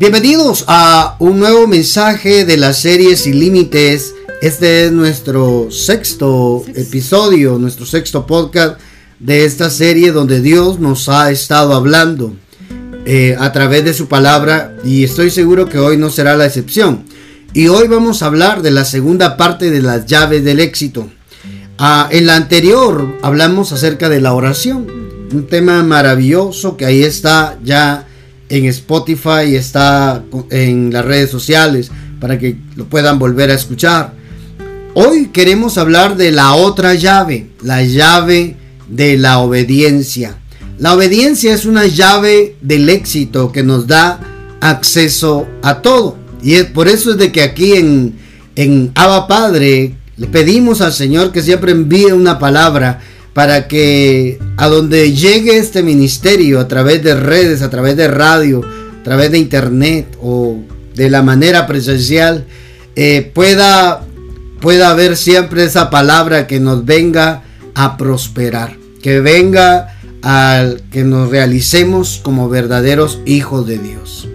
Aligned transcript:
Bienvenidos 0.00 0.64
a 0.66 1.16
un 1.18 1.38
nuevo 1.38 1.66
mensaje 1.66 2.46
de 2.46 2.56
la 2.56 2.72
serie 2.72 3.18
Sin 3.18 3.38
Límites. 3.38 4.14
Este 4.40 4.86
es 4.86 4.92
nuestro 4.92 5.70
sexto 5.70 6.64
episodio, 6.74 7.58
nuestro 7.58 7.84
sexto 7.84 8.26
podcast 8.26 8.80
de 9.18 9.44
esta 9.44 9.68
serie 9.68 10.10
donde 10.10 10.40
Dios 10.40 10.80
nos 10.80 11.10
ha 11.10 11.30
estado 11.30 11.74
hablando 11.74 12.34
eh, 13.04 13.36
a 13.38 13.52
través 13.52 13.84
de 13.84 13.92
su 13.92 14.08
palabra 14.08 14.74
y 14.82 15.04
estoy 15.04 15.30
seguro 15.30 15.68
que 15.68 15.76
hoy 15.76 15.98
no 15.98 16.08
será 16.08 16.34
la 16.34 16.46
excepción. 16.46 17.04
Y 17.52 17.68
hoy 17.68 17.86
vamos 17.86 18.22
a 18.22 18.26
hablar 18.26 18.62
de 18.62 18.70
la 18.70 18.86
segunda 18.86 19.36
parte 19.36 19.70
de 19.70 19.82
las 19.82 20.06
llaves 20.06 20.42
del 20.42 20.60
éxito. 20.60 21.10
Ah, 21.76 22.08
en 22.10 22.24
la 22.24 22.36
anterior 22.36 23.18
hablamos 23.20 23.70
acerca 23.72 24.08
de 24.08 24.22
la 24.22 24.32
oración, 24.32 24.86
un 25.30 25.46
tema 25.46 25.82
maravilloso 25.82 26.78
que 26.78 26.86
ahí 26.86 27.02
está 27.02 27.58
ya 27.62 28.06
en 28.50 28.66
Spotify, 28.66 29.54
está 29.54 30.22
en 30.50 30.92
las 30.92 31.04
redes 31.04 31.30
sociales 31.30 31.90
para 32.20 32.38
que 32.38 32.56
lo 32.76 32.84
puedan 32.86 33.18
volver 33.18 33.50
a 33.50 33.54
escuchar. 33.54 34.12
Hoy 34.94 35.28
queremos 35.28 35.78
hablar 35.78 36.16
de 36.16 36.32
la 36.32 36.54
otra 36.54 36.94
llave, 36.94 37.50
la 37.62 37.82
llave 37.82 38.56
de 38.88 39.16
la 39.16 39.38
obediencia. 39.38 40.36
La 40.78 40.94
obediencia 40.94 41.54
es 41.54 41.64
una 41.64 41.86
llave 41.86 42.56
del 42.60 42.88
éxito 42.88 43.52
que 43.52 43.62
nos 43.62 43.86
da 43.86 44.20
acceso 44.60 45.46
a 45.62 45.80
todo. 45.80 46.16
Y 46.42 46.54
es 46.54 46.64
por 46.64 46.88
eso 46.88 47.12
es 47.12 47.18
de 47.18 47.30
que 47.30 47.42
aquí 47.42 47.74
en, 47.74 48.16
en 48.56 48.90
Abba 48.96 49.28
Padre 49.28 49.94
le 50.16 50.26
pedimos 50.26 50.80
al 50.80 50.92
Señor 50.92 51.30
que 51.30 51.42
siempre 51.42 51.70
envíe 51.70 52.12
una 52.12 52.38
palabra 52.38 53.00
para 53.32 53.68
que 53.68 54.38
a 54.56 54.68
donde 54.68 55.12
llegue 55.12 55.58
este 55.58 55.82
ministerio 55.82 56.60
a 56.60 56.68
través 56.68 57.02
de 57.02 57.14
redes, 57.14 57.62
a 57.62 57.70
través 57.70 57.96
de 57.96 58.08
radio, 58.08 58.62
a 59.00 59.02
través 59.02 59.30
de 59.30 59.38
internet 59.38 60.16
o 60.20 60.58
de 60.94 61.10
la 61.10 61.22
manera 61.22 61.66
presencial, 61.66 62.46
eh, 62.96 63.30
pueda, 63.34 64.04
pueda 64.60 64.90
haber 64.90 65.16
siempre 65.16 65.64
esa 65.64 65.90
palabra 65.90 66.46
que 66.46 66.60
nos 66.60 66.84
venga 66.84 67.42
a 67.74 67.96
prosperar, 67.96 68.76
que 69.02 69.20
venga 69.20 69.96
a 70.22 70.66
que 70.90 71.04
nos 71.04 71.30
realicemos 71.30 72.20
como 72.22 72.48
verdaderos 72.48 73.20
hijos 73.24 73.66
de 73.66 73.78
Dios. 73.78 74.28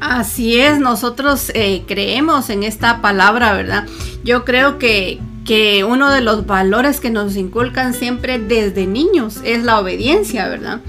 Así 0.00 0.58
es, 0.58 0.78
nosotros 0.78 1.50
eh, 1.54 1.82
creemos 1.88 2.50
en 2.50 2.62
esta 2.62 3.02
palabra, 3.02 3.52
¿verdad? 3.52 3.86
Yo 4.22 4.44
creo 4.44 4.78
que, 4.78 5.18
que 5.48 5.82
uno 5.82 6.10
de 6.10 6.20
los 6.20 6.44
valores 6.44 7.00
que 7.00 7.08
nos 7.08 7.34
inculcan 7.34 7.94
siempre 7.94 8.38
desde 8.38 8.86
niños 8.86 9.38
es 9.44 9.64
la 9.64 9.80
obediencia, 9.80 10.46
¿verdad? 10.46 10.80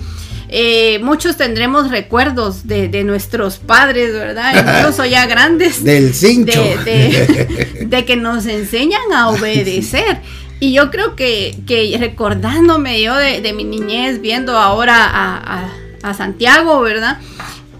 Eh, 0.50 1.00
muchos 1.02 1.38
tendremos 1.38 1.90
recuerdos 1.90 2.68
de, 2.68 3.06
nuestros 3.06 3.58
padres, 3.58 4.12
¿verdad? 4.12 4.80
Incluso 4.82 5.06
ya 5.06 5.26
grandes. 5.28 5.82
Del 5.82 6.14
cincho. 6.14 6.62
De, 6.84 8.04
que 8.06 8.18
nos 8.18 8.48
enseñan 8.48 9.14
a 9.16 9.30
obedecer. 9.30 10.20
Y 10.60 10.74
yo 10.74 10.92
creo 10.92 11.16
que, 11.16 11.56
recordándome 11.98 13.02
yo 13.02 13.16
de, 13.16 13.54
mi 13.54 13.64
niñez, 13.64 14.20
viendo 14.20 14.58
ahora 14.58 15.72
a, 16.04 16.14
Santiago, 16.14 16.82
¿verdad? 16.82 17.18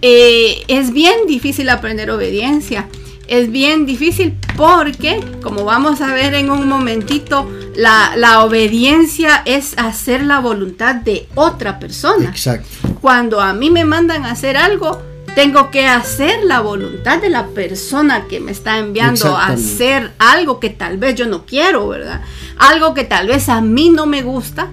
Eh, 0.02 0.64
es 0.70 0.94
bien 0.94 1.28
difícil 1.28 1.68
aprender 1.68 2.10
obediencia 2.10 2.88
es 3.30 3.52
bien 3.52 3.86
difícil 3.86 4.36
porque, 4.58 5.24
como 5.42 5.64
vamos 5.64 6.02
a 6.02 6.14
ver 6.14 6.34
en 6.34 6.50
un 6.50 6.68
momentito, 6.68 7.50
la, 7.76 8.44
obediencia 8.44 9.42
es 9.46 9.78
hacer 9.78 10.24
la 10.24 10.40
voluntad 10.40 10.96
de 10.96 11.30
otra 11.36 11.80
persona. 11.80 12.30
Exacto. 12.30 12.68
Cuando 13.02 13.40
a 13.40 13.54
mí 13.54 13.70
me 13.70 13.86
mandan 13.86 14.26
a 14.26 14.32
hacer 14.32 14.58
algo, 14.58 15.02
tengo 15.36 15.70
que 15.72 15.88
hacer 15.88 16.44
la 16.44 16.60
voluntad 16.60 17.22
de 17.22 17.30
la 17.30 17.48
persona 17.48 18.26
que 18.28 18.40
me 18.40 18.52
está 18.52 18.80
enviando 18.80 19.38
a 19.38 19.48
hacer 19.48 20.12
algo 20.18 20.60
que 20.60 20.70
tal 20.70 20.98
vez 20.98 21.16
yo 21.16 21.28
no 21.28 21.46
quiero, 21.46 21.88
¿verdad? 21.88 22.22
Algo 22.58 22.94
que 22.94 23.04
tal 23.04 23.28
vez 23.28 23.48
a 23.48 23.62
mí 23.62 23.90
no 23.90 24.06
me 24.06 24.24
gusta, 24.24 24.68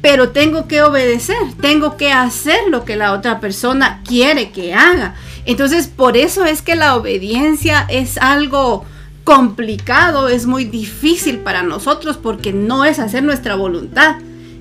pero 0.00 0.30
tengo 0.30 0.66
que 0.66 0.82
obedecer, 0.82 1.36
tengo 1.60 1.96
que 1.96 2.12
hacer 2.12 2.58
lo 2.70 2.84
que 2.84 2.96
la 2.96 3.12
otra 3.12 3.38
persona 3.38 4.00
quiere 4.04 4.50
que 4.50 4.74
haga. 4.74 5.14
Entonces, 5.50 5.88
por 5.88 6.16
eso 6.16 6.44
es 6.44 6.62
que 6.62 6.76
la 6.76 6.94
obediencia 6.94 7.84
es 7.88 8.18
algo 8.18 8.84
complicado, 9.24 10.28
es 10.28 10.46
muy 10.46 10.64
difícil 10.64 11.38
para 11.38 11.64
nosotros 11.64 12.16
porque 12.16 12.52
no 12.52 12.84
es 12.84 13.00
hacer 13.00 13.24
nuestra 13.24 13.56
voluntad, 13.56 14.14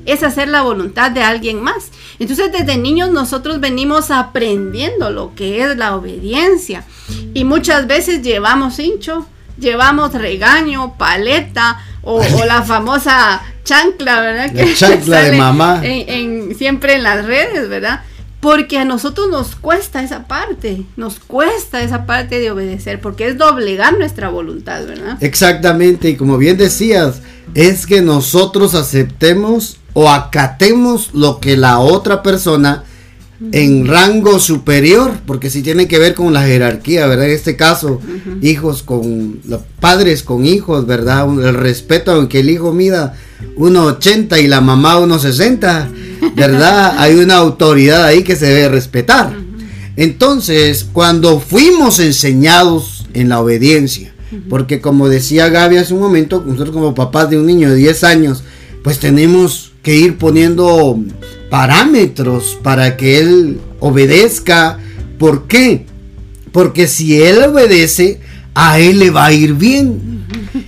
es 0.07 0.23
hacer 0.23 0.47
la 0.47 0.63
voluntad 0.63 1.11
de 1.11 1.21
alguien 1.21 1.61
más. 1.61 1.91
Entonces, 2.17 2.51
desde 2.51 2.75
niños 2.77 3.11
nosotros 3.11 3.59
venimos 3.59 4.09
aprendiendo 4.09 5.11
lo 5.11 5.35
que 5.35 5.61
es 5.61 5.77
la 5.77 5.95
obediencia 5.95 6.85
y 7.35 7.43
muchas 7.43 7.85
veces 7.85 8.23
llevamos 8.23 8.79
hincho, 8.79 9.27
llevamos 9.59 10.15
regaño, 10.15 10.95
paleta 10.97 11.85
o, 12.01 12.19
la 12.47 12.63
famosa 12.63 13.43
chancla, 13.63 14.21
¿verdad? 14.21 14.51
La 14.55 14.73
chancla 14.73 15.21
de 15.21 15.37
mamá. 15.37 15.83
siempre 16.57 16.95
en 16.95 17.03
las 17.03 17.25
redes, 17.25 17.69
¿verdad? 17.69 18.01
Porque 18.39 18.77
a 18.77 18.85
nosotros 18.85 19.29
nos 19.29 19.55
cuesta 19.55 20.01
esa 20.01 20.27
parte, 20.27 20.85
nos 20.95 21.19
cuesta 21.19 21.81
esa 21.83 22.05
parte 22.05 22.39
de 22.39 22.51
obedecer, 22.51 23.01
porque 23.01 23.27
es 23.27 23.37
doblegar 23.37 23.97
nuestra 23.97 24.29
voluntad, 24.29 24.85
¿verdad? 24.85 25.17
Exactamente, 25.19 26.09
y 26.09 26.15
como 26.15 26.37
bien 26.37 26.57
decías, 26.57 27.21
es 27.53 27.85
que 27.85 28.01
nosotros 28.01 28.75
aceptemos 28.75 29.77
o 29.93 30.09
acatemos 30.09 31.13
lo 31.13 31.39
que 31.39 31.57
la 31.57 31.79
otra 31.79 32.23
persona 32.23 32.85
en 33.51 33.87
rango 33.87 34.39
superior, 34.39 35.11
porque 35.25 35.49
si 35.49 35.61
tiene 35.61 35.87
que 35.87 35.97
ver 35.97 36.13
con 36.13 36.33
la 36.33 36.43
jerarquía, 36.43 37.07
¿verdad? 37.07 37.27
En 37.27 37.35
este 37.35 37.55
caso, 37.55 38.01
hijos 38.41 38.83
con 38.83 39.39
padres 39.79 40.23
con 40.23 40.45
hijos, 40.45 40.85
¿verdad? 40.85 41.25
El 41.39 41.53
respeto, 41.53 42.11
aunque 42.11 42.41
el 42.41 42.49
hijo 42.49 42.73
mida 42.73 43.15
1,80 43.57 44.41
y 44.41 44.47
la 44.47 44.61
mamá 44.61 44.99
1,60 44.99 46.09
¿verdad? 46.35 46.95
Hay 46.97 47.15
una 47.15 47.35
autoridad 47.35 48.05
ahí 48.05 48.23
que 48.23 48.35
se 48.35 48.47
debe 48.47 48.69
respetar. 48.69 49.33
Entonces, 49.95 50.85
cuando 50.91 51.39
fuimos 51.39 51.99
enseñados 51.99 53.07
en 53.13 53.29
la 53.29 53.41
obediencia, 53.41 54.13
porque 54.49 54.79
como 54.79 55.09
decía 55.09 55.49
Gaby 55.49 55.77
hace 55.77 55.93
un 55.93 55.99
momento, 55.99 56.43
nosotros 56.45 56.71
como 56.71 56.95
papás 56.95 57.29
de 57.29 57.37
un 57.37 57.45
niño 57.45 57.69
de 57.69 57.75
10 57.75 58.03
años, 58.03 58.43
pues 58.83 58.99
tenemos 58.99 59.73
que 59.81 59.95
ir 59.95 60.17
poniendo 60.17 60.99
parámetros 61.49 62.57
para 62.63 62.95
que 62.95 63.19
él 63.19 63.59
obedezca. 63.79 64.79
¿Por 65.17 65.47
qué? 65.47 65.85
Porque 66.51 66.87
si 66.87 67.21
él 67.21 67.43
obedece, 67.43 68.21
a 68.53 68.79
él 68.79 68.99
le 68.99 69.09
va 69.09 69.25
a 69.25 69.33
ir 69.33 69.53
bien. 69.53 70.25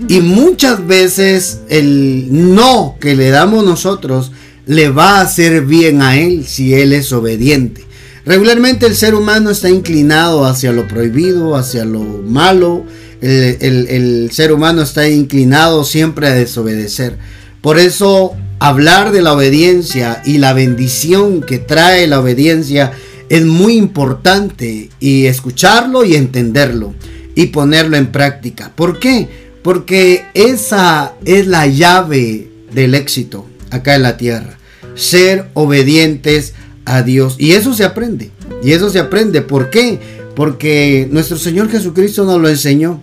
Y 0.07 0.21
muchas 0.21 0.85
veces 0.85 1.61
el 1.69 2.53
no 2.53 2.97
que 2.99 3.15
le 3.15 3.29
damos 3.29 3.65
nosotros 3.65 4.31
le 4.65 4.89
va 4.89 5.17
a 5.17 5.21
hacer 5.21 5.65
bien 5.65 6.01
a 6.01 6.17
él 6.17 6.45
si 6.45 6.73
él 6.73 6.93
es 6.93 7.11
obediente. 7.11 7.85
Regularmente 8.25 8.85
el 8.85 8.95
ser 8.95 9.15
humano 9.15 9.49
está 9.49 9.69
inclinado 9.69 10.45
hacia 10.45 10.71
lo 10.71 10.87
prohibido, 10.87 11.55
hacia 11.55 11.85
lo 11.85 12.01
malo. 12.01 12.85
El, 13.21 14.29
ser 14.31 14.51
humano 14.51 14.81
está 14.81 15.07
inclinado 15.07 15.83
siempre 15.83 16.27
a 16.27 16.33
desobedecer. 16.33 17.17
Por 17.61 17.79
eso 17.79 18.35
hablar 18.59 19.11
de 19.11 19.21
la 19.21 19.33
obediencia 19.33 20.21
y 20.23 20.37
la 20.37 20.53
bendición 20.53 21.41
que 21.41 21.57
trae 21.57 22.07
la 22.07 22.19
obediencia 22.19 22.91
es 23.29 23.45
muy 23.45 23.75
importante 23.75 24.89
y 24.99 25.25
escucharlo 25.25 26.05
y 26.05 26.15
entenderlo 26.15 26.93
y 27.33 27.47
ponerlo 27.47 27.97
en 27.97 28.11
práctica. 28.11 28.71
¿Por 28.75 28.99
qué? 28.99 29.50
Porque 29.63 30.25
esa 30.33 31.13
es 31.25 31.47
la 31.47 31.67
llave 31.67 32.49
del 32.73 32.95
éxito 32.95 33.45
acá 33.69 33.95
en 33.95 34.03
la 34.03 34.17
tierra. 34.17 34.57
Ser 34.95 35.49
obedientes 35.53 36.53
a 36.85 37.03
Dios. 37.03 37.35
Y 37.37 37.51
eso 37.51 37.73
se 37.73 37.83
aprende. 37.83 38.31
Y 38.63 38.71
eso 38.71 38.89
se 38.89 38.99
aprende. 38.99 39.41
¿Por 39.41 39.69
qué? 39.69 39.99
Porque 40.35 41.07
nuestro 41.11 41.37
Señor 41.37 41.69
Jesucristo 41.69 42.25
nos 42.25 42.41
lo 42.41 42.49
enseñó. 42.49 43.01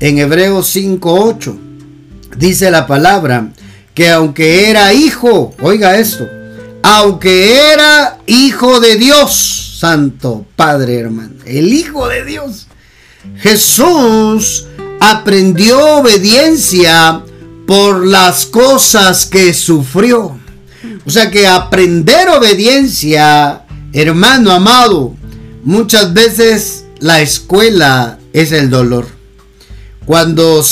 En 0.00 0.18
Hebreos 0.18 0.74
5.8 0.74 1.58
dice 2.36 2.70
la 2.70 2.86
palabra 2.86 3.52
que 3.94 4.08
aunque 4.10 4.70
era 4.70 4.92
hijo, 4.94 5.54
oiga 5.60 5.98
esto, 5.98 6.26
aunque 6.82 7.72
era 7.72 8.18
hijo 8.26 8.80
de 8.80 8.96
Dios, 8.96 9.76
Santo 9.78 10.46
Padre 10.56 11.00
hermano, 11.00 11.34
el 11.44 11.72
Hijo 11.72 12.08
de 12.08 12.24
Dios, 12.24 12.66
Jesús 13.36 14.68
aprendió 15.00 15.96
obediencia 15.96 17.22
por 17.66 18.06
las 18.06 18.46
cosas 18.46 19.26
que 19.26 19.52
sufrió. 19.54 20.38
O 21.04 21.10
sea 21.10 21.30
que 21.30 21.46
aprender 21.46 22.28
obediencia, 22.28 23.64
hermano 23.92 24.52
amado, 24.52 25.14
muchas 25.64 26.12
veces 26.12 26.84
la 27.00 27.20
escuela 27.20 28.18
es 28.32 28.52
el 28.52 28.70
dolor. 28.70 29.06
Cuando 30.06 30.62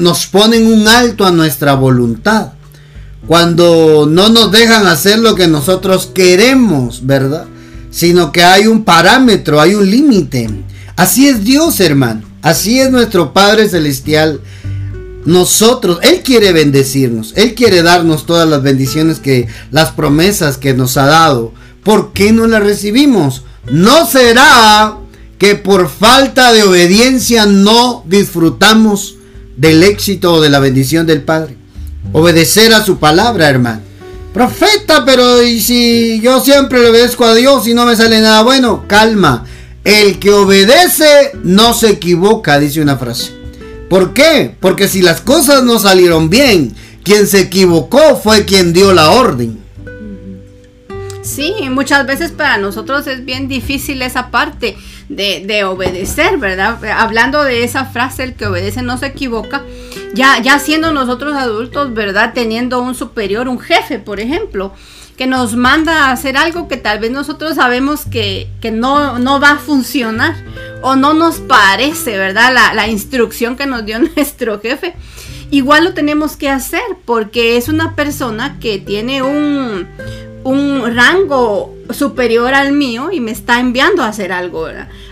nos 0.00 0.26
ponen 0.26 0.66
un 0.66 0.88
alto 0.88 1.24
a 1.24 1.30
nuestra 1.30 1.74
voluntad. 1.74 2.52
Cuando 3.26 4.06
no 4.10 4.28
nos 4.28 4.52
dejan 4.52 4.86
hacer 4.86 5.18
lo 5.18 5.34
que 5.34 5.46
nosotros 5.46 6.10
queremos, 6.12 7.06
¿verdad? 7.06 7.46
sino 7.94 8.32
que 8.32 8.42
hay 8.42 8.66
un 8.66 8.82
parámetro, 8.82 9.60
hay 9.60 9.76
un 9.76 9.88
límite. 9.88 10.50
Así 10.96 11.28
es 11.28 11.44
Dios, 11.44 11.78
hermano. 11.78 12.22
Así 12.44 12.78
es 12.78 12.90
nuestro 12.90 13.32
Padre 13.32 13.70
Celestial. 13.70 14.38
Nosotros, 15.24 15.98
Él 16.02 16.20
quiere 16.22 16.52
bendecirnos, 16.52 17.32
Él 17.36 17.54
quiere 17.54 17.80
darnos 17.82 18.26
todas 18.26 18.46
las 18.46 18.62
bendiciones 18.62 19.18
que, 19.18 19.48
las 19.70 19.92
promesas 19.92 20.58
que 20.58 20.74
nos 20.74 20.98
ha 20.98 21.06
dado. 21.06 21.54
¿Por 21.82 22.12
qué 22.12 22.32
no 22.32 22.46
las 22.46 22.62
recibimos? 22.62 23.44
No 23.70 24.06
será 24.06 24.98
que 25.38 25.54
por 25.54 25.88
falta 25.88 26.52
de 26.52 26.64
obediencia 26.64 27.46
no 27.46 28.04
disfrutamos 28.06 29.16
del 29.56 29.82
éxito 29.82 30.34
o 30.34 30.40
de 30.42 30.50
la 30.50 30.58
bendición 30.58 31.06
del 31.06 31.22
Padre. 31.22 31.56
Obedecer 32.12 32.74
a 32.74 32.84
su 32.84 32.98
palabra, 32.98 33.48
hermano. 33.48 33.80
Profeta, 34.34 35.06
pero 35.06 35.42
¿y 35.42 35.62
si 35.62 36.20
yo 36.20 36.40
siempre 36.40 36.82
le 36.82 36.90
obedezco 36.90 37.24
a 37.24 37.34
Dios 37.34 37.66
y 37.66 37.72
no 37.72 37.86
me 37.86 37.96
sale 37.96 38.20
nada 38.20 38.42
bueno? 38.42 38.84
Calma. 38.86 39.46
El 39.84 40.18
que 40.18 40.30
obedece 40.30 41.32
no 41.42 41.74
se 41.74 41.90
equivoca, 41.90 42.58
dice 42.58 42.80
una 42.80 42.96
frase. 42.96 43.32
¿Por 43.90 44.14
qué? 44.14 44.54
Porque 44.58 44.88
si 44.88 45.02
las 45.02 45.20
cosas 45.20 45.62
no 45.62 45.78
salieron 45.78 46.30
bien, 46.30 46.74
quien 47.02 47.26
se 47.26 47.40
equivocó 47.40 48.16
fue 48.16 48.46
quien 48.46 48.72
dio 48.72 48.94
la 48.94 49.10
orden. 49.10 49.62
Sí, 51.22 51.54
muchas 51.70 52.06
veces 52.06 52.32
para 52.32 52.56
nosotros 52.56 53.06
es 53.06 53.24
bien 53.24 53.46
difícil 53.46 54.00
esa 54.02 54.30
parte 54.30 54.76
de, 55.08 55.64
obedecer, 55.64 56.38
¿verdad? 56.38 56.78
Hablando 56.96 57.44
de 57.44 57.64
esa 57.64 57.84
frase, 57.84 58.24
el 58.24 58.34
que 58.34 58.46
obedece 58.46 58.82
no 58.82 58.96
se 58.98 59.06
equivoca, 59.06 59.62
ya, 60.14 60.40
ya 60.40 60.58
siendo 60.58 60.92
nosotros 60.92 61.34
adultos, 61.34 61.92
¿verdad? 61.92 62.32
Teniendo 62.34 62.80
un 62.80 62.94
superior, 62.94 63.48
un 63.48 63.58
jefe, 63.58 63.98
por 63.98 64.20
ejemplo, 64.20 64.72
que 65.16 65.26
nos 65.26 65.54
manda 65.54 66.06
a 66.06 66.12
hacer 66.12 66.36
algo 66.36 66.68
que 66.68 66.76
tal 66.76 66.98
vez 66.98 67.10
nosotros 67.10 67.56
sabemos 67.56 68.04
que, 68.04 68.48
no, 68.72 69.18
no, 69.18 69.40
va 69.40 69.52
a 69.52 69.58
funcionar 69.58 70.34
o 70.82 70.96
no 70.96 71.14
nos 71.14 71.36
parece, 71.36 72.16
¿verdad? 72.16 72.52
La, 72.52 72.74
la 72.74 72.88
instrucción 72.88 73.56
que 73.56 73.66
nos 73.66 73.84
dio 73.84 73.98
nuestro 74.16 74.60
jefe. 74.60 74.94
Igual 75.50 75.84
lo 75.84 75.94
tenemos 75.94 76.36
que 76.36 76.48
hacer 76.48 76.82
porque 77.04 77.56
es 77.56 77.68
una 77.68 77.94
persona 77.94 78.58
que 78.58 78.78
tiene 78.78 79.22
un, 79.22 79.86
un 80.42 80.96
rango 80.96 81.74
superior 81.90 82.54
al 82.54 82.72
mío 82.72 83.10
y 83.12 83.20
me 83.20 83.30
está 83.30 83.60
enviando 83.60 84.02
a 84.02 84.08
hacer 84.08 84.32
algo. 84.32 84.66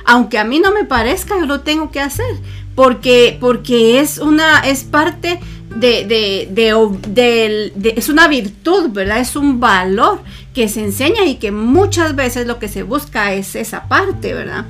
Aunque 0.04 0.38
a 0.38 0.44
mí 0.44 0.58
no 0.58 0.72
me 0.72 0.84
parezca, 0.84 1.38
yo 1.38 1.46
lo 1.46 1.60
tengo 1.60 1.90
que 1.90 2.00
hacer 2.00 2.36
porque, 2.74 3.36
porque 3.40 4.00
es 4.00 4.18
una, 4.18 4.60
es 4.60 4.84
parte 4.84 5.40
de, 5.76 6.04
de, 6.04 7.70
de, 7.74 7.94
es 7.96 8.08
una 8.08 8.28
virtud, 8.28 8.90
¿verdad? 8.90 9.20
Es 9.20 9.36
un 9.36 9.60
valor 9.60 10.20
que 10.54 10.68
se 10.68 10.82
enseña 10.82 11.24
y 11.26 11.36
que 11.36 11.50
muchas 11.50 12.14
veces 12.14 12.46
lo 12.46 12.58
que 12.58 12.68
se 12.68 12.82
busca 12.82 13.32
es 13.32 13.54
esa 13.54 13.88
parte, 13.88 14.34
¿verdad? 14.34 14.66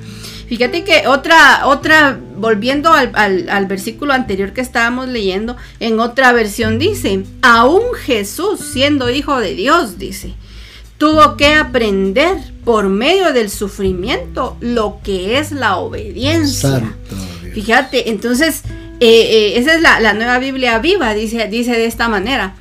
Fíjate 0.47 0.83
que 0.83 1.07
otra, 1.07 1.65
otra, 1.65 2.19
volviendo 2.37 2.93
al, 2.93 3.11
al, 3.13 3.49
al, 3.49 3.65
versículo 3.65 4.13
anterior 4.13 4.53
que 4.53 4.61
estábamos 4.61 5.07
leyendo, 5.07 5.57
en 5.79 5.99
otra 5.99 6.31
versión 6.31 6.79
dice, 6.79 7.23
aún 7.41 7.83
Jesús 8.05 8.59
siendo 8.59 9.09
hijo 9.09 9.39
de 9.39 9.55
Dios, 9.55 9.97
dice, 9.97 10.35
tuvo 10.97 11.37
que 11.37 11.53
aprender 11.55 12.37
por 12.63 12.87
medio 12.89 13.33
del 13.33 13.49
sufrimiento 13.49 14.55
lo 14.61 14.99
que 15.03 15.39
es 15.39 15.51
la 15.51 15.77
obediencia. 15.77 16.95
Fíjate, 17.53 18.09
entonces, 18.09 18.63
eh, 19.03 19.53
eh, 19.55 19.57
esa 19.57 19.75
es 19.75 19.81
la, 19.81 20.13
nueva 20.13 20.39
Biblia 20.39 20.79
viva, 20.79 21.13
dice, 21.13 21.47
dice 21.47 21.71
de 21.73 21.85
esta 21.85 22.09
manera. 22.09 22.55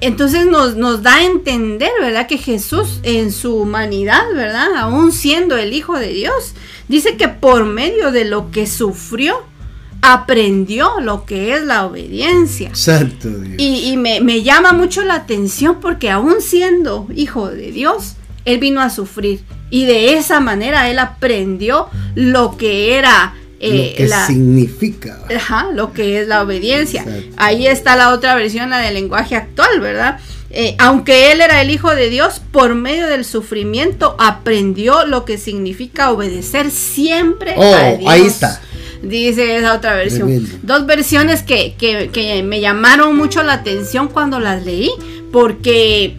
Entonces 0.00 0.46
nos, 0.46 0.76
nos, 0.76 1.02
da 1.02 1.16
a 1.16 1.24
entender, 1.24 1.90
¿verdad? 2.00 2.26
Que 2.26 2.38
Jesús 2.38 3.00
en 3.02 3.32
su 3.32 3.56
humanidad, 3.56 4.22
¿verdad? 4.34 4.68
Aún 4.76 5.12
siendo 5.12 5.56
el 5.56 5.74
Hijo 5.74 5.98
de 5.98 6.12
Dios, 6.12 6.54
dice 6.88 7.16
que 7.16 7.28
por 7.28 7.64
medio 7.64 8.10
de 8.10 8.24
lo 8.24 8.50
que 8.50 8.66
sufrió, 8.66 9.42
aprendió 10.02 11.00
lo 11.00 11.24
que 11.24 11.54
es 11.54 11.62
la 11.64 11.86
obediencia. 11.86 12.74
Santo 12.74 13.28
Dios. 13.28 13.56
Y, 13.58 13.96
me, 13.96 14.42
llama 14.42 14.72
mucho 14.72 15.02
la 15.02 15.14
atención 15.14 15.78
porque 15.80 16.10
aún 16.10 16.40
siendo 16.40 17.06
hijo 17.14 17.48
de 17.48 17.72
Dios, 17.72 18.14
él 18.44 18.58
vino 18.58 18.80
a 18.80 18.90
sufrir. 18.90 19.42
Y 19.70 19.84
de 19.84 20.16
esa 20.16 20.40
manera 20.40 20.88
él 20.90 20.98
aprendió 20.98 21.88
lo 22.14 22.56
que 22.56 22.96
era... 22.96 23.34
Eh, 23.62 23.94
lo 23.98 24.06
que 24.06 24.08
significa. 24.26 25.18
Ajá, 25.34 25.68
lo 25.72 25.92
que 25.92 26.20
es 26.20 26.28
la 26.28 26.42
obediencia. 26.42 27.04
Ahí 27.36 27.66
está 27.66 27.94
la 27.94 28.12
otra 28.12 28.34
versión, 28.34 28.70
la 28.70 28.78
del 28.78 28.94
lenguaje 28.94 29.36
actual, 29.36 29.80
¿verdad? 29.80 30.18
Eh, 30.50 30.74
aunque 30.78 31.30
él 31.30 31.42
era 31.42 31.60
el 31.60 31.70
Hijo 31.70 31.94
de 31.94 32.08
Dios, 32.08 32.40
por 32.52 32.74
medio 32.74 33.06
del 33.06 33.24
sufrimiento 33.24 34.16
aprendió 34.18 35.06
lo 35.06 35.24
que 35.24 35.38
significa 35.38 36.10
obedecer 36.10 36.70
siempre 36.70 37.54
oh, 37.56 37.74
a 37.74 37.92
Dios. 37.92 38.10
Ahí 38.10 38.26
está 38.26 38.60
dice 39.02 39.56
esa 39.56 39.74
otra 39.74 39.94
versión. 39.94 40.46
Dos 40.62 40.86
versiones 40.86 41.42
que, 41.42 41.74
que, 41.78 42.42
me 42.42 42.60
llamaron 42.60 43.16
mucho 43.16 43.42
la 43.42 43.54
atención 43.54 44.08
cuando 44.08 44.40
las 44.40 44.64
leí, 44.64 44.90
porque 45.32 46.16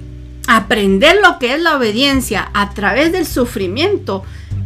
aprender 0.48 1.18
lo 1.22 1.40
que 1.40 1.54
es 1.54 1.62
la 1.62 1.78
obediencia 1.78 2.50
a 2.54 2.74
través 2.74 3.12
del 3.12 3.26
sufrimiento 3.26 4.24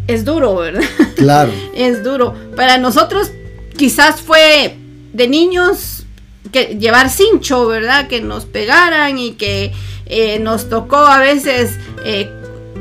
es 0.07 0.25
duro, 0.25 0.55
¿verdad? 0.55 0.83
Claro. 1.15 1.51
es 1.73 2.03
duro. 2.03 2.35
Para 2.55 2.77
nosotros 2.77 3.31
quizás 3.77 4.21
fue 4.21 4.77
de 5.13 5.27
niños 5.27 6.05
que 6.51 6.77
llevar 6.79 7.09
cincho, 7.09 7.65
¿verdad? 7.67 8.07
Que 8.07 8.21
nos 8.21 8.45
pegaran 8.45 9.17
y 9.17 9.31
que 9.33 9.73
eh, 10.05 10.39
nos 10.39 10.69
tocó 10.69 10.97
a 10.97 11.19
veces 11.19 11.77
eh, 12.03 12.29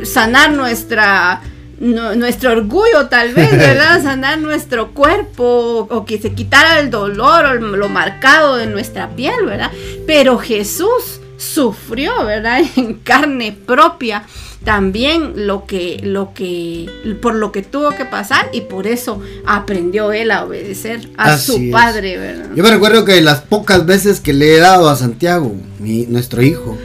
sanar 0.02 0.52
nuestra 0.52 1.42
nuestro 1.80 2.52
orgullo 2.52 3.08
tal 3.08 3.34
vez, 3.34 3.50
¿verdad? 3.56 4.02
Sanar 4.02 4.38
nuestro 4.38 4.92
cuerpo 4.92 5.86
o 5.90 6.04
que 6.04 6.18
se 6.18 6.32
quitara 6.32 6.78
el 6.80 6.90
dolor 6.90 7.46
o 7.46 7.54
lo 7.54 7.88
marcado 7.88 8.56
de 8.56 8.66
nuestra 8.66 9.10
piel, 9.10 9.44
¿verdad? 9.44 9.70
Pero 10.06 10.38
Jesús 10.38 11.20
sufrió, 11.36 12.24
¿verdad? 12.24 12.62
En 12.76 12.94
carne 12.94 13.52
propia 13.52 14.24
también 14.64 15.46
lo 15.46 15.66
que, 15.66 16.00
lo 16.02 16.32
que, 16.32 16.88
por 17.20 17.34
lo 17.34 17.52
que 17.52 17.62
tuvo 17.62 17.90
que 17.90 18.04
pasar 18.04 18.48
y 18.52 18.62
por 18.62 18.86
eso 18.86 19.20
aprendió 19.46 20.12
él 20.12 20.30
a 20.30 20.44
obedecer 20.44 21.10
a 21.16 21.36
su 21.38 21.70
padre, 21.70 22.16
¿verdad? 22.16 22.50
Yo 22.56 22.62
me 22.62 22.70
recuerdo 22.70 23.04
que 23.04 23.20
las 23.20 23.42
pocas 23.42 23.84
veces 23.84 24.20
que 24.20 24.32
le 24.32 24.56
he 24.56 24.60
dado 24.60 24.88
a 24.88 24.96
Santiago, 24.96 25.54
mi, 25.78 26.06
nuestro 26.06 26.42
hijo, 26.42 26.78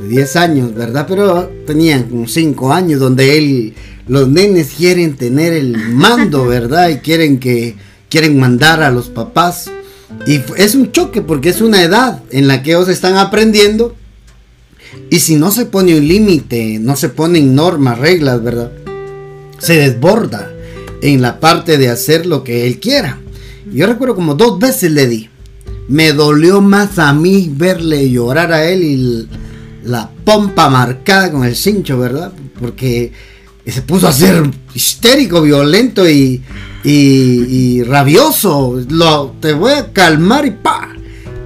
de 0.00 0.08
10 0.08 0.36
años, 0.36 0.74
¿verdad? 0.74 1.06
Pero 1.08 1.50
tenían 1.66 2.04
como 2.04 2.26
5 2.26 2.72
años 2.72 3.00
donde 3.00 3.36
él 3.36 3.74
los 4.08 4.26
nenes 4.26 4.72
quieren 4.76 5.16
tener 5.16 5.52
el 5.52 5.76
mando, 5.76 6.44
¿verdad? 6.46 6.88
Y 6.88 6.96
quieren 6.98 7.38
que 7.38 7.76
quieren 8.08 8.38
mandar 8.40 8.82
a 8.82 8.90
los 8.90 9.08
papás. 9.08 9.70
Y 10.26 10.40
es 10.56 10.74
un 10.74 10.90
choque 10.90 11.20
porque 11.20 11.50
es 11.50 11.60
una 11.60 11.82
edad 11.82 12.22
en 12.30 12.48
la 12.48 12.62
que 12.62 12.70
ellos 12.70 12.88
están 12.88 13.16
aprendiendo. 13.16 13.94
Y 15.10 15.20
si 15.20 15.36
no 15.36 15.50
se 15.50 15.66
pone 15.66 15.96
un 15.96 16.06
límite, 16.06 16.78
no 16.80 16.96
se 16.96 17.08
ponen 17.08 17.54
normas, 17.54 17.98
reglas, 17.98 18.42
¿verdad? 18.42 18.72
Se 19.58 19.74
desborda 19.74 20.52
en 21.02 21.22
la 21.22 21.40
parte 21.40 21.78
de 21.78 21.88
hacer 21.88 22.26
lo 22.26 22.44
que 22.44 22.66
él 22.66 22.78
quiera. 22.78 23.18
Yo 23.72 23.86
recuerdo 23.86 24.14
como 24.14 24.34
dos 24.34 24.58
veces 24.58 24.92
le 24.92 25.06
di. 25.06 25.28
Me 25.88 26.12
dolió 26.12 26.60
más 26.60 26.98
a 26.98 27.12
mí 27.14 27.50
verle 27.54 28.10
llorar 28.10 28.52
a 28.52 28.68
él 28.68 28.82
y 28.82 29.28
la 29.84 30.10
pompa 30.24 30.68
marcada 30.68 31.32
con 31.32 31.44
el 31.44 31.56
cincho, 31.56 31.98
¿verdad? 31.98 32.32
Porque 32.60 33.12
se 33.66 33.82
puso 33.82 34.08
a 34.08 34.12
ser 34.12 34.50
histérico, 34.74 35.42
violento 35.42 36.08
y, 36.08 36.42
y, 36.84 37.82
rabioso. 37.82 38.80
Lo, 38.88 39.34
te 39.40 39.52
voy 39.52 39.72
a 39.72 39.92
calmar 39.92 40.46
y 40.46 40.50
pa. 40.50 40.97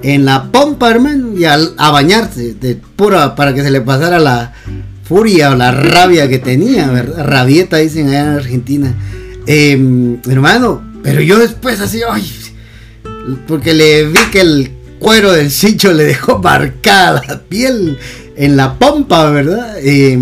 En 0.03 0.25
la 0.25 0.51
pompa, 0.51 0.91
hermano, 0.91 1.37
y 1.37 1.45
a, 1.45 1.57
bañarse 1.77 2.53
de 2.53 2.75
pura 2.75 3.35
para 3.35 3.53
que 3.53 3.63
se 3.63 3.71
le 3.71 3.81
pasara 3.81 4.19
la 4.19 4.53
furia 5.03 5.51
o 5.51 5.55
la 5.55 5.71
rabia 5.71 6.27
que 6.27 6.39
tenía, 6.39 6.87
¿verdad? 6.87 7.25
Rabieta 7.25 7.77
dicen 7.77 8.09
allá 8.09 8.21
en 8.21 8.27
Argentina. 8.27 8.93
Em, 9.47 10.19
hermano, 10.29 10.83
pero 11.01 11.21
yo 11.21 11.39
después 11.39 11.79
así, 11.79 12.01
ay, 12.09 12.29
porque 13.47 13.73
le 13.73 14.05
vi 14.07 14.19
que 14.31 14.41
el 14.41 14.71
cuero 14.99 15.31
del 15.31 15.51
sitio 15.51 15.93
le 15.93 16.03
dejó 16.03 16.39
marcada 16.43 17.21
la 17.27 17.39
piel 17.41 17.97
en 18.35 18.57
la 18.57 18.77
pompa, 18.77 19.29
¿verdad? 19.29 19.77
Eh, 19.79 20.17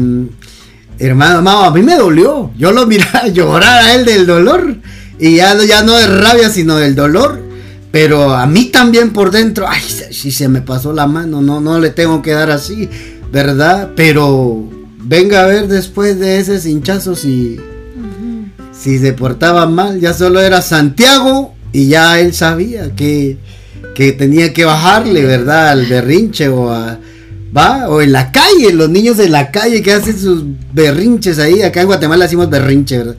Hermano, 1.01 1.63
a 1.63 1.71
mí 1.71 1.81
me 1.81 1.95
dolió. 1.95 2.51
Yo 2.55 2.71
lo 2.71 2.85
miraba 2.85 3.27
llorar 3.33 3.83
a 3.85 3.95
él 3.95 4.05
del 4.05 4.27
dolor. 4.27 4.75
Y 5.17 5.37
ya, 5.37 5.57
ya 5.63 5.81
no 5.81 5.93
de 5.93 6.05
rabia, 6.05 6.49
sino 6.49 6.77
del 6.77 6.93
dolor. 6.93 7.41
Pero 7.91 8.33
a 8.33 8.45
mí 8.47 8.65
también 8.65 9.11
por 9.11 9.31
dentro, 9.31 9.65
ay, 9.67 9.81
si 10.11 10.31
se 10.31 10.47
me 10.47 10.61
pasó 10.61 10.93
la 10.93 11.07
mano, 11.07 11.41
no, 11.41 11.59
no 11.59 11.79
le 11.79 11.89
tengo 11.89 12.21
que 12.21 12.31
dar 12.31 12.49
así, 12.49 12.89
¿verdad? 13.31 13.91
Pero 13.95 14.69
venga 15.03 15.43
a 15.43 15.47
ver 15.47 15.67
después 15.67 16.17
de 16.19 16.39
ese 16.39 16.69
hinchazo 16.69 17.15
si, 17.15 17.59
si 18.71 18.97
se 18.97 19.11
portaba 19.13 19.65
mal. 19.65 19.99
Ya 19.99 20.13
solo 20.13 20.39
era 20.39 20.61
Santiago 20.61 21.53
y 21.73 21.87
ya 21.87 22.19
él 22.19 22.33
sabía 22.33 22.95
que, 22.95 23.37
que 23.93 24.13
tenía 24.13 24.53
que 24.53 24.63
bajarle, 24.63 25.25
¿verdad? 25.25 25.69
Al 25.69 25.85
berrinche 25.85 26.47
o 26.47 26.71
a 26.71 26.97
¿va? 27.55 27.89
O 27.89 28.01
en 28.01 28.11
la 28.11 28.31
calle, 28.31 28.73
los 28.73 28.89
niños 28.89 29.19
en 29.19 29.31
la 29.31 29.51
calle 29.51 29.81
que 29.81 29.93
hacen 29.93 30.17
sus 30.17 30.43
berrinches 30.73 31.39
ahí, 31.39 31.61
acá 31.61 31.81
en 31.81 31.87
Guatemala 31.87 32.25
decimos 32.25 32.49
berrinche, 32.49 32.99
¿verdad? 32.99 33.15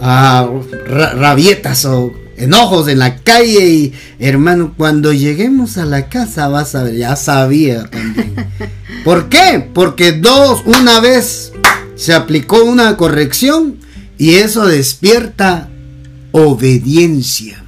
Ah, 0.00 0.48
rabietas 0.86 1.84
o 1.84 2.12
enojos 2.36 2.88
en 2.88 2.98
la 2.98 3.16
calle 3.16 3.66
y 3.66 3.92
hermano, 4.18 4.74
cuando 4.76 5.12
lleguemos 5.12 5.76
a 5.78 5.84
la 5.84 6.08
casa 6.08 6.48
vas 6.48 6.74
a 6.74 6.82
ver, 6.82 6.96
ya 6.96 7.16
sabía 7.16 7.84
también. 7.84 8.34
¿Por 9.04 9.28
qué? 9.28 9.68
Porque 9.72 10.12
dos, 10.12 10.62
una 10.64 11.00
vez 11.00 11.52
se 11.96 12.14
aplicó 12.14 12.64
una 12.64 12.96
corrección 12.96 13.76
y 14.18 14.34
eso 14.34 14.66
despierta 14.66 15.68
obediencia. 16.32 17.64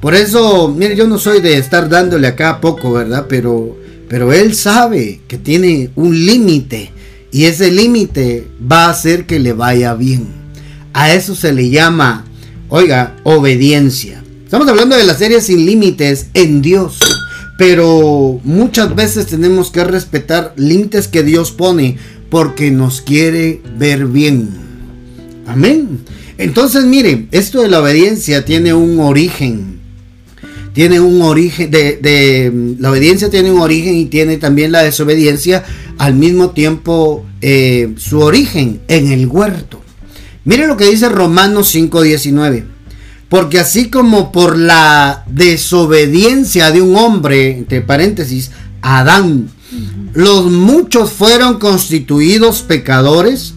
Por 0.00 0.14
eso, 0.14 0.68
mire, 0.68 0.94
yo 0.96 1.06
no 1.06 1.18
soy 1.18 1.40
de 1.40 1.58
estar 1.58 1.88
dándole 1.88 2.26
acá 2.26 2.60
poco, 2.60 2.92
¿verdad? 2.92 3.26
Pero, 3.28 3.76
pero 4.08 4.32
él 4.32 4.54
sabe 4.54 5.20
que 5.26 5.38
tiene 5.38 5.90
un 5.96 6.26
límite 6.26 6.92
y 7.32 7.44
ese 7.44 7.70
límite 7.70 8.46
va 8.70 8.86
a 8.86 8.90
hacer 8.90 9.26
que 9.26 9.38
le 9.38 9.52
vaya 9.52 9.94
bien. 9.94 10.28
A 10.92 11.12
eso 11.12 11.34
se 11.34 11.52
le 11.52 11.68
llama, 11.70 12.24
oiga, 12.68 13.16
obediencia. 13.24 14.22
Estamos 14.44 14.68
hablando 14.68 14.96
de 14.96 15.04
la 15.04 15.14
serie 15.14 15.40
sin 15.40 15.66
límites 15.66 16.26
en 16.34 16.62
Dios. 16.62 16.98
Pero 17.58 18.38
muchas 18.44 18.94
veces 18.94 19.26
tenemos 19.26 19.70
que 19.70 19.82
respetar 19.82 20.52
límites 20.56 21.08
que 21.08 21.22
Dios 21.22 21.52
pone 21.52 21.96
porque 22.28 22.70
nos 22.70 23.00
quiere 23.00 23.62
ver 23.78 24.06
bien. 24.06 24.50
Amén. 25.46 26.00
Entonces, 26.38 26.84
mire, 26.84 27.28
esto 27.30 27.62
de 27.62 27.68
la 27.68 27.80
obediencia 27.80 28.44
tiene 28.44 28.74
un 28.74 29.00
origen. 29.00 29.80
Tiene 30.74 31.00
un 31.00 31.22
origen 31.22 31.70
de, 31.70 32.76
la 32.78 32.90
obediencia 32.90 33.30
tiene 33.30 33.50
un 33.50 33.60
origen 33.60 33.94
y 33.94 34.04
tiene 34.04 34.36
también 34.36 34.72
la 34.72 34.82
desobediencia 34.82 35.64
al 35.96 36.14
mismo 36.14 36.50
tiempo 36.50 37.24
eh, 37.40 37.94
su 37.96 38.20
origen 38.20 38.80
en 38.88 39.10
el 39.10 39.26
huerto. 39.26 39.80
Mire 40.46 40.68
lo 40.68 40.76
que 40.76 40.88
dice 40.88 41.08
Romanos 41.08 41.74
5:19. 41.74 42.64
Porque 43.28 43.58
así 43.58 43.90
como 43.90 44.30
por 44.30 44.56
la 44.56 45.24
desobediencia 45.26 46.70
de 46.70 46.80
un 46.80 46.96
hombre, 46.96 47.58
entre 47.58 47.80
paréntesis, 47.82 48.52
Adán, 48.80 49.50
los 50.14 50.44
muchos 50.44 51.10
fueron 51.10 51.58
constituidos 51.58 52.62
pecadores, 52.62 53.54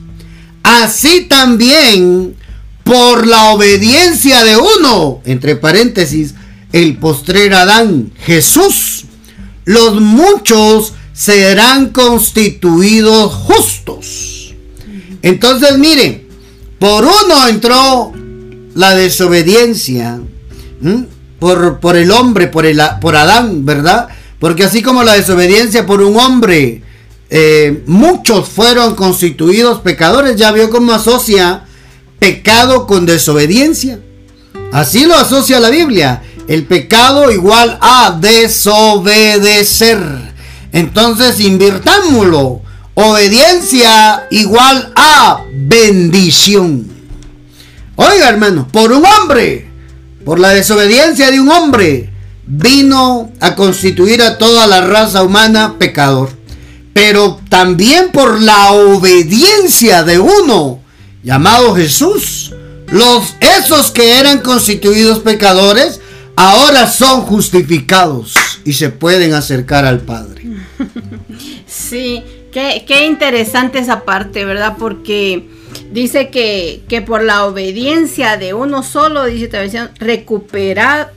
así 0.63 1.27
también 1.29 2.36
por 2.84 3.27
la 3.27 3.51
obediencia 3.51 4.43
de 4.43 4.58
uno, 4.58 5.22
entre 5.25 5.55
paréntesis, 5.55 6.34
el 6.74 6.98
postrer 6.98 7.53
Adán, 7.53 8.12
Jesús, 8.25 9.05
los 9.65 10.01
muchos 10.01 10.93
serán 11.13 11.89
constituidos 11.89 13.31
justos. 13.36 14.55
Entonces, 15.22 15.77
miren, 15.77 16.29
por 16.80 17.04
uno 17.04 17.48
entró 17.48 18.14
la 18.74 18.96
desobediencia, 18.96 20.20
por, 21.40 21.80
por, 21.80 21.98
el 21.98 22.12
hombre, 22.12 22.48
por, 22.48 22.66
el, 22.66 22.82
por 23.02 23.16
Adán, 23.16 23.66
¿verdad? 23.66 24.08
Porque 24.40 24.64
así 24.64 24.82
como 24.82 25.04
la 25.04 25.14
desobediencia 25.14 25.86
por 25.86 26.02
un 26.02 26.18
hombre, 26.18 26.82
eh, 27.30 27.84
muchos 27.86 28.48
fueron 28.48 28.96
constituidos 28.96 29.82
pecadores, 29.82 30.38
ya 30.38 30.52
vio 30.52 30.70
cómo 30.70 30.94
asocia 30.94 31.66
pecado 32.20 32.88
con 32.88 33.06
desobediencia. 33.06 34.00
Así 34.72 35.06
lo 35.06 35.16
asocia 35.16 35.60
la 35.60 35.70
Biblia. 35.70 36.22
El 36.48 36.66
pecado 36.66 37.32
igual 37.32 37.78
a 37.82 38.18
desobedecer. 38.20 40.00
Entonces 40.72 41.40
invirtámoslo. 41.40 42.62
Obediencia 43.01 44.27
igual 44.29 44.91
a 44.94 45.46
bendición. 45.53 46.86
Oiga 47.96 48.27
hermano, 48.27 48.68
por 48.70 48.91
un 48.91 49.06
hombre, 49.06 49.70
por 50.25 50.38
la 50.38 50.50
desobediencia 50.50 51.32
de 51.32 51.39
un 51.39 51.50
hombre, 51.50 52.10
vino 52.46 53.32
a 53.39 53.56
constituir 53.56 54.22
a 54.22 54.38
toda 54.38 54.68
la 54.68 54.82
raza 54.82 55.24
humana 55.24 55.75
pecador. 55.79 56.32
Pero 56.91 57.39
también 57.48 58.12
por 58.12 58.41
la 58.41 58.74
obediencia 58.74 60.03
de 60.03 60.20
uno, 60.20 60.82
llamado 61.24 61.75
Jesús. 61.75 62.53
Los 62.88 63.36
esos 63.39 63.91
que 63.91 64.20
eran 64.20 64.39
constituidos 64.39 65.20
pecadores 65.20 66.01
ahora 66.36 66.91
son 66.91 67.22
justificados 67.22 68.34
y 68.65 68.74
se 68.74 68.89
pueden 68.89 69.34
acercar 69.36 69.86
al 69.86 70.01
Padre. 70.01 70.50
Sí, 71.72 72.24
qué, 72.51 72.84
qué 72.88 73.06
interesante 73.06 73.79
esa 73.79 74.03
parte, 74.03 74.46
¿verdad? 74.46 74.75
Porque 74.77 75.48
dice 75.91 76.29
que, 76.29 76.82
que, 76.88 77.01
por 77.01 77.24
la 77.24 77.46
obediencia 77.46 78.38
de 78.38 78.53
uno 78.53 78.84
solo, 78.84 79.25
dice 79.25 79.46
esta 79.46 79.60
versión, 79.60 79.89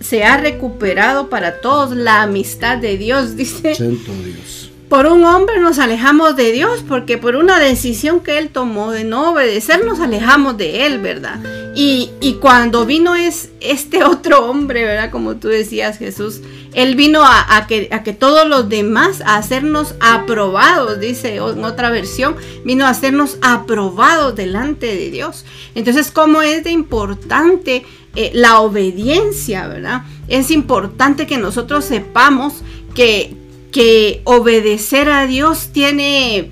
se 0.01 0.25
ha 0.25 0.37
recuperado 0.37 1.29
para 1.29 1.61
todos 1.61 1.97
la 1.97 2.23
amistad 2.23 2.79
de 2.79 2.97
Dios, 2.97 3.37
dice. 3.37 3.75
Santo 3.75 4.13
Dios 4.25 4.63
por 4.93 5.07
un 5.07 5.25
hombre 5.25 5.59
nos 5.59 5.79
alejamos 5.79 6.37
de 6.37 6.53
Dios, 6.53 6.85
porque 6.87 7.17
por 7.17 7.35
una 7.35 7.59
decisión 7.59 8.21
que 8.21 8.37
él 8.37 8.51
tomó 8.51 8.91
de 8.91 9.05
no 9.05 9.33
obedecer, 9.33 9.87
nos 9.87 10.01
alejamos 10.01 10.59
de 10.59 10.85
él, 10.85 10.99
¿verdad? 10.99 11.41
Y, 11.75 12.11
cuando 12.43 12.85
vino 12.85 13.15
es 13.15 13.49
este 13.61 14.05
otro 14.05 14.51
hombre, 14.51 14.85
¿verdad? 14.85 15.11
Como 15.11 15.37
tú 15.37 15.49
decías, 15.49 15.97
Jesús, 15.97 16.43
él 16.75 16.95
vino 16.97 17.23
a, 17.25 17.67
que, 17.69 17.89
a 17.91 18.03
que 18.03 18.13
todos 18.13 18.49
los 18.49 18.69
demás, 18.69 19.21
a 19.23 19.37
hacernos 19.37 19.95
aprobados, 20.01 21.01
dice 21.01 21.37
en 21.37 21.65
otra 21.65 21.91
versión, 21.91 22.37
vino 22.65 22.87
a 22.87 22.91
hacernos 22.91 23.39
aprobados 23.43 24.35
delante 24.35 24.87
de 24.87 25.11
Dios. 25.11 25.45
Entonces, 25.75 26.11
¿cómo 26.11 26.43
es 26.43 26.65
de 26.65 26.71
importante 26.71 27.85
eh, 28.15 28.31
la 28.35 28.61
obediencia, 28.61 29.69
¿verdad? 29.69 30.03
Es 30.29 30.51
importante 30.51 31.27
que 31.27 31.39
nosotros 31.39 31.85
sepamos 31.85 32.63
que, 32.95 33.35
que 33.71 34.23
obedecer 34.25 35.09
a 35.11 35.27
Dios 35.27 35.71
tiene, 35.73 36.51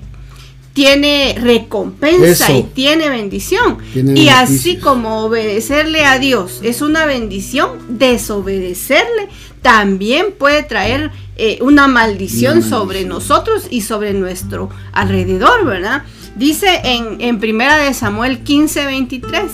tiene 0.73 1.35
recompensa 1.39 2.51
y 2.51 2.63
tiene 2.63 3.09
bendición. 3.09 3.77
y 3.93 4.29
así 4.29 4.77
como 4.77 5.25
obedecerle 5.25 6.05
a 6.05 6.19
Dios 6.19 6.61
es 6.63 6.81
una 6.81 7.05
bendición, 7.05 7.71
desobedecerle 7.89 9.27
también 9.61 10.27
puede 10.37 10.63
traer 10.63 11.11
eh, 11.35 11.59
una, 11.61 11.87
maldición 11.87 12.63
sobre 12.63 13.05
nosotros 13.05 13.67
y 13.69 13.81
sobre 13.81 14.13
nuestro 14.13 14.69
alrededor, 14.91 15.65
¿verdad? 15.65 16.03
Dice 16.35 16.81
en, 16.83 17.21
en 17.21 17.39
Primera 17.39 17.77
de 17.77 17.93
Samuel 17.93 18.39
15, 18.39 18.85
23 18.85 19.51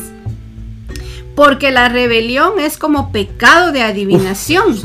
porque 1.35 1.69
la 1.69 1.87
rebelión 1.87 2.59
es 2.59 2.77
como 2.77 3.11
pecado 3.11 3.71
de 3.71 3.83
adivinación 3.83 4.75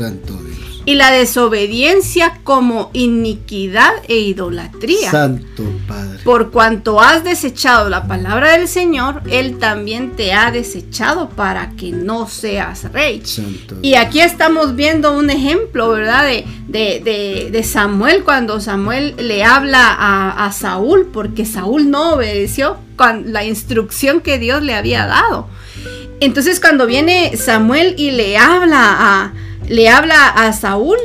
y 0.85 0.95
la 0.95 1.11
desobediencia 1.11 2.39
como 2.43 2.89
iniquidad 2.93 3.93
e 4.07 4.17
idolatría. 4.17 5.11
Santo 5.11 5.63
Padre. 5.87 6.19
Por 6.23 6.51
cuanto 6.51 7.01
has 7.01 7.23
desechado 7.23 7.89
la 7.89 8.07
palabra 8.07 8.57
del 8.57 8.67
Señor, 8.67 9.21
Él 9.29 9.57
también 9.59 10.15
te 10.15 10.33
ha 10.33 10.51
desechado 10.51 11.29
para 11.29 11.71
que 11.71 11.91
no 11.91 12.27
seas 12.27 12.91
rey. 12.91 13.21
Santo 13.25 13.77
y 13.81 13.95
aquí 13.95 14.19
estamos 14.19 14.75
viendo 14.75 15.17
un 15.17 15.29
ejemplo, 15.29 15.89
¿verdad? 15.89 16.25
De, 16.67 17.49
de, 17.51 17.63
Samuel, 17.63 18.23
cuando 18.23 18.59
Samuel 18.59 19.15
le 19.17 19.43
habla 19.43 19.87
a, 19.87 20.45
a 20.45 20.51
Saúl, 20.51 21.09
porque 21.11 21.45
Saúl 21.45 21.89
no 21.89 22.13
obedeció 22.13 22.77
con 22.95 23.31
la 23.31 23.43
instrucción 23.43 24.21
que 24.21 24.37
Dios 24.37 24.61
le 24.63 24.75
había 24.75 25.05
dado. 25.05 25.47
Entonces 26.19 26.59
cuando 26.59 26.85
viene 26.85 27.35
Samuel 27.35 27.95
y 27.97 28.11
le 28.11 28.37
habla 28.37 28.79
a 28.81 29.33
le 29.67 29.89
habla 29.89 30.27
a 30.27 30.53
Saúl, 30.53 30.97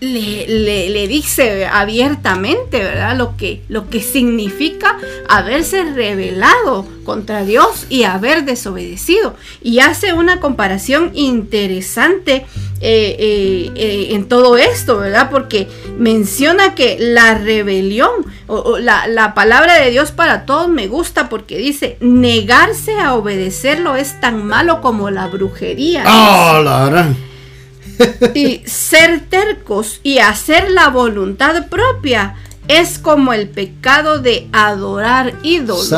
le, 0.00 0.88
le, 0.90 1.08
dice 1.08 1.66
abiertamente, 1.66 2.78
¿verdad? 2.78 3.16
Lo 3.16 3.36
que, 3.36 3.62
lo 3.68 3.88
que 3.88 4.00
significa 4.00 4.98
haberse 5.28 5.84
rebelado 5.84 6.86
contra 7.04 7.44
Dios 7.44 7.86
y 7.88 8.04
haber 8.04 8.44
desobedecido. 8.44 9.34
Y 9.62 9.80
hace 9.80 10.12
una 10.12 10.40
comparación 10.40 11.10
interesante 11.14 12.46
eh, 12.80 13.16
eh, 13.18 13.70
eh, 13.76 14.08
en 14.10 14.28
todo 14.28 14.56
esto, 14.56 14.98
¿verdad? 14.98 15.30
Porque 15.30 15.68
menciona 15.98 16.74
que 16.74 16.96
la 17.00 17.34
rebelión, 17.34 18.10
o, 18.46 18.78
la, 18.78 19.06
la, 19.06 19.32
palabra 19.32 19.78
de 19.80 19.90
Dios 19.90 20.12
para 20.12 20.44
todos 20.44 20.68
me 20.68 20.86
gusta 20.86 21.28
porque 21.28 21.56
dice, 21.56 21.96
negarse 22.00 22.98
a 22.98 23.14
obedecerlo 23.14 23.96
es 23.96 24.20
tan 24.20 24.44
malo 24.44 24.80
como 24.82 25.10
la 25.10 25.28
brujería. 25.28 26.02
¡Ah, 26.06 26.60
la 26.62 27.14
y 28.34 28.62
ser 28.66 29.20
tercos 29.28 30.00
y 30.02 30.18
hacer 30.18 30.70
la 30.70 30.88
voluntad 30.88 31.68
propia 31.68 32.36
es 32.68 32.98
como 32.98 33.32
el 33.32 33.48
pecado 33.48 34.20
de 34.20 34.48
adorar 34.52 35.34
ídolos. 35.42 35.92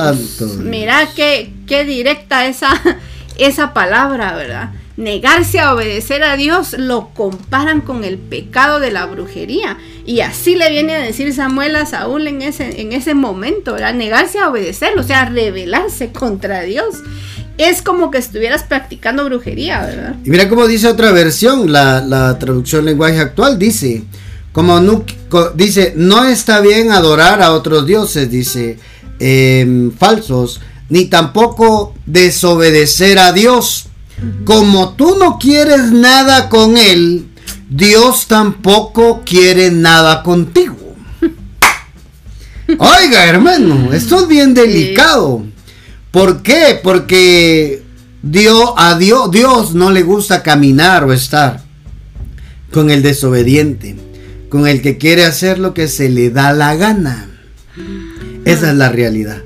Mira 0.59 1.09
qué, 1.15 1.53
qué 1.67 1.85
directa 1.85 2.47
esa, 2.47 2.71
esa 3.39 3.73
palabra, 3.73 4.35
¿verdad? 4.35 4.71
negarse 4.97 5.61
a 5.61 5.75
obedecer 5.75 6.23
a 6.23 6.37
Dios 6.37 6.75
lo 6.79 7.11
comparan 7.11 7.83
con 7.83 8.05
el 8.05 8.19
pecado 8.19 8.81
de 8.81 8.91
la 8.91 9.07
brujería. 9.07 9.79
Y 10.05 10.21
así 10.21 10.57
le 10.57 10.71
viene 10.71 10.95
a 10.95 11.01
decir 11.01 11.33
Samuel 11.35 11.77
a 11.77 11.87
Saúl 11.87 12.27
en 12.27 12.43
ese, 12.43 12.81
en 12.81 12.93
ese 12.93 13.15
momento, 13.15 13.77
era 13.77 13.93
negarse 13.93 14.39
a 14.39 14.49
obedecerlo, 14.49 15.03
o 15.03 15.05
sea, 15.05 15.27
rebelarse 15.27 16.13
contra 16.13 16.63
Dios. 16.63 17.03
Es 17.59 17.81
como 17.83 18.11
que 18.11 18.19
estuvieras 18.19 18.65
practicando 18.65 19.25
brujería, 19.25 19.81
¿verdad? 19.81 20.17
Y 20.25 20.31
mira 20.31 20.49
cómo 20.49 20.67
dice 20.67 20.89
otra 20.89 21.11
versión, 21.13 21.73
la, 21.73 22.01
la 22.03 22.39
traducción 22.39 22.85
lenguaje 22.85 23.19
actual, 23.19 23.59
dice, 23.59 24.05
como 24.57 24.81
no, 24.81 25.05
dice, 25.55 25.93
no 25.97 26.25
está 26.25 26.61
bien 26.61 26.91
adorar 26.91 27.43
a 27.43 27.53
otros 27.53 27.87
dioses, 27.87 28.31
dice, 28.31 28.79
em, 29.19 29.93
falsos, 29.93 30.63
ni 30.89 31.07
tampoco 31.07 31.95
desobedecer 32.07 33.19
a 33.19 33.33
Dios. 33.33 33.89
Como 34.47 34.95
tú 34.95 35.17
no 35.19 35.39
quieres 35.39 35.93
nada 35.93 36.49
con 36.49 36.79
Él, 36.79 37.27
Dios 37.69 38.29
tampoco 38.29 39.21
quiere 39.27 39.71
nada 39.71 40.23
contigo. 40.23 40.97
Oiga, 42.79 43.27
hermano, 43.27 43.93
esto 43.93 44.21
es 44.21 44.27
bien 44.27 44.55
delicado. 44.55 45.45
¿Por 46.17 46.41
qué? 46.41 46.81
Porque 46.83 47.83
Dios, 48.23 48.71
a 48.79 48.97
Dios, 48.97 49.31
Dios 49.31 49.75
no 49.75 49.91
le 49.91 50.03
gusta 50.03 50.43
caminar 50.43 51.05
o 51.05 51.13
estar 51.13 51.61
con 52.73 52.91
el 52.91 53.03
desobediente, 53.03 53.97
con 54.49 54.67
el 54.67 54.81
que 54.81 54.97
quiere 54.97 55.27
hacer 55.27 55.59
lo 55.59 55.75
que 55.75 55.89
se 55.89 56.09
le 56.09 56.31
da 56.31 56.55
la 56.55 56.75
gana. 56.75 57.29
Esa 58.47 58.71
es 58.71 58.77
la 58.77 58.89
realidad. 58.89 59.43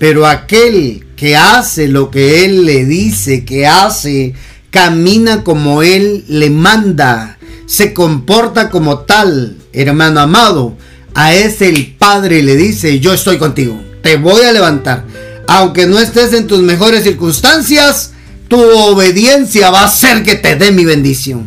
Pero 0.00 0.26
aquel 0.26 1.06
que 1.14 1.36
hace 1.36 1.86
lo 1.86 2.10
que 2.10 2.44
Él 2.44 2.64
le 2.66 2.84
dice 2.84 3.44
que 3.44 3.68
hace, 3.68 4.34
camina 4.70 5.44
como 5.44 5.84
Él 5.84 6.24
le 6.26 6.50
manda, 6.50 7.38
se 7.66 7.94
comporta 7.94 8.70
como 8.70 9.02
tal, 9.02 9.56
hermano 9.72 10.18
amado, 10.18 10.76
a 11.14 11.32
ese 11.32 11.68
el 11.68 11.94
Padre 11.94 12.42
le 12.42 12.56
dice, 12.56 12.98
yo 12.98 13.14
estoy 13.14 13.38
contigo, 13.38 13.80
te 14.02 14.16
voy 14.16 14.42
a 14.42 14.52
levantar. 14.52 15.04
Aunque 15.48 15.86
no 15.86 15.98
estés 15.98 16.34
en 16.34 16.46
tus 16.46 16.60
mejores 16.60 17.04
circunstancias, 17.04 18.12
tu 18.48 18.60
obediencia 18.60 19.70
va 19.70 19.80
a 19.80 19.86
hacer 19.86 20.22
que 20.22 20.34
te 20.34 20.56
dé 20.56 20.72
mi 20.72 20.84
bendición. 20.84 21.46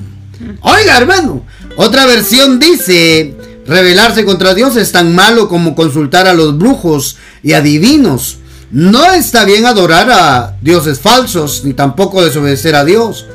Oiga, 0.62 0.98
hermano, 0.98 1.46
otra 1.76 2.08
versión 2.08 2.58
dice, 2.58 3.36
rebelarse 3.68 4.26
contra 4.26 4.56
Dios 4.56 4.76
es 4.76 4.92
tan 4.92 5.14
malo 5.14 5.48
como 5.48 5.76
consultar 5.76 6.26
a 6.26 6.34
los 6.34 6.58
brujos 6.58 7.18
y 7.44 7.54
adivinos. 7.54 8.40
No 8.72 9.14
está 9.14 9.46
bien 9.46 9.68
adorar 9.68 10.10
a 10.10 10.58
dioses 10.64 11.00
falsos, 11.00 11.64
ni 11.64 11.74
tampoco 11.74 12.24
desobedecer 12.24 12.74
a 12.74 12.84
Dios. 12.84 13.28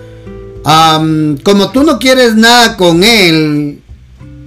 como 1.45 1.71
tú 1.71 1.85
no 1.85 2.01
quieres 2.01 2.35
nada 2.35 2.77
con 2.77 3.05
Él, 3.05 3.83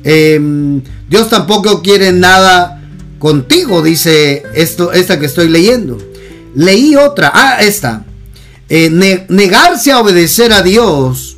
em, 0.03 0.81
Dios 1.09 1.29
tampoco 1.29 1.81
quiere 1.81 2.11
nada 2.11 2.81
contigo, 3.19 3.81
dice 3.81 4.43
esto, 4.53 4.91
esta 4.91 5.17
que 5.17 5.25
estoy 5.27 5.47
leyendo. 5.47 6.08
Leí 6.55 6.95
otra, 6.95 7.31
ah, 7.33 7.57
esta. 7.61 8.05
Eh, 8.69 8.89
negarse 9.29 9.91
a 9.91 9.99
obedecer 9.99 10.53
a 10.53 10.61
Dios 10.61 11.37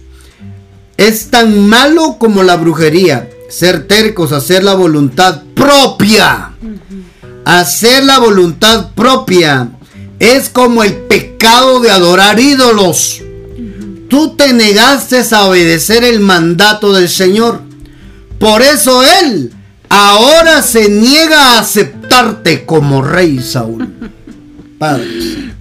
es 0.98 1.30
tan 1.30 1.68
malo 1.68 2.18
como 2.20 2.44
la 2.44 2.58
brujería. 2.58 3.30
Ser 3.50 3.88
tercos, 3.88 4.32
hacer 4.32 4.64
la 4.64 4.76
voluntad 4.76 5.44
propia 5.56 6.52
hacer 7.46 8.04
la 8.04 8.20
voluntad 8.20 8.92
propia 8.94 9.70
es 10.20 10.50
como 10.50 10.84
el 10.84 10.94
pecado 10.94 11.80
de 11.80 11.92
adorar 11.92 12.40
ídolos. 12.40 13.22
Tú 14.10 14.36
te 14.36 14.54
negaste 14.54 15.24
a 15.32 15.46
obedecer 15.46 16.04
el 16.04 16.20
mandato 16.20 16.94
del 16.94 17.10
Señor. 17.10 17.62
Por 18.40 18.62
eso 18.62 19.02
Él 19.04 19.52
ahora 19.90 20.62
se 20.62 20.90
niega 20.90 21.56
a 21.56 21.60
aceptarte 21.60 22.66
como 22.66 23.02
rey 23.02 23.40
Saúl. 23.40 24.12
Padre. 24.82 25.06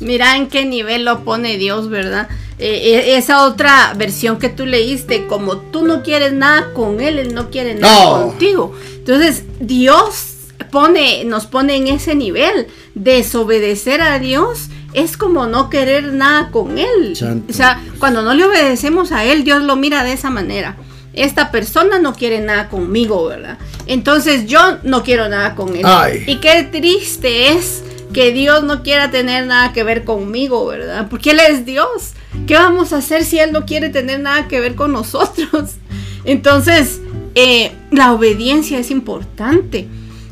Mira 0.01 0.35
en 0.39 0.49
qué 0.49 0.65
nivel 0.65 1.05
lo 1.05 1.25
pone 1.25 1.59
Dios, 1.59 1.91
¿verdad? 1.91 2.27
Eh, 2.59 2.95
eh, 2.95 3.17
esa 3.19 3.45
otra 3.45 3.93
versión 3.95 4.39
que 4.39 4.49
tú 4.49 4.65
leíste, 4.65 5.27
como 5.27 5.59
tú 5.59 5.85
no 5.85 6.03
quieres 6.03 6.33
nada 6.33 6.73
con 6.73 7.03
Él, 7.03 7.19
Él 7.19 7.35
no 7.35 7.51
quiere 7.51 7.75
nada 7.75 8.23
contigo. 8.23 8.75
Entonces, 8.97 9.45
Dios 9.61 10.37
pone, 10.71 11.25
nos 11.27 11.45
pone 11.45 11.77
en 11.77 11.89
ese 11.89 12.15
nivel. 12.15 12.69
Desobedecer 12.95 14.01
a 14.01 14.19
Dios 14.19 14.71
es 14.95 15.19
como 15.19 15.45
no 15.47 15.69
querer 15.69 16.15
nada 16.15 16.51
con 16.51 16.79
Él. 16.79 17.13
O 17.47 17.53
sea, 17.53 17.79
cuando 17.99 18.23
no 18.23 18.33
le 18.33 18.47
obedecemos 18.47 19.13
a 19.13 19.27
Él, 19.27 19.45
Dios 19.45 19.63
lo 19.63 19.77
mira 19.77 20.03
de 20.03 20.15
esa 20.15 20.31
manera. 20.31 20.77
Esta 21.13 21.51
persona 21.51 21.99
no 21.99 22.15
quiere 22.15 22.41
nada 22.41 22.71
conmigo, 22.71 23.27
¿verdad? 23.27 23.59
Entonces 23.85 24.47
yo 24.47 24.79
no 24.83 25.03
quiero 25.03 25.29
nada 25.29 25.55
con 25.57 25.77
Él. 25.77 25.85
Y 26.27 26.37
qué 26.37 26.63
triste 26.63 27.53
es 27.53 27.83
que 28.13 28.33
Dios 28.33 28.63
no 28.65 28.83
quiera 28.83 29.11
tener 29.11 29.47
nada 29.47 29.73
que 29.73 29.85
ver 29.85 30.05
conmigo, 30.05 30.67
¿verdad? 30.67 31.09
Porque 31.09 31.31
Él 31.31 31.41
es 31.41 31.65
Dios. 31.65 32.13
¿Qué 32.47 32.55
vamos 32.55 32.93
a 32.93 32.99
hacer 32.99 33.25
si 33.25 33.39
Él 33.39 33.53
no 33.53 33.67
quiere 33.67 33.89
tener 33.89 34.21
nada 34.21 34.49
que 34.49 34.61
ver 34.61 34.75
con 34.75 34.93
nosotros? 34.93 35.75
Entonces, 36.25 37.01
eh, 37.35 37.73
la 37.91 38.13
obediencia 38.13 38.79
es 38.79 38.91
importante 38.91 39.89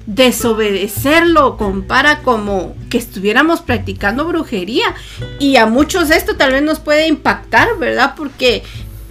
desobedecerlo 0.06 1.58
compara 1.58 2.22
como 2.22 2.74
que 2.88 2.96
estuviéramos 2.96 3.60
practicando 3.60 4.24
brujería 4.24 4.94
y 5.38 5.56
a 5.56 5.66
muchos 5.66 6.10
esto 6.10 6.34
tal 6.34 6.52
vez 6.52 6.62
nos 6.62 6.80
puede 6.80 7.06
impactar, 7.08 7.76
¿verdad? 7.78 8.14
Porque 8.16 8.62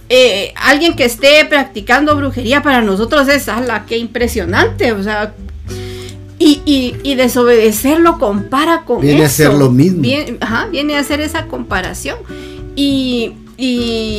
eh, 0.08 0.52
alguien 0.56 0.96
que 0.96 1.04
esté 1.04 1.44
practicando 1.44 2.16
brujería 2.16 2.62
para 2.62 2.82
nosotros 2.82 3.28
es, 3.28 3.48
ala, 3.48 3.84
qué 3.86 3.96
impresionante, 3.96 4.92
o 4.92 5.02
sea, 5.02 5.34
y, 6.38 7.14
desobedecerlo 7.16 8.18
compara 8.18 8.82
con 8.84 9.00
viene 9.00 9.24
a 9.24 9.28
ser 9.28 9.54
lo 9.54 9.70
mismo. 9.70 10.02
Viene, 10.02 10.96
a 10.96 11.00
hacer 11.00 11.20
esa 11.20 11.46
comparación. 11.46 12.18
Y, 12.76 13.34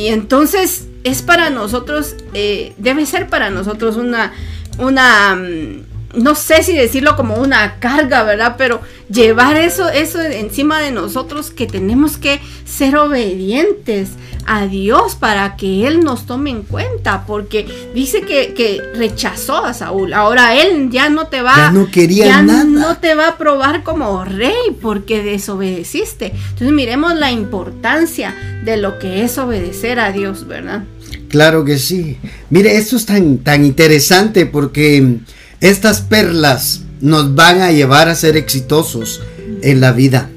entonces 0.08 0.86
es 1.02 1.22
para 1.22 1.48
nosotros, 1.48 2.16
eh, 2.34 2.74
debe 2.76 3.06
ser 3.06 3.28
para 3.28 3.48
nosotros 3.48 3.96
una, 3.96 4.32
una 4.78 5.34
mm, 5.34 5.89
no 6.14 6.34
sé 6.34 6.62
si 6.62 6.74
decirlo 6.74 7.16
como 7.16 7.36
una 7.36 7.78
carga, 7.78 8.24
¿verdad? 8.24 8.56
Pero 8.58 8.80
llevar 9.08 9.56
eso, 9.56 9.88
eso 9.88 10.20
encima 10.20 10.80
de 10.80 10.90
nosotros 10.90 11.50
que 11.50 11.66
tenemos 11.66 12.16
que 12.16 12.40
ser 12.64 12.96
obedientes 12.96 14.10
a 14.46 14.66
Dios 14.66 15.14
para 15.14 15.56
que 15.56 15.86
Él 15.86 16.00
nos 16.00 16.26
tome 16.26 16.50
en 16.50 16.62
cuenta, 16.62 17.24
porque 17.26 17.66
dice 17.94 18.22
que, 18.22 18.82
rechazó 18.94 19.64
a 19.64 19.74
Saúl. 19.74 20.12
Ahora 20.12 20.56
Él 20.56 20.90
ya 20.90 21.08
no 21.08 21.28
te 21.28 21.42
va, 21.42 21.70
no 21.70 21.90
quería 21.90 22.42
no 22.42 22.96
te 22.98 23.14
va 23.14 23.28
a 23.28 23.38
probar 23.38 23.82
como 23.82 24.24
rey 24.24 24.76
porque 24.80 25.22
desobedeciste. 25.22 26.32
Entonces 26.34 26.72
miremos 26.72 27.14
la 27.14 27.30
importancia 27.30 28.34
de 28.64 28.76
lo 28.76 28.98
que 28.98 29.22
es 29.22 29.38
obedecer 29.38 30.00
a 30.00 30.12
Dios, 30.12 30.46
¿verdad? 30.46 30.84
Claro 31.28 31.64
que 31.64 31.78
sí. 31.78 32.18
Mire, 32.50 32.76
esto 32.76 32.96
es 32.96 33.06
tan, 33.06 33.38
tan 33.38 33.64
interesante 33.64 34.46
porque 34.46 35.20
estas 35.60 36.00
perlas 36.00 36.80
nos 37.00 37.34
van 37.34 37.60
a 37.60 37.70
llevar 37.70 38.08
a 38.08 38.14
ser 38.14 38.36
exitosos 38.36 39.20
en 39.62 39.80
la 39.80 39.92
vida. 39.92 40.30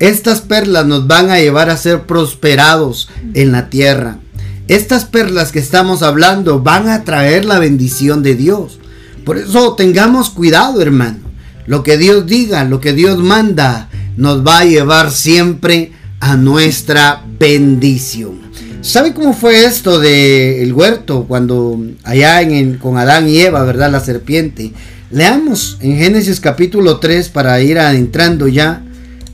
Estas 0.00 0.40
perlas 0.40 0.84
nos 0.84 1.06
van 1.06 1.30
a 1.30 1.38
llevar 1.38 1.70
a 1.70 1.76
ser 1.76 2.02
prosperados 2.02 3.08
en 3.34 3.52
la 3.52 3.70
tierra. 3.70 4.18
Estas 4.66 5.04
perlas 5.04 5.52
que 5.52 5.60
estamos 5.60 6.02
hablando 6.02 6.60
van 6.60 6.88
a 6.88 7.04
traer 7.04 7.44
la 7.44 7.60
bendición 7.60 8.22
de 8.24 8.34
Dios. 8.34 8.78
Por 9.24 9.38
eso 9.38 9.74
tengamos 9.74 10.30
cuidado, 10.30 10.82
hermano. 10.82 11.18
Lo 11.66 11.84
que 11.84 11.96
Dios 11.96 12.26
diga, 12.26 12.64
lo 12.64 12.80
que 12.80 12.92
Dios 12.92 13.18
manda, 13.18 13.88
nos 14.16 14.44
va 14.44 14.58
a 14.58 14.64
llevar 14.64 15.12
siempre 15.12 15.92
a 16.18 16.36
nuestra 16.36 17.24
bendición. 17.38 18.40
¿Sabe 18.82 19.14
cómo 19.14 19.32
fue 19.32 19.64
esto 19.64 20.00
del 20.00 20.72
huerto 20.72 21.24
cuando 21.28 21.80
allá 22.02 22.40
con 22.80 22.98
Adán 22.98 23.28
y 23.28 23.38
Eva, 23.38 23.62
verdad, 23.62 23.92
la 23.92 24.00
serpiente? 24.00 24.72
Leamos 25.12 25.78
en 25.80 25.98
Génesis 25.98 26.40
capítulo 26.40 26.98
3 26.98 27.28
para 27.28 27.60
ir 27.62 27.78
adentrando 27.78 28.48
ya 28.48 28.82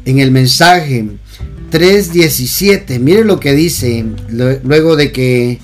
en 0.05 0.19
el 0.19 0.33
mensaje 0.33 1.07
3.17. 1.73 3.01
Mire 3.01 3.25
lo 3.25 3.41
que 3.41 3.55
dice 3.55 4.05
luego 4.29 4.97
de 4.97 5.13
que 5.13 5.61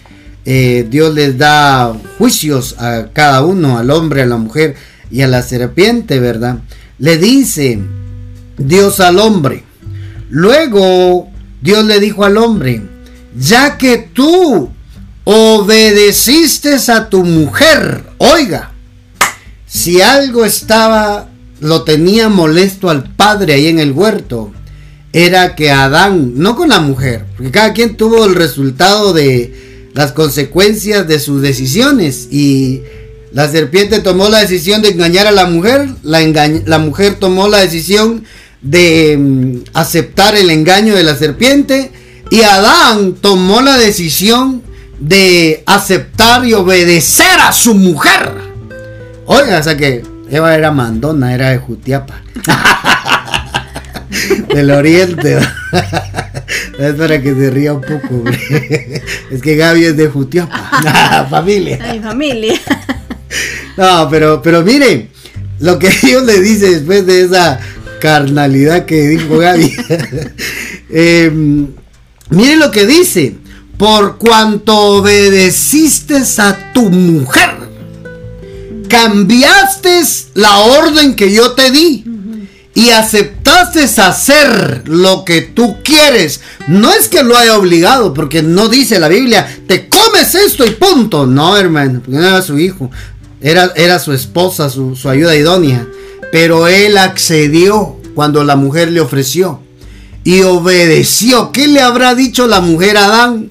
eh, 0.46 0.86
Dios 0.88 1.14
les 1.14 1.36
da 1.36 1.92
juicios 2.16 2.76
a 2.78 3.08
cada 3.12 3.44
uno, 3.44 3.76
al 3.76 3.90
hombre, 3.90 4.22
a 4.22 4.26
la 4.26 4.38
mujer 4.38 4.76
y 5.10 5.20
a 5.20 5.28
la 5.28 5.42
serpiente, 5.42 6.20
¿verdad? 6.20 6.60
Le 6.98 7.18
dice 7.18 7.80
Dios 8.56 9.00
al 9.00 9.18
hombre. 9.18 9.62
Luego 10.30 11.28
Dios 11.60 11.84
le 11.84 12.00
dijo 12.00 12.24
al 12.24 12.38
hombre, 12.38 12.93
ya 13.34 13.76
que 13.78 13.98
tú 13.98 14.70
obedeciste 15.24 16.76
a 16.88 17.08
tu 17.08 17.24
mujer. 17.24 18.04
Oiga, 18.18 18.72
si 19.66 20.00
algo 20.00 20.44
estaba, 20.44 21.28
lo 21.60 21.82
tenía 21.82 22.28
molesto 22.28 22.90
al 22.90 23.14
padre 23.14 23.54
ahí 23.54 23.66
en 23.68 23.78
el 23.78 23.92
huerto, 23.92 24.52
era 25.12 25.54
que 25.54 25.70
Adán, 25.70 26.32
no 26.36 26.56
con 26.56 26.68
la 26.68 26.80
mujer, 26.80 27.24
porque 27.36 27.52
cada 27.52 27.72
quien 27.72 27.96
tuvo 27.96 28.24
el 28.24 28.34
resultado 28.34 29.12
de 29.12 29.90
las 29.94 30.12
consecuencias 30.12 31.06
de 31.06 31.20
sus 31.20 31.40
decisiones 31.40 32.28
y 32.32 32.82
la 33.32 33.48
serpiente 33.48 34.00
tomó 34.00 34.28
la 34.28 34.40
decisión 34.40 34.82
de 34.82 34.90
engañar 34.90 35.26
a 35.26 35.32
la 35.32 35.46
mujer, 35.46 35.88
la, 36.02 36.78
mujer 36.78 37.16
tomó 37.20 37.48
la 37.48 37.60
decisión 37.60 38.24
de 38.60 39.16
mm, 39.18 39.70
aceptar 39.72 40.36
el 40.36 40.50
engaño 40.50 40.94
de 40.94 41.04
la 41.04 41.16
serpiente 41.16 41.90
y 42.34 42.42
Adán 42.42 43.14
tomó 43.20 43.60
la 43.60 43.76
decisión 43.76 44.60
de 44.98 45.62
aceptar 45.66 46.44
y 46.44 46.52
obedecer 46.52 47.38
a 47.38 47.52
su 47.52 47.74
mujer. 47.74 48.28
Oiga, 49.26 49.60
o 49.60 49.62
sea 49.62 49.76
que 49.76 50.02
Eva 50.28 50.52
era 50.56 50.72
mandona, 50.72 51.32
era 51.32 51.50
de 51.50 51.58
Jutiapa. 51.58 52.22
Del 54.52 54.72
oriente. 54.72 55.38
es 56.80 56.94
para 56.94 57.22
que 57.22 57.34
se 57.36 57.50
ría 57.50 57.72
un 57.72 57.82
poco. 57.82 58.24
Es 59.30 59.40
que 59.40 59.54
Gaby 59.54 59.84
es 59.84 59.96
de 59.96 60.08
Jutiapa. 60.08 61.26
familia. 61.30 61.78
Ay, 61.82 62.00
familia. 62.00 62.60
No, 63.76 64.08
pero, 64.10 64.42
pero 64.42 64.62
mire, 64.62 65.08
lo 65.60 65.78
que 65.78 65.90
Dios 66.02 66.24
le 66.24 66.40
dice 66.40 66.70
después 66.70 67.06
de 67.06 67.22
esa 67.22 67.60
carnalidad 68.00 68.86
que 68.86 69.06
dijo 69.06 69.38
Gaby. 69.38 69.76
eh, 70.90 71.70
mire 72.30 72.56
lo 72.56 72.70
que 72.70 72.86
dice. 72.86 73.36
Por 73.78 74.18
cuanto 74.18 74.76
obedeciste 74.76 76.22
a 76.38 76.72
tu 76.72 76.90
mujer, 76.90 77.50
cambiaste 78.88 80.00
la 80.34 80.58
orden 80.58 81.16
que 81.16 81.32
yo 81.32 81.52
te 81.52 81.72
di 81.72 82.04
y 82.74 82.90
aceptaste 82.90 83.44
hacer 84.00 84.82
lo 84.86 85.24
que 85.24 85.40
tú 85.40 85.78
quieres. 85.82 86.40
No 86.68 86.92
es 86.92 87.08
que 87.08 87.24
lo 87.24 87.36
haya 87.36 87.58
obligado, 87.58 88.14
porque 88.14 88.42
no 88.42 88.68
dice 88.68 89.00
la 89.00 89.08
Biblia, 89.08 89.46
te 89.66 89.88
comes 89.88 90.34
esto 90.34 90.64
y 90.64 90.70
punto. 90.70 91.26
No, 91.26 91.56
hermano, 91.56 92.00
porque 92.00 92.18
no 92.18 92.26
era 92.26 92.42
su 92.42 92.58
hijo, 92.58 92.90
era, 93.40 93.72
era 93.74 93.98
su 93.98 94.12
esposa, 94.12 94.70
su, 94.70 94.94
su 94.94 95.08
ayuda 95.08 95.34
idónea. 95.34 95.86
Pero 96.30 96.68
él 96.68 96.96
accedió 96.98 97.96
cuando 98.14 98.44
la 98.44 98.54
mujer 98.56 98.90
le 98.92 99.00
ofreció 99.00 99.63
y 100.24 100.42
obedeció. 100.42 101.52
¿Qué 101.52 101.68
le 101.68 101.80
habrá 101.80 102.14
dicho 102.14 102.46
la 102.46 102.60
mujer 102.60 102.96
a 102.96 103.04
Adán? 103.04 103.50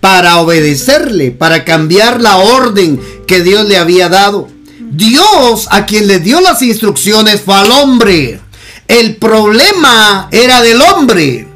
Para 0.00 0.38
obedecerle, 0.38 1.30
para 1.30 1.64
cambiar 1.64 2.20
la 2.20 2.36
orden 2.36 3.00
que 3.26 3.42
Dios 3.42 3.66
le 3.68 3.78
había 3.78 4.08
dado. 4.08 4.48
Dios 4.90 5.68
a 5.70 5.86
quien 5.86 6.06
le 6.06 6.18
dio 6.18 6.40
las 6.40 6.60
instrucciones 6.62 7.40
fue 7.40 7.54
al 7.54 7.70
hombre. 7.70 8.40
El 8.88 9.16
problema 9.16 10.28
era 10.32 10.62
del 10.62 10.80
hombre. 10.80 11.46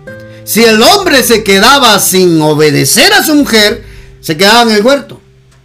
Si 0.45 0.63
el 0.63 0.83
hombre 0.83 1.23
se 1.23 1.43
quedaba 1.43 1.99
sin 1.99 2.41
obedecer 2.41 3.13
a 3.13 3.25
su 3.25 3.35
mujer, 3.35 3.85
se 4.21 4.37
quedaba 4.37 4.63
en 4.63 4.77
el 4.77 4.85
huerto. 4.85 5.21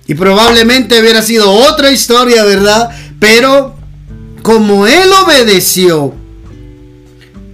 Y 0.07 0.15
probablemente 0.15 0.99
hubiera 0.99 1.21
sido 1.21 1.51
otra 1.51 1.91
historia, 1.91 2.45
¿verdad? 2.45 2.89
Pero 3.19 3.75
como 4.43 4.87
él 4.87 5.09
obedeció, 5.25 6.13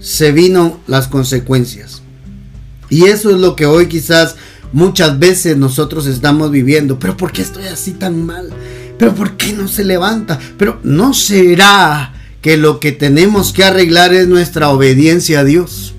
se 0.03 0.33
vino 0.33 0.81
las 0.85 1.07
consecuencias. 1.07 2.01
Y 2.89 3.05
eso 3.05 3.31
es 3.31 3.37
lo 3.37 3.55
que 3.55 3.65
hoy 3.65 3.87
quizás 3.87 4.35
muchas 4.73 5.17
veces 5.17 5.57
nosotros 5.57 6.05
estamos 6.05 6.51
viviendo. 6.51 6.99
Pero 6.99 7.15
¿por 7.15 7.31
qué 7.31 7.41
estoy 7.41 7.65
así 7.67 7.91
tan 7.93 8.25
mal? 8.25 8.49
Pero 8.99 9.15
¿por 9.15 9.37
qué 9.37 9.53
no 9.53 9.67
se 9.67 9.85
levanta? 9.85 10.37
Pero 10.57 10.79
¿no 10.83 11.13
será 11.13 12.13
que 12.41 12.57
lo 12.57 12.81
que 12.81 12.91
tenemos 12.91 13.53
que 13.53 13.63
arreglar 13.63 14.13
es 14.13 14.27
nuestra 14.27 14.69
obediencia 14.69 15.39
a 15.39 15.43
Dios? 15.45 15.92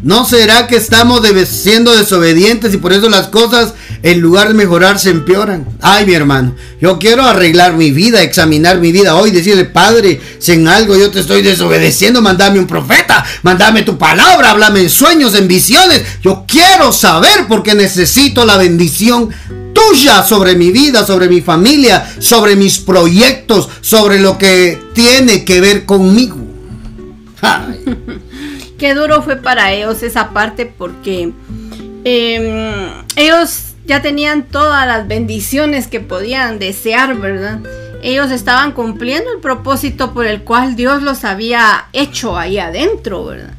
¿No 0.00 0.24
será 0.24 0.68
que 0.68 0.76
estamos 0.76 1.22
siendo 1.48 1.96
desobedientes 1.96 2.72
y 2.72 2.76
por 2.76 2.92
eso 2.92 3.08
las 3.08 3.26
cosas 3.26 3.74
en 4.04 4.20
lugar 4.20 4.46
de 4.46 4.54
mejorar 4.54 4.96
se 5.00 5.10
empeoran? 5.10 5.66
Ay, 5.80 6.06
mi 6.06 6.14
hermano, 6.14 6.54
yo 6.80 7.00
quiero 7.00 7.24
arreglar 7.24 7.72
mi 7.72 7.90
vida, 7.90 8.22
examinar 8.22 8.78
mi 8.78 8.92
vida 8.92 9.16
hoy, 9.16 9.32
decirle, 9.32 9.64
Padre, 9.64 10.20
si 10.38 10.52
en 10.52 10.68
algo 10.68 10.96
yo 10.96 11.10
te 11.10 11.18
estoy 11.18 11.42
desobedeciendo, 11.42 12.22
mandame 12.22 12.60
un 12.60 12.68
profeta, 12.68 13.24
mandame 13.42 13.82
tu 13.82 13.98
palabra, 13.98 14.52
háblame 14.52 14.82
en 14.82 14.90
sueños, 14.90 15.34
en 15.34 15.48
visiones. 15.48 16.04
Yo 16.22 16.44
quiero 16.46 16.92
saber 16.92 17.46
porque 17.48 17.74
necesito 17.74 18.44
la 18.44 18.56
bendición 18.56 19.30
tuya 19.72 20.22
sobre 20.22 20.54
mi 20.54 20.70
vida, 20.70 21.04
sobre 21.04 21.28
mi 21.28 21.40
familia, 21.40 22.08
sobre 22.20 22.54
mis 22.54 22.78
proyectos, 22.78 23.68
sobre 23.80 24.20
lo 24.20 24.38
que 24.38 24.80
tiene 24.94 25.44
que 25.44 25.60
ver 25.60 25.84
conmigo. 25.86 26.36
Ay. 27.42 27.84
Qué 28.78 28.94
duro 28.94 29.22
fue 29.22 29.36
para 29.36 29.72
ellos 29.72 30.04
esa 30.04 30.30
parte 30.30 30.64
porque 30.64 31.32
em, 32.04 32.88
ellos 33.16 33.74
ya 33.86 34.02
tenían 34.02 34.44
todas 34.44 34.86
las 34.86 35.08
bendiciones 35.08 35.88
que 35.88 35.98
podían 35.98 36.60
desear, 36.60 37.16
¿verdad? 37.16 37.58
Ellos 38.02 38.30
estaban 38.30 38.70
cumpliendo 38.72 39.32
el 39.32 39.40
propósito 39.40 40.14
por 40.14 40.26
el 40.26 40.42
cual 40.44 40.76
Dios 40.76 41.02
los 41.02 41.24
había 41.24 41.86
hecho 41.92 42.38
ahí 42.38 42.58
adentro, 42.58 43.24
¿verdad? 43.24 43.54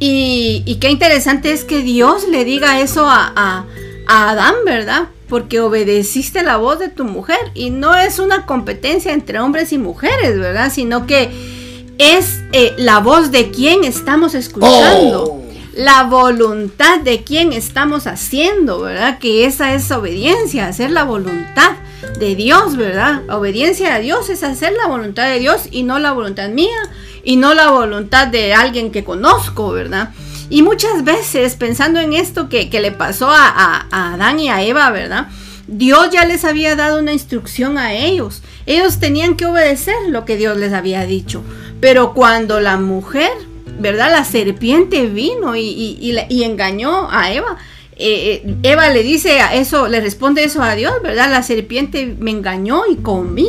Y, 0.00 0.78
qué 0.80 0.90
interesante 0.90 1.52
es 1.52 1.64
que 1.64 1.82
Dios 1.82 2.26
le 2.28 2.44
diga 2.44 2.80
eso 2.80 3.08
a, 3.08 3.32
a, 3.36 3.64
a 4.08 4.30
Adán, 4.30 4.54
¿verdad? 4.64 5.08
Porque 5.28 5.60
obedeciste 5.60 6.42
la 6.42 6.56
voz 6.56 6.78
de 6.78 6.88
tu 6.88 7.04
mujer. 7.04 7.38
Y 7.54 7.70
no 7.70 7.94
es 7.96 8.18
una 8.18 8.46
competencia 8.46 9.12
entre 9.12 9.40
hombres 9.40 9.72
y 9.72 9.78
mujeres, 9.78 10.38
¿verdad? 10.38 10.72
Sino 10.72 11.06
que 11.06 11.57
es 11.98 12.40
eh, 12.52 12.74
la 12.78 13.00
voz 13.00 13.30
de 13.30 13.50
quien 13.50 13.84
estamos 13.84 14.34
escuchando. 14.34 15.24
Oh. 15.24 15.44
La 15.74 16.04
voluntad 16.04 17.00
de 17.00 17.22
quien 17.22 17.52
estamos 17.52 18.08
haciendo, 18.08 18.80
¿verdad? 18.80 19.18
Que 19.18 19.44
esa 19.44 19.74
es 19.74 19.90
obediencia, 19.92 20.66
hacer 20.66 20.90
la 20.90 21.04
voluntad 21.04 21.76
de 22.18 22.34
Dios, 22.34 22.76
¿verdad? 22.76 23.22
Obediencia 23.30 23.94
a 23.94 24.00
Dios 24.00 24.28
es 24.28 24.42
hacer 24.42 24.72
la 24.72 24.88
voluntad 24.88 25.28
de 25.28 25.38
Dios 25.38 25.68
y 25.70 25.84
no 25.84 26.00
la 26.00 26.12
voluntad 26.12 26.48
mía 26.48 26.78
y 27.22 27.36
no 27.36 27.54
la 27.54 27.70
voluntad 27.70 28.26
de 28.26 28.54
alguien 28.54 28.90
que 28.90 29.04
conozco, 29.04 29.70
¿verdad? 29.70 30.10
Y 30.50 30.62
muchas 30.62 31.04
veces 31.04 31.54
pensando 31.54 32.00
en 32.00 32.12
esto 32.12 32.48
que, 32.48 32.68
le 32.72 32.90
pasó 32.90 33.30
a, 33.30 33.86
a 33.90 34.14
Adán 34.14 34.40
y 34.40 34.48
a 34.48 34.62
Eva, 34.62 34.90
¿verdad? 34.90 35.28
Dios 35.68 36.08
ya 36.10 36.24
les 36.24 36.44
había 36.44 36.74
dado 36.74 36.98
una 36.98 37.12
instrucción 37.12 37.76
a 37.76 37.92
ellos. 37.92 38.42
Ellos 38.64 38.98
tenían 38.98 39.36
que 39.36 39.44
obedecer 39.44 39.94
lo 40.08 40.24
que 40.24 40.38
Dios 40.38 40.56
les 40.56 40.72
había 40.72 41.04
dicho. 41.04 41.44
Pero 41.80 42.12
cuando 42.12 42.60
la 42.60 42.76
mujer, 42.76 43.30
¿verdad? 43.78 44.10
La 44.10 44.24
serpiente 44.24 45.06
vino 45.06 45.56
y, 45.56 46.42
engañó 46.44 47.10
a 47.10 47.32
Eva. 47.32 47.56
Eh, 47.96 48.42
eh, 48.44 48.56
Eva 48.62 48.90
le 48.90 49.02
dice 49.02 49.40
a 49.40 49.54
eso, 49.54 49.88
le 49.88 50.00
responde 50.00 50.44
eso 50.44 50.62
a 50.62 50.74
Dios, 50.74 50.94
¿verdad? 51.02 51.30
La 51.30 51.42
serpiente 51.42 52.14
me 52.18 52.30
engañó 52.30 52.82
y 52.90 52.96
comí. 52.96 53.48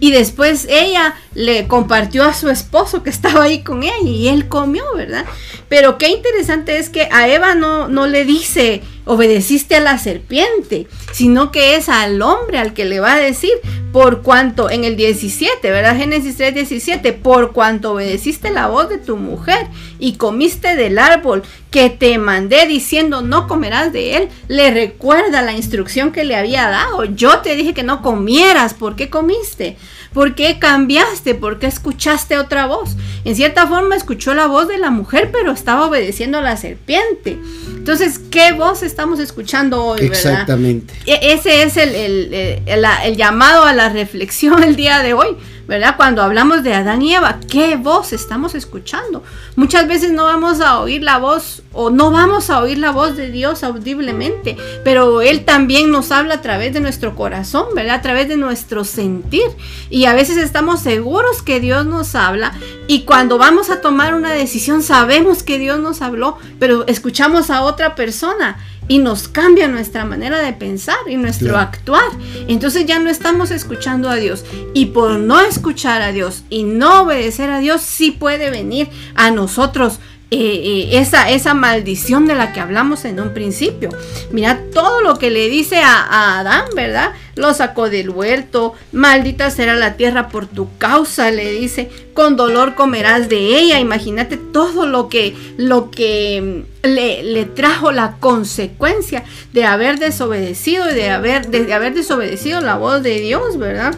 Y 0.00 0.10
después 0.10 0.66
ella 0.68 1.14
le 1.34 1.68
compartió 1.68 2.24
a 2.24 2.34
su 2.34 2.48
esposo 2.50 3.02
que 3.02 3.10
estaba 3.10 3.44
ahí 3.44 3.62
con 3.62 3.82
ella 3.82 3.94
y 4.04 4.28
él 4.28 4.48
comió, 4.48 4.84
¿verdad? 4.96 5.24
Pero 5.68 5.96
qué 5.96 6.08
interesante 6.08 6.78
es 6.78 6.90
que 6.90 7.08
a 7.10 7.28
Eva 7.28 7.54
no, 7.54 7.88
no 7.88 8.06
le 8.06 8.24
dice, 8.24 8.82
obedeciste 9.04 9.76
a 9.76 9.80
la 9.80 9.98
serpiente, 9.98 10.86
sino 11.12 11.50
que 11.50 11.76
es 11.76 11.88
al 11.88 12.22
hombre 12.22 12.58
al 12.58 12.72
que 12.72 12.84
le 12.84 13.00
va 13.00 13.14
a 13.14 13.20
decir, 13.20 13.52
por 13.92 14.22
cuanto, 14.22 14.70
en 14.70 14.84
el 14.84 14.96
17, 14.96 15.70
¿verdad? 15.70 15.96
Génesis 15.96 16.36
3, 16.38 16.54
17, 16.54 17.12
por 17.12 17.52
cuanto 17.52 17.92
obedeciste 17.92 18.50
la 18.50 18.66
voz 18.66 18.88
de 18.88 18.98
tu 18.98 19.16
mujer 19.16 19.66
y 19.98 20.14
comiste 20.14 20.76
del 20.76 20.98
árbol 20.98 21.42
que 21.70 21.90
te 21.90 22.18
mandé 22.18 22.66
diciendo 22.66 23.22
no 23.22 23.48
comerás 23.48 23.92
de 23.92 24.16
él, 24.16 24.28
le 24.48 24.70
recuerda 24.70 25.42
la 25.42 25.52
instrucción 25.52 26.12
que 26.12 26.24
le 26.24 26.36
había 26.36 26.68
dado. 26.68 27.04
Yo 27.04 27.40
te 27.40 27.54
dije 27.54 27.74
que 27.74 27.82
no 27.82 28.02
comieras, 28.02 28.74
¿por 28.74 28.96
qué 28.96 29.10
comiste? 29.10 29.76
¿Por 30.12 30.34
qué 30.34 30.58
cambiaste? 30.58 31.34
¿Por 31.34 31.58
qué 31.58 31.66
escuchaste 31.66 32.36
otra 32.36 32.66
voz? 32.66 32.96
En 33.24 33.34
cierta 33.34 33.66
forma 33.66 33.96
escuchó 33.96 34.34
la 34.34 34.46
voz 34.46 34.68
de 34.68 34.76
la 34.76 34.90
mujer, 34.90 35.30
pero 35.32 35.52
estaba 35.52 35.86
obedeciendo 35.86 36.38
a 36.38 36.42
la 36.42 36.58
serpiente. 36.58 37.38
Entonces, 37.68 38.18
¿qué 38.18 38.52
voz 38.52 38.82
estamos 38.92 39.18
escuchando 39.20 39.82
hoy? 39.82 40.00
Exactamente. 40.02 40.94
E-, 41.06 41.32
ese 41.32 41.62
es 41.62 41.76
el, 41.76 43.16
llamado 43.16 43.64
a 43.64 43.72
la 43.72 43.88
reflexión 43.88 44.62
el 44.62 44.76
día 44.76 45.02
de 45.02 45.14
hoy. 45.14 45.36
¿verdad? 45.66 45.94
Cuando 45.96 46.22
hablamos 46.22 46.64
de 46.64 46.74
Adán 46.74 47.02
y 47.02 47.14
Eva, 47.14 47.38
¿qué 47.48 47.76
voz 47.76 48.12
estamos 48.12 48.54
escuchando? 48.54 49.22
Muchas 49.56 49.86
veces 49.86 50.12
no 50.12 50.24
vamos 50.24 50.60
a 50.60 50.80
oír 50.80 51.02
la 51.02 51.18
voz 51.18 51.62
o 51.72 51.88
no 51.88 52.10
vamos 52.10 52.50
a 52.50 52.60
oír 52.60 52.78
la 52.78 52.90
voz 52.90 53.16
de 53.16 53.30
Dios 53.30 53.62
audiblemente, 53.62 54.56
pero 54.84 55.22
Él 55.22 55.44
también 55.44 55.90
nos 55.90 56.10
habla 56.10 56.34
a 56.34 56.42
través 56.42 56.74
de 56.74 56.80
nuestro 56.80 57.14
corazón, 57.14 57.66
¿verdad? 57.74 57.94
A 57.94 58.02
través 58.02 58.28
de 58.28 58.36
nuestro 58.36 58.84
sentir. 58.84 59.46
Y 59.88 60.04
a 60.06 60.14
veces 60.14 60.36
estamos 60.36 60.80
seguros 60.80 61.42
que 61.42 61.60
Dios 61.60 61.86
nos 61.86 62.16
habla 62.16 62.52
y 62.88 63.04
cuando 63.04 63.38
vamos 63.38 63.70
a 63.70 63.80
tomar 63.80 64.14
una 64.14 64.32
decisión 64.32 64.82
sabemos 64.82 65.42
que 65.42 65.58
Dios 65.58 65.78
nos 65.78 66.02
habló, 66.02 66.36
pero 66.58 66.86
escuchamos 66.88 67.50
a 67.50 67.62
otra 67.62 67.94
persona 67.94 68.58
y 68.88 68.98
nos 68.98 69.28
cambia 69.28 69.68
nuestra 69.68 70.04
manera 70.04 70.38
de 70.38 70.52
pensar 70.52 70.96
y 71.06 71.16
nuestro 71.16 71.58
actuar. 71.58 72.10
Entonces 72.48 72.86
ya 72.86 72.98
no 72.98 73.10
estamos 73.10 73.50
escuchando 73.50 74.08
a 74.08 74.16
Dios. 74.16 74.44
Y 74.74 74.86
por 74.86 75.18
no 75.18 75.40
escuchar 75.40 76.02
a 76.02 76.12
Dios 76.12 76.42
y 76.50 76.64
no 76.64 77.02
obedecer 77.02 77.50
a 77.50 77.60
Dios, 77.60 77.82
sí 77.82 78.10
puede 78.10 78.50
venir 78.50 78.88
a 79.14 79.30
nosotros 79.30 79.98
eh, 80.34 80.38
eh, 80.38 80.98
esa, 80.98 81.28
esa 81.28 81.52
maldición 81.52 82.26
de 82.26 82.34
la 82.34 82.54
que 82.54 82.60
hablamos 82.60 83.04
en 83.04 83.20
un 83.20 83.34
principio. 83.34 83.90
Mira 84.30 84.62
todo 84.72 85.02
lo 85.02 85.18
que 85.18 85.30
le 85.30 85.50
dice 85.50 85.82
a, 85.82 86.38
Adán, 86.38 86.64
¿verdad? 86.74 87.12
Lo 87.34 87.52
sacó 87.52 87.90
del 87.90 88.08
huerto, 88.08 88.72
maldita 88.92 89.50
será 89.50 89.74
la 89.74 89.98
tierra 89.98 90.30
por 90.30 90.46
tu 90.46 90.74
causa, 90.78 91.30
le 91.30 91.52
dice, 91.52 91.90
con 92.14 92.36
dolor 92.36 92.76
comerás 92.76 93.28
de 93.28 93.58
ella. 93.58 93.78
Imagínate 93.78 94.38
todo 94.38 94.86
lo 94.86 95.10
que, 95.10 95.36
lo 95.58 95.90
que 95.90 96.64
mm, 96.82 96.86
le, 96.86 97.22
le, 97.24 97.44
trajo 97.44 97.92
la 97.92 98.16
consecuencia 98.18 99.24
de 99.52 99.66
haber 99.66 99.98
desobedecido 99.98 100.90
y 100.90 100.94
de 100.94 101.10
haber, 101.10 101.48
de 101.48 101.70
haber 101.74 101.92
desobedecido 101.92 102.62
la 102.62 102.78
voz 102.78 103.02
de 103.02 103.20
Dios, 103.20 103.58
¿verdad? 103.58 103.94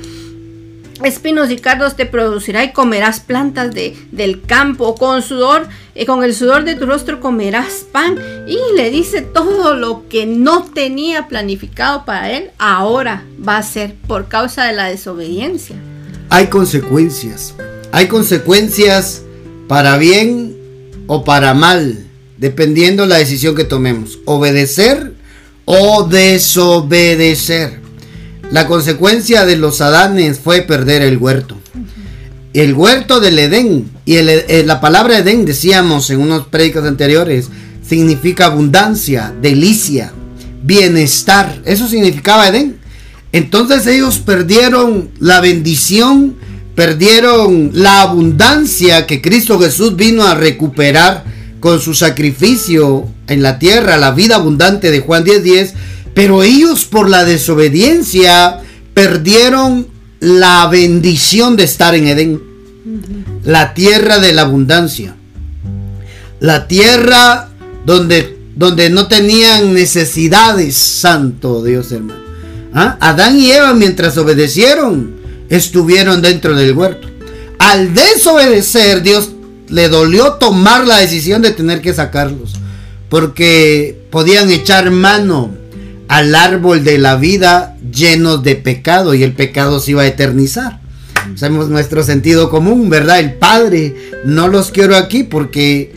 Espinos 1.03 1.51
y 1.51 1.57
cardos 1.57 1.97
te 1.97 2.07
producirá 2.07 2.63
y 2.65 2.73
comerás 2.73 3.21
plantas 3.21 3.75
de, 3.75 3.97
del 4.13 4.43
campo 4.43 4.95
con 4.95 5.23
sudor, 5.23 5.67
eh, 5.95 6.07
con 6.07 6.23
el 6.23 6.35
sudor 6.35 6.65
de 6.65 6.77
tu 6.77 6.87
rostro 6.87 7.21
comerás 7.21 7.87
pan 7.91 8.17
y 8.47 8.59
le 8.77 8.91
dice 8.91 9.23
todo 9.23 9.75
lo 9.75 10.09
que 10.09 10.27
no 10.27 10.65
tenía 10.65 11.27
planificado 11.27 12.05
para 12.05 12.31
él, 12.31 12.51
ahora 12.59 13.25
va 13.47 13.59
a 13.59 13.63
ser 13.63 13.95
por 14.07 14.29
causa 14.29 14.65
de 14.65 14.75
la 14.75 14.87
desobediencia. 14.87 15.77
Hay 16.31 16.47
consecuencias, 16.47 17.55
hay 17.91 18.07
consecuencias 18.09 19.23
para 19.69 19.97
bien 19.99 20.57
o 21.07 21.25
para 21.25 21.55
mal, 21.55 22.07
dependiendo 22.39 23.07
la 23.07 23.17
decisión 23.17 23.55
que 23.55 23.65
tomemos, 23.65 24.19
obedecer 24.25 25.13
o 25.65 26.05
desobedecer. 26.05 27.84
La 28.55 28.69
consecuencia 28.69 29.45
de 29.47 29.57
los 29.57 29.81
Adanes 29.81 30.39
fue 30.39 30.61
perder 30.61 31.03
el 31.03 31.19
huerto. 31.19 31.59
El 32.53 32.75
huerto 32.75 33.19
del 33.19 33.37
Edén. 33.41 33.91
Y 34.05 34.15
eh, 34.15 34.63
la 34.65 34.81
palabra 34.81 35.19
Edén, 35.19 35.45
decíamos 35.45 36.09
en 36.11 36.21
unos 36.21 36.47
prédicos 36.47 36.85
anteriores, 36.85 37.49
significa 37.85 38.47
abundancia, 38.47 39.35
delicia, 39.43 40.13
bienestar. 40.63 41.63
Eso 41.65 41.89
significaba 41.89 42.47
Edén. 42.47 42.77
Entonces 43.33 43.89
ellos 43.89 44.21
perdieron 44.21 45.11
la 45.19 45.41
bendición, 45.41 46.37
perdieron 46.77 47.73
la 47.73 48.03
abundancia 48.03 49.09
que 49.09 49.21
Cristo 49.21 49.59
Jesús 49.59 49.97
vino 49.97 50.23
a 50.23 50.37
recuperar 50.37 51.25
con 51.59 51.81
su 51.81 51.93
sacrificio 51.93 53.09
en 53.27 53.43
la 53.43 53.59
tierra, 53.59 53.97
la 53.97 54.13
vida 54.13 54.37
abundante 54.37 54.93
de 54.93 55.01
Juan 55.01 55.25
10:10. 55.25 55.43
10, 55.43 55.75
pero 56.15 56.43
ellos 56.43 56.85
por 56.85 57.11
la 57.11 57.25
desobediencia 57.25 58.61
perdieron 58.95 59.89
la 60.21 60.67
bendición 60.69 61.57
de 61.57 61.65
estar 61.65 61.95
en 61.95 62.07
Edén. 62.07 62.43
La 63.45 63.75
tierra 63.75 64.21
de 64.21 64.33
la 64.33 64.43
abundancia. 64.43 65.17
La 66.41 66.69
tierra 66.69 67.51
donde, 67.85 68.39
donde 68.55 68.91
no 68.91 69.09
tenían 69.09 69.75
necesidades, 69.75 70.77
santo 70.77 71.63
Dios 71.63 71.91
hermano. 71.93 72.23
¿Ah? 72.73 72.97
Adán 73.01 73.39
y 73.39 73.51
Eva 73.51 73.75
mientras 73.75 74.17
obedecieron, 74.17 75.17
estuvieron 75.49 76.23
dentro 76.23 76.55
del 76.55 76.77
huerto. 76.77 77.09
Al 77.59 77.95
desobedecer, 77.95 79.03
Dios 79.03 79.31
le 79.69 79.89
dolió 79.89 80.35
tomar 80.35 80.87
la 80.87 80.99
decisión 80.99 81.43
de 81.43 81.53
tener 81.53 81.81
que 81.81 81.95
sacarlos. 81.95 82.55
Porque 83.09 84.07
podían 84.11 84.51
echar 84.51 84.91
mano 84.91 85.53
al 86.09 86.35
árbol 86.35 86.85
de 86.85 86.99
la 86.99 87.17
vida 87.17 87.77
lleno 87.93 88.39
de 88.39 88.57
pecado 88.57 89.15
y 89.15 89.23
el 89.23 89.33
pecado 89.33 89.81
se 89.81 89.93
iba 89.93 90.03
a 90.03 90.07
eternizar. 90.07 90.81
Sabemos 91.37 91.69
nuestro 91.69 92.03
sentido 92.03 92.51
común, 92.51 92.91
¿verdad? 92.91 93.19
El 93.19 93.35
Padre, 93.35 93.97
no 94.25 94.49
los 94.49 94.71
quiero 94.71 94.97
aquí 94.97 95.23
porque 95.23 95.95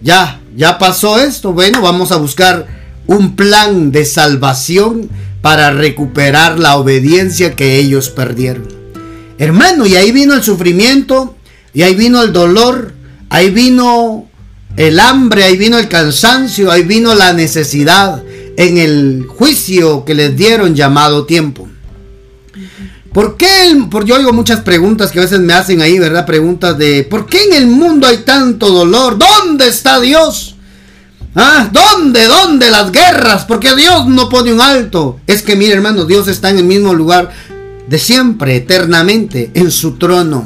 ya, 0.00 0.40
ya 0.56 0.78
pasó 0.78 1.18
esto. 1.18 1.52
Bueno, 1.52 1.80
vamos 1.80 2.12
a 2.12 2.16
buscar 2.16 2.66
un 3.06 3.34
plan 3.34 3.90
de 3.90 4.04
salvación 4.04 5.08
para 5.40 5.70
recuperar 5.70 6.58
la 6.58 6.76
obediencia 6.76 7.54
que 7.54 7.78
ellos 7.78 8.10
perdieron. 8.10 8.68
Hermano, 9.38 9.86
y 9.86 9.96
ahí 9.96 10.12
vino 10.12 10.34
el 10.34 10.42
sufrimiento, 10.42 11.36
y 11.72 11.82
ahí 11.82 11.94
vino 11.94 12.22
el 12.22 12.32
dolor, 12.32 12.92
ahí 13.30 13.50
vino 13.50 14.28
el 14.76 14.98
hambre, 15.00 15.44
ahí 15.44 15.56
vino 15.56 15.78
el 15.78 15.88
cansancio, 15.88 16.70
ahí 16.70 16.82
vino 16.82 17.14
la 17.14 17.32
necesidad, 17.32 18.22
en 18.58 18.76
el 18.76 19.26
juicio 19.28 20.04
que 20.04 20.16
les 20.16 20.36
dieron 20.36 20.74
llamado 20.74 21.24
tiempo. 21.26 21.68
¿Por 23.12 23.36
qué? 23.36 23.46
yo 24.04 24.16
oigo 24.16 24.32
muchas 24.32 24.60
preguntas 24.62 25.12
que 25.12 25.20
a 25.20 25.22
veces 25.22 25.38
me 25.38 25.52
hacen 25.52 25.80
ahí, 25.80 25.96
¿verdad? 26.00 26.26
Preguntas 26.26 26.76
de 26.76 27.04
¿por 27.04 27.26
qué 27.26 27.44
en 27.44 27.52
el 27.52 27.66
mundo 27.68 28.08
hay 28.08 28.18
tanto 28.18 28.68
dolor? 28.70 29.16
¿Dónde 29.16 29.68
está 29.68 30.00
Dios? 30.00 30.56
¿Ah? 31.36 31.70
¿Dónde? 31.72 32.24
¿Dónde 32.26 32.68
las 32.68 32.90
guerras? 32.90 33.44
Porque 33.44 33.76
Dios 33.76 34.08
no 34.08 34.28
pone 34.28 34.52
un 34.52 34.60
alto. 34.60 35.20
Es 35.28 35.42
que 35.42 35.54
mire 35.54 35.74
hermano, 35.74 36.04
Dios 36.04 36.26
está 36.26 36.50
en 36.50 36.58
el 36.58 36.64
mismo 36.64 36.94
lugar 36.94 37.30
de 37.88 37.98
siempre, 37.98 38.56
eternamente, 38.56 39.52
en 39.54 39.70
su 39.70 39.98
trono. 39.98 40.44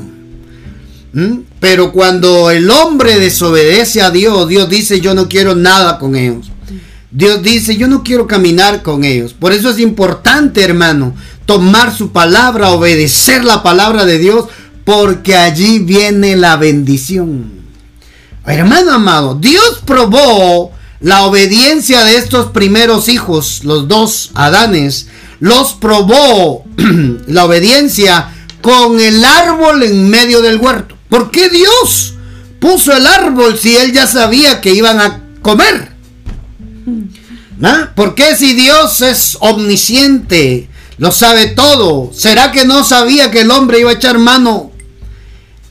¿Mm? 1.14 1.38
Pero 1.60 1.92
cuando 1.92 2.50
el 2.50 2.70
hombre 2.70 3.18
desobedece 3.18 4.02
a 4.02 4.10
Dios, 4.10 4.46
Dios 4.48 4.68
dice 4.68 5.00
yo 5.00 5.14
no 5.14 5.30
quiero 5.30 5.54
nada 5.54 5.98
con 5.98 6.14
ellos. 6.14 6.52
Dios 7.12 7.42
dice, 7.42 7.76
yo 7.76 7.88
no 7.88 8.02
quiero 8.02 8.26
caminar 8.26 8.82
con 8.82 9.04
ellos. 9.04 9.34
Por 9.34 9.52
eso 9.52 9.68
es 9.68 9.78
importante, 9.78 10.62
hermano, 10.62 11.14
tomar 11.44 11.94
su 11.94 12.10
palabra, 12.10 12.70
obedecer 12.70 13.44
la 13.44 13.62
palabra 13.62 14.06
de 14.06 14.18
Dios, 14.18 14.46
porque 14.84 15.36
allí 15.36 15.78
viene 15.78 16.36
la 16.36 16.56
bendición. 16.56 17.52
Hermano 18.46 18.92
amado, 18.92 19.34
Dios 19.34 19.82
probó 19.84 20.72
la 21.00 21.22
obediencia 21.22 22.02
de 22.02 22.16
estos 22.16 22.50
primeros 22.50 23.08
hijos, 23.08 23.62
los 23.64 23.88
dos 23.88 24.30
Adanes, 24.34 25.08
los 25.38 25.74
probó 25.74 26.64
la 27.26 27.44
obediencia 27.44 28.32
con 28.62 29.00
el 29.00 29.22
árbol 29.22 29.82
en 29.82 30.08
medio 30.08 30.40
del 30.40 30.56
huerto. 30.56 30.96
¿Por 31.10 31.30
qué 31.30 31.50
Dios 31.50 32.14
puso 32.58 32.96
el 32.96 33.06
árbol 33.06 33.58
si 33.58 33.76
él 33.76 33.92
ya 33.92 34.06
sabía 34.06 34.62
que 34.62 34.72
iban 34.72 34.98
a 34.98 35.20
comer? 35.42 35.91
¿Ah? 37.62 37.92
¿Por 37.94 38.14
qué 38.16 38.36
si 38.36 38.54
Dios 38.54 39.00
es 39.02 39.36
omnisciente, 39.40 40.68
lo 40.98 41.12
sabe 41.12 41.46
todo? 41.48 42.10
¿Será 42.12 42.50
que 42.50 42.64
no 42.64 42.82
sabía 42.84 43.30
que 43.30 43.42
el 43.42 43.50
hombre 43.52 43.78
iba 43.80 43.90
a 43.90 43.94
echar 43.94 44.18
mano? 44.18 44.72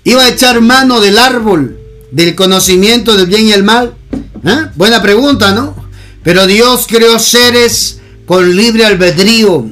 Iba 0.05 0.23
a 0.23 0.29
echar 0.29 0.61
mano 0.61 1.01
del 1.01 1.17
árbol, 1.17 1.77
del 2.11 2.33
conocimiento 2.35 3.17
del 3.17 3.27
bien 3.27 3.47
y 3.47 3.51
el 3.51 3.63
mal. 3.63 3.93
¿Ah? 4.45 4.71
Buena 4.75 5.01
pregunta, 5.01 5.53
¿no? 5.53 5.75
Pero 6.23 6.47
Dios 6.47 6.85
creó 6.87 7.19
seres 7.19 7.99
con 8.25 8.55
libre 8.55 8.85
albedrío, 8.85 9.65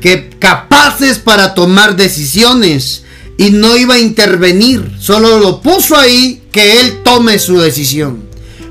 que 0.00 0.30
capaces 0.38 1.18
para 1.18 1.54
tomar 1.54 1.96
decisiones 1.96 3.04
y 3.38 3.50
no 3.50 3.76
iba 3.76 3.94
a 3.94 3.98
intervenir, 3.98 4.96
solo 5.00 5.38
lo 5.38 5.62
puso 5.62 5.96
ahí 5.96 6.42
que 6.52 6.80
él 6.80 7.02
tome 7.02 7.38
su 7.38 7.58
decisión. 7.58 8.24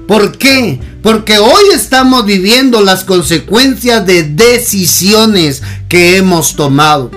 ¿Por 0.08 0.38
qué? 0.38 0.80
Porque 1.02 1.40
hoy 1.40 1.64
estamos 1.74 2.26
viviendo 2.26 2.82
las 2.82 3.04
consecuencias 3.04 4.06
de 4.06 4.24
decisiones 4.24 5.64
que 5.90 6.18
hemos 6.18 6.56
tomado. 6.56 7.10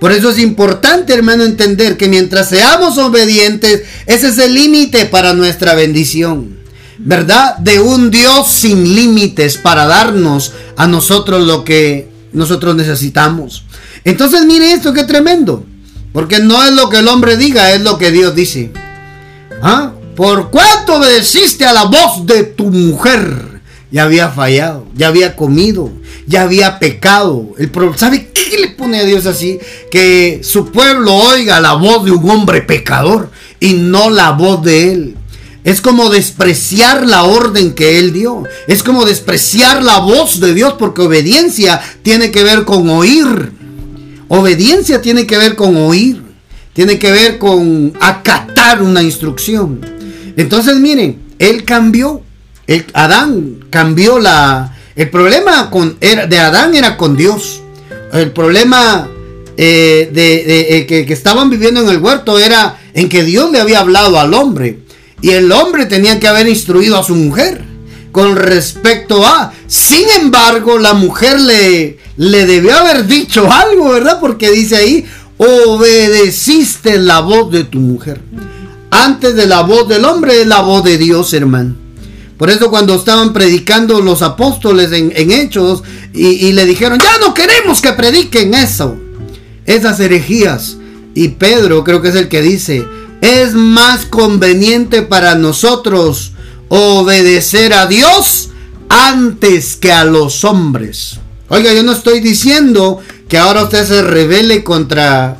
Por 0.00 0.12
eso 0.12 0.30
es 0.30 0.38
importante, 0.38 1.14
hermano, 1.14 1.44
entender 1.44 1.96
que 1.96 2.08
mientras 2.08 2.48
seamos 2.48 2.98
obedientes, 2.98 3.82
ese 4.06 4.28
es 4.28 4.38
el 4.38 4.54
límite 4.54 5.06
para 5.06 5.34
nuestra 5.34 5.74
bendición. 5.74 6.56
¿Verdad? 6.98 7.58
De 7.58 7.78
un 7.78 8.10
Dios 8.10 8.50
sin 8.50 8.94
límites 8.94 9.58
para 9.58 9.86
darnos 9.86 10.52
a 10.76 10.86
nosotros 10.86 11.46
lo 11.46 11.62
que 11.62 12.08
nosotros 12.32 12.74
necesitamos. 12.74 13.64
Entonces 14.04 14.46
mire 14.46 14.72
esto, 14.72 14.94
qué 14.94 15.04
tremendo. 15.04 15.66
Porque 16.12 16.38
no 16.38 16.64
es 16.64 16.72
lo 16.72 16.88
que 16.88 16.98
el 16.98 17.08
hombre 17.08 17.36
diga, 17.36 17.74
es 17.74 17.82
lo 17.82 17.98
que 17.98 18.10
Dios 18.10 18.34
dice. 18.34 18.70
¿Ah? 19.62 19.92
¿Por 20.16 20.50
cuánto 20.50 20.94
obedeciste 20.94 21.66
a 21.66 21.74
la 21.74 21.84
voz 21.84 22.24
de 22.24 22.44
tu 22.44 22.70
mujer? 22.70 23.60
Ya 23.92 24.04
había 24.04 24.30
fallado, 24.30 24.86
ya 24.96 25.08
había 25.08 25.36
comido, 25.36 25.92
ya 26.26 26.42
había 26.42 26.78
pecado. 26.78 27.50
El 27.58 27.70
¿Sabe 27.96 28.30
qué 28.32 28.56
le 28.58 28.68
pone 28.70 28.98
a 28.98 29.04
Dios 29.04 29.26
así? 29.26 29.58
Que 29.90 30.40
su 30.42 30.72
pueblo 30.72 31.14
oiga 31.14 31.60
la 31.60 31.74
voz 31.74 32.06
de 32.06 32.12
un 32.12 32.30
hombre 32.30 32.62
pecador 32.62 33.30
y 33.60 33.74
no 33.74 34.08
la 34.08 34.30
voz 34.30 34.62
de 34.64 34.92
él. 34.92 35.16
Es 35.64 35.82
como 35.82 36.08
despreciar 36.08 37.06
la 37.06 37.24
orden 37.24 37.74
que 37.74 37.98
Él 37.98 38.12
dio. 38.12 38.44
Es 38.68 38.84
como 38.84 39.04
despreciar 39.04 39.82
la 39.82 39.98
voz 39.98 40.38
de 40.38 40.54
Dios 40.54 40.74
porque 40.78 41.02
obediencia 41.02 41.82
tiene 42.02 42.30
que 42.30 42.44
ver 42.44 42.64
con 42.64 42.88
oír. 42.88 43.52
Obediencia 44.28 45.02
tiene 45.02 45.26
que 45.26 45.36
ver 45.36 45.56
con 45.56 45.76
oír. 45.76 46.22
Tiene 46.72 47.00
que 47.00 47.10
ver 47.10 47.38
con 47.38 47.92
acatar 48.00 48.80
una 48.80 49.02
instrucción. 49.02 49.95
Entonces, 50.36 50.76
miren, 50.76 51.18
él 51.38 51.64
cambió. 51.64 52.22
Adán 52.92 53.64
cambió 53.70 54.18
la. 54.18 54.76
El 54.94 55.10
problema 55.10 55.70
con, 55.70 55.98
de 56.00 56.38
Adán 56.38 56.74
era 56.74 56.96
con 56.96 57.16
Dios. 57.16 57.62
El 58.12 58.32
problema 58.32 59.08
eh, 59.56 60.10
de, 60.12 60.78
eh, 60.78 60.86
que, 60.86 61.12
estaban 61.12 61.50
viviendo 61.50 61.80
en 61.80 61.88
el 61.88 61.98
huerto 61.98 62.38
era 62.38 62.78
en 62.94 63.08
que 63.08 63.24
Dios 63.24 63.50
le 63.50 63.60
había 63.60 63.80
hablado 63.80 64.18
al 64.18 64.34
hombre. 64.34 64.80
y 65.22 65.30
el 65.30 65.50
hombre 65.52 65.86
tenía 65.86 66.20
que 66.20 66.28
haber 66.28 66.46
instruido 66.48 66.98
a 66.98 67.04
su 67.04 67.14
mujer 67.14 67.64
con 68.12 68.36
respecto 68.36 69.26
a. 69.26 69.52
Sin 69.66 70.08
embargo, 70.18 70.78
la 70.78 70.94
mujer 70.94 71.38
le, 71.40 71.98
le 72.16 72.46
debió 72.46 72.76
haber 72.76 73.06
dicho 73.06 73.50
algo, 73.52 73.90
¿verdad? 73.90 74.20
Porque 74.20 74.50
dice 74.50 74.76
ahí, 74.76 75.06
obedeciste 75.36 76.98
la 76.98 77.20
voz 77.20 77.52
de 77.52 77.64
tu 77.64 77.78
mujer. 77.78 78.20
Antes 79.04 79.36
de 79.36 79.46
la 79.46 79.60
voz 79.60 79.88
del 79.88 80.06
hombre 80.06 80.40
es 80.40 80.46
la 80.46 80.62
voz 80.62 80.82
de 80.82 80.96
Dios, 80.96 81.34
hermano. 81.34 81.74
Por 82.38 82.48
eso 82.48 82.70
cuando 82.70 82.94
estaban 82.94 83.34
predicando 83.34 84.00
los 84.00 84.22
apóstoles 84.22 84.90
en, 84.92 85.12
Hechos 85.30 85.82
y, 86.14 86.46
y, 86.46 86.52
le 86.52 86.64
dijeron, 86.64 86.98
ya 86.98 87.18
no 87.18 87.34
queremos 87.34 87.82
que 87.82 87.92
prediquen 87.92 88.54
eso, 88.54 88.96
esas 89.66 90.00
herejías. 90.00 90.78
Y 91.14 91.28
Pedro 91.28 91.84
creo 91.84 92.00
que 92.00 92.08
es 92.08 92.14
el 92.14 92.28
que 92.28 92.40
dice, 92.40 92.86
es 93.20 93.52
más 93.52 94.06
conveniente 94.06 95.02
para 95.02 95.34
nosotros 95.34 96.32
obedecer 96.68 97.74
a 97.74 97.86
Dios 97.86 98.50
antes 98.88 99.76
que 99.76 99.92
a 99.92 100.04
los 100.04 100.44
hombres. 100.44 101.18
Oiga, 101.48 101.72
yo 101.74 101.82
no 101.82 101.92
estoy 101.92 102.20
diciendo 102.20 103.00
que 103.28 103.36
ahora 103.36 103.64
usted 103.64 103.86
se 103.86 104.02
revele 104.02 104.64
contra 104.64 105.36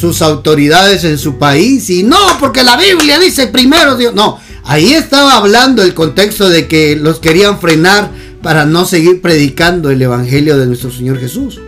sus 0.00 0.22
autoridades 0.22 1.04
en 1.04 1.18
su 1.18 1.36
país 1.36 1.90
y 1.90 2.02
no, 2.02 2.16
porque 2.40 2.64
la 2.64 2.76
Biblia 2.76 3.18
dice 3.18 3.48
primero 3.48 3.96
Dios. 3.96 4.14
No, 4.14 4.40
ahí 4.64 4.94
estaba 4.94 5.36
hablando 5.36 5.82
el 5.82 5.92
contexto 5.92 6.48
de 6.48 6.66
que 6.66 6.96
los 6.96 7.18
querían 7.20 7.60
frenar 7.60 8.10
para 8.42 8.64
no 8.64 8.86
seguir 8.86 9.20
predicando 9.20 9.90
el 9.90 10.00
Evangelio 10.00 10.56
de 10.56 10.66
nuestro 10.66 10.90
Señor 10.90 11.18
Jesús, 11.18 11.60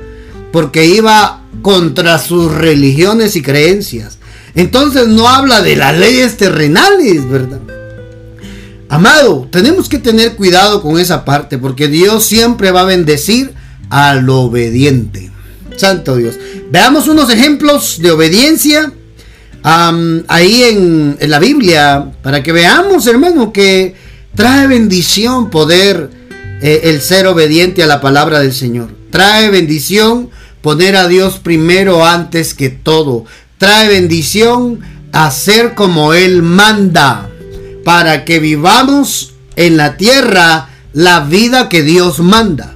porque 0.51 0.87
iba 0.87 1.42
contra 1.61 2.18
sus 2.18 2.51
religiones 2.51 3.37
y 3.37 3.42
creencias. 3.42 4.18
Entonces 4.55 5.09
no 5.09 5.29
habla 5.29 5.61
de 5.61 5.77
las 5.77 5.99
leyes 5.99 6.38
terrenales, 6.38 7.29
¿verdad? 7.29 7.61
Amado, 8.88 9.49
tenemos 9.51 9.88
que 9.88 9.99
tener 9.99 10.37
cuidado 10.37 10.83
con 10.83 10.99
esa 10.99 11.25
parte, 11.25 11.59
porque 11.59 11.88
Dios 11.88 12.25
siempre 12.25 12.71
va 12.71 12.83
a 12.83 12.85
bendecir 12.85 13.53
al 13.90 14.29
obediente. 14.31 15.32
Santo 15.76 16.16
Dios. 16.16 16.35
Veamos 16.70 17.08
unos 17.08 17.30
ejemplos 17.30 17.98
de 18.00 18.11
obediencia 18.11 18.92
ahí 19.64 20.62
en, 20.64 21.18
la 21.20 21.38
Biblia, 21.38 22.12
para 22.22 22.42
que 22.42 22.52
veamos, 22.52 23.06
hermano, 23.06 23.52
que 23.52 23.94
trae 24.35 24.66
bendición 24.66 25.50
poder 25.50 26.11
eh, 26.62 26.80
el 26.85 27.00
ser 27.00 27.26
obediente 27.26 27.82
a 27.82 27.87
la 27.87 28.00
palabra 28.00 28.40
del 28.40 28.52
Señor. 28.52 28.90
Trae 29.11 29.50
bendición 29.50 30.30
poner 30.62 30.96
a 30.96 31.08
Dios 31.08 31.38
primero 31.38 32.04
antes 32.04 32.54
que 32.54 32.70
todo. 32.70 33.24
Trae 33.58 33.88
bendición 33.88 34.80
hacer 35.12 35.74
como 35.74 36.14
Él 36.14 36.42
manda, 36.42 37.28
para 37.85 38.24
que 38.24 38.38
vivamos 38.38 39.35
en 39.56 39.76
la 39.76 39.96
tierra 39.96 40.70
la 40.92 41.20
vida 41.20 41.68
que 41.68 41.82
Dios 41.82 42.20
manda. 42.20 42.71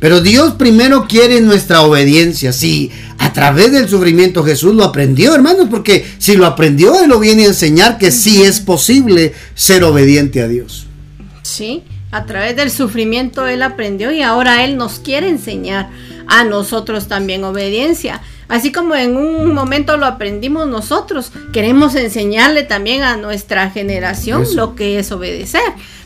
Pero 0.00 0.20
Dios 0.20 0.54
primero 0.54 1.06
quiere 1.08 1.40
nuestra 1.40 1.82
obediencia. 1.82 2.52
Si 2.52 2.90
a 3.18 3.32
través 3.32 3.72
del 3.72 3.88
sufrimiento 3.88 4.44
Jesús 4.44 4.74
lo 4.74 4.84
aprendió, 4.84 5.34
hermanos, 5.34 5.66
porque 5.70 6.06
si 6.18 6.36
lo 6.36 6.46
aprendió, 6.46 7.00
Él 7.00 7.08
lo 7.08 7.18
viene 7.18 7.44
a 7.44 7.48
enseñar 7.48 7.98
que 7.98 8.10
sí 8.12 8.42
es 8.42 8.60
posible 8.60 9.34
ser 9.54 9.82
obediente 9.82 10.40
a 10.40 10.48
Dios. 10.48 10.86
Sí, 11.42 11.82
a 12.12 12.26
través 12.26 12.54
del 12.56 12.70
sufrimiento 12.70 13.46
Él 13.46 13.62
aprendió 13.62 14.12
y 14.12 14.22
ahora 14.22 14.64
Él 14.64 14.76
nos 14.76 15.00
quiere 15.00 15.28
enseñar 15.28 15.90
a 16.28 16.44
nosotros 16.44 17.08
también 17.08 17.42
obediencia. 17.42 18.20
Así 18.48 18.72
como 18.72 18.94
en 18.94 19.16
un 19.16 19.52
momento 19.52 19.96
lo 19.96 20.06
aprendimos 20.06 20.66
nosotros, 20.68 21.32
queremos 21.52 21.94
enseñarle 21.96 22.62
también 22.62 23.02
a 23.02 23.16
nuestra 23.16 23.70
generación 23.70 24.44
lo 24.54 24.74
que 24.74 24.98
es 24.98 25.12
obedecer, 25.12 25.60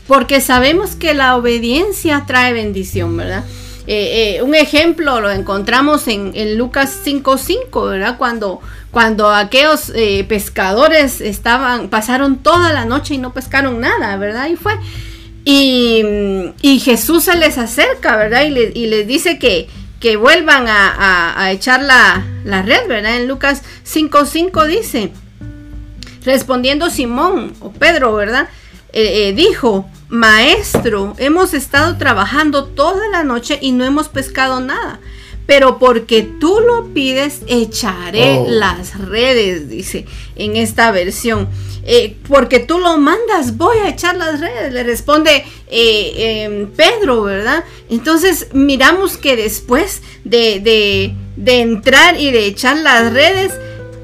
porque 0.07 0.41
sabemos 0.41 0.95
que 0.95 1.13
la 1.13 1.37
obediencia 1.37 2.25
trae 2.27 2.51
bendición, 2.51 3.15
¿verdad? 3.15 3.45
Eh, 3.85 4.37
eh, 4.37 4.41
un 4.41 4.55
ejemplo 4.55 5.19
lo 5.19 5.29
encontramos 5.29 6.07
en, 6.07 6.57
Lucas 6.57 7.01
5.5, 7.03 7.89
¿verdad? 7.89 8.17
Cuando, 8.17 8.61
cuando 8.91 9.29
aquellos 9.29 9.91
eh, 9.93 10.23
pescadores 10.27 11.19
estaban, 11.19 11.89
pasaron 11.89 12.37
toda 12.37 12.71
la 12.71 12.85
noche 12.85 13.15
y 13.15 13.17
no 13.17 13.33
pescaron 13.33 13.81
nada, 13.81 14.15
¿verdad? 14.15 14.47
Y 14.47 14.55
fue. 14.55 14.73
Y, 15.45 16.79
Jesús 16.79 17.25
se 17.25 17.35
les 17.37 17.57
acerca, 17.57 18.15
¿verdad? 18.15 18.43
Y, 18.45 18.87
les 18.87 19.05
dice 19.05 19.37
que, 19.37 19.67
que 19.99 20.15
vuelvan 20.15 20.65
a, 20.67 21.51
echar 21.51 21.81
la, 21.81 22.25
la, 22.45 22.61
red, 22.61 22.87
¿verdad? 22.87 23.17
En 23.17 23.27
Lucas 23.27 23.63
5.5 23.85 24.65
dice, 24.65 25.11
respondiendo 26.23 26.89
Simón 26.89 27.53
o 27.59 27.71
Pedro, 27.71 28.13
¿verdad? 28.13 28.47
dijo, 29.35 29.89
Maestro, 30.13 31.15
hemos 31.17 31.55
estado 31.55 31.97
trabajando 31.97 32.65
toda 32.65 33.07
la 33.07 33.23
noche 33.23 33.57
y 33.59 33.71
no 33.71 33.83
hemos 33.83 34.09
pescado 34.09 34.59
nada. 34.59 34.99
Pero 35.47 35.79
porque 35.79 36.21
tú 36.21 36.59
lo 36.59 36.93
pides, 36.93 37.41
echaré 37.47 38.37
oh. 38.37 38.45
las 38.47 38.95
redes, 38.95 39.69
dice 39.69 40.05
en 40.35 40.55
esta 40.55 40.91
versión. 40.91 41.49
Eh, 41.83 42.15
porque 42.27 42.59
tú 42.59 42.77
lo 42.77 42.99
mandas, 42.99 43.57
voy 43.57 43.77
a 43.77 43.89
echar 43.89 44.15
las 44.15 44.39
redes, 44.39 44.71
le 44.71 44.83
responde 44.83 45.45
eh, 45.71 46.43
em, 46.45 46.67
Pedro, 46.67 47.23
¿verdad? 47.23 47.63
Entonces 47.89 48.49
miramos 48.53 49.17
que 49.17 49.35
después 49.35 50.03
de, 50.23 50.59
de, 50.59 51.15
de 51.37 51.59
entrar 51.61 52.21
y 52.21 52.29
de 52.29 52.45
echar 52.45 52.77
las 52.77 53.11
redes, 53.11 53.53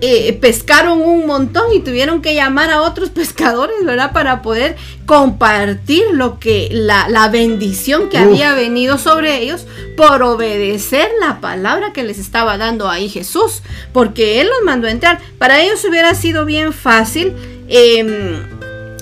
eh, 0.02 0.32
pescaron 0.40 1.02
un 1.02 1.26
montón 1.26 1.74
y 1.74 1.82
tuvieron 1.82 2.22
que 2.22 2.34
llamar 2.34 2.70
a 2.70 2.82
otros 2.82 3.10
pescadores, 3.10 3.84
¿verdad? 3.84 4.14
Para 4.14 4.42
poder 4.42 4.78
compartir 5.06 6.04
lo 6.14 6.40
que, 6.40 6.70
la, 6.72 7.28
bendición 7.30 8.10
que 8.10 8.18
había 8.18 8.54
venido 8.54 8.98
sobre 8.98 9.42
ellos 9.42 9.66
por 9.98 10.24
obedecer 10.24 11.10
la 11.20 11.42
palabra 11.42 11.92
que 11.94 12.04
les 12.04 12.18
estaba 12.18 12.58
dando 12.58 12.90
ahí 12.90 13.10
Jesús, 13.10 13.62
porque 13.92 14.40
Él 14.40 14.48
los 14.48 14.64
mandó 14.64 14.88
a 14.88 14.92
entrar. 14.92 15.20
Para 15.38 15.62
ellos 15.62 15.84
hubiera 15.84 16.16
sido 16.16 16.46
bien 16.46 16.72
fácil 16.72 17.34
em, 17.68 18.42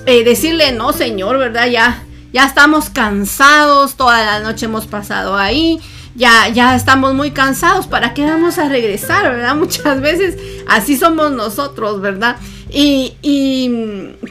eh, 0.06 0.24
decirle, 0.24 0.72
no, 0.72 0.92
Señor, 0.92 1.38
¿verdad? 1.38 1.68
Ya, 1.68 2.02
ya 2.32 2.44
estamos 2.44 2.90
cansados, 2.90 3.96
toda 3.96 4.24
la 4.24 4.40
noche 4.40 4.66
hemos 4.66 4.86
pasado 4.86 5.36
ahí 5.36 5.80
ya, 6.18 6.48
ya 6.48 6.74
estamos 6.74 7.14
muy 7.14 7.30
cansados, 7.30 7.86
¿para 7.86 8.12
qué 8.12 8.26
vamos 8.26 8.58
a 8.58 8.68
regresar, 8.68 9.22
verdad? 9.22 9.54
Muchas 9.56 10.00
veces 10.00 10.36
así 10.66 10.96
somos 10.96 11.30
nosotros, 11.30 12.00
¿verdad? 12.00 12.36
Y, 12.70 13.14
y 13.22 13.70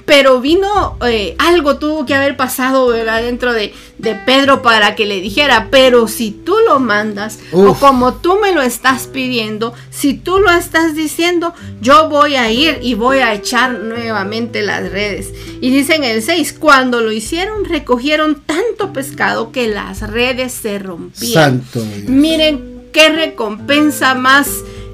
pero 0.06 0.40
vino, 0.40 0.98
eh, 1.06 1.36
algo 1.40 1.78
tuvo 1.78 2.06
que 2.06 2.14
haber 2.14 2.38
pasado, 2.38 2.88
¿verdad? 2.88 3.22
Dentro 3.22 3.52
de, 3.54 3.74
de, 3.98 4.16
Pedro 4.16 4.62
para 4.62 4.96
que 4.96 5.06
le 5.06 5.22
dijera, 5.22 5.70
pero 5.72 6.08
si 6.08 6.32
tú 6.32 6.56
lo 6.66 6.80
mandas, 6.80 7.40
o 7.52 7.74
como 7.74 8.16
tú 8.16 8.38
me 8.40 8.54
lo 8.54 8.62
estás 8.62 9.08
pidiendo, 9.08 9.74
si 9.90 10.14
tú 10.14 10.40
lo 10.40 10.52
estás 10.52 10.96
diciendo, 10.96 11.54
yo 11.82 12.10
voy 12.10 12.36
a 12.36 12.52
ir 12.52 12.80
y 12.82 12.94
voy 12.94 13.18
a 13.18 13.34
echar 13.34 13.72
nuevamente 13.72 14.62
las 14.62 14.90
redes. 14.92 15.34
Y 15.60 15.72
dice 15.72 15.96
en 15.96 16.04
el 16.04 16.22
6, 16.22 16.54
cuando 16.60 17.02
lo 17.02 17.12
hicieron, 17.12 17.66
recogieron 17.66 18.42
tanto 18.46 18.94
pescado 18.94 19.52
que 19.52 19.68
las 19.68 20.02
redes 20.02 20.54
se 20.54 20.80
rompían. 20.80 21.64
Miren 22.08 22.90
qué 22.94 23.10
recompensa 23.10 24.14
más... 24.14 24.48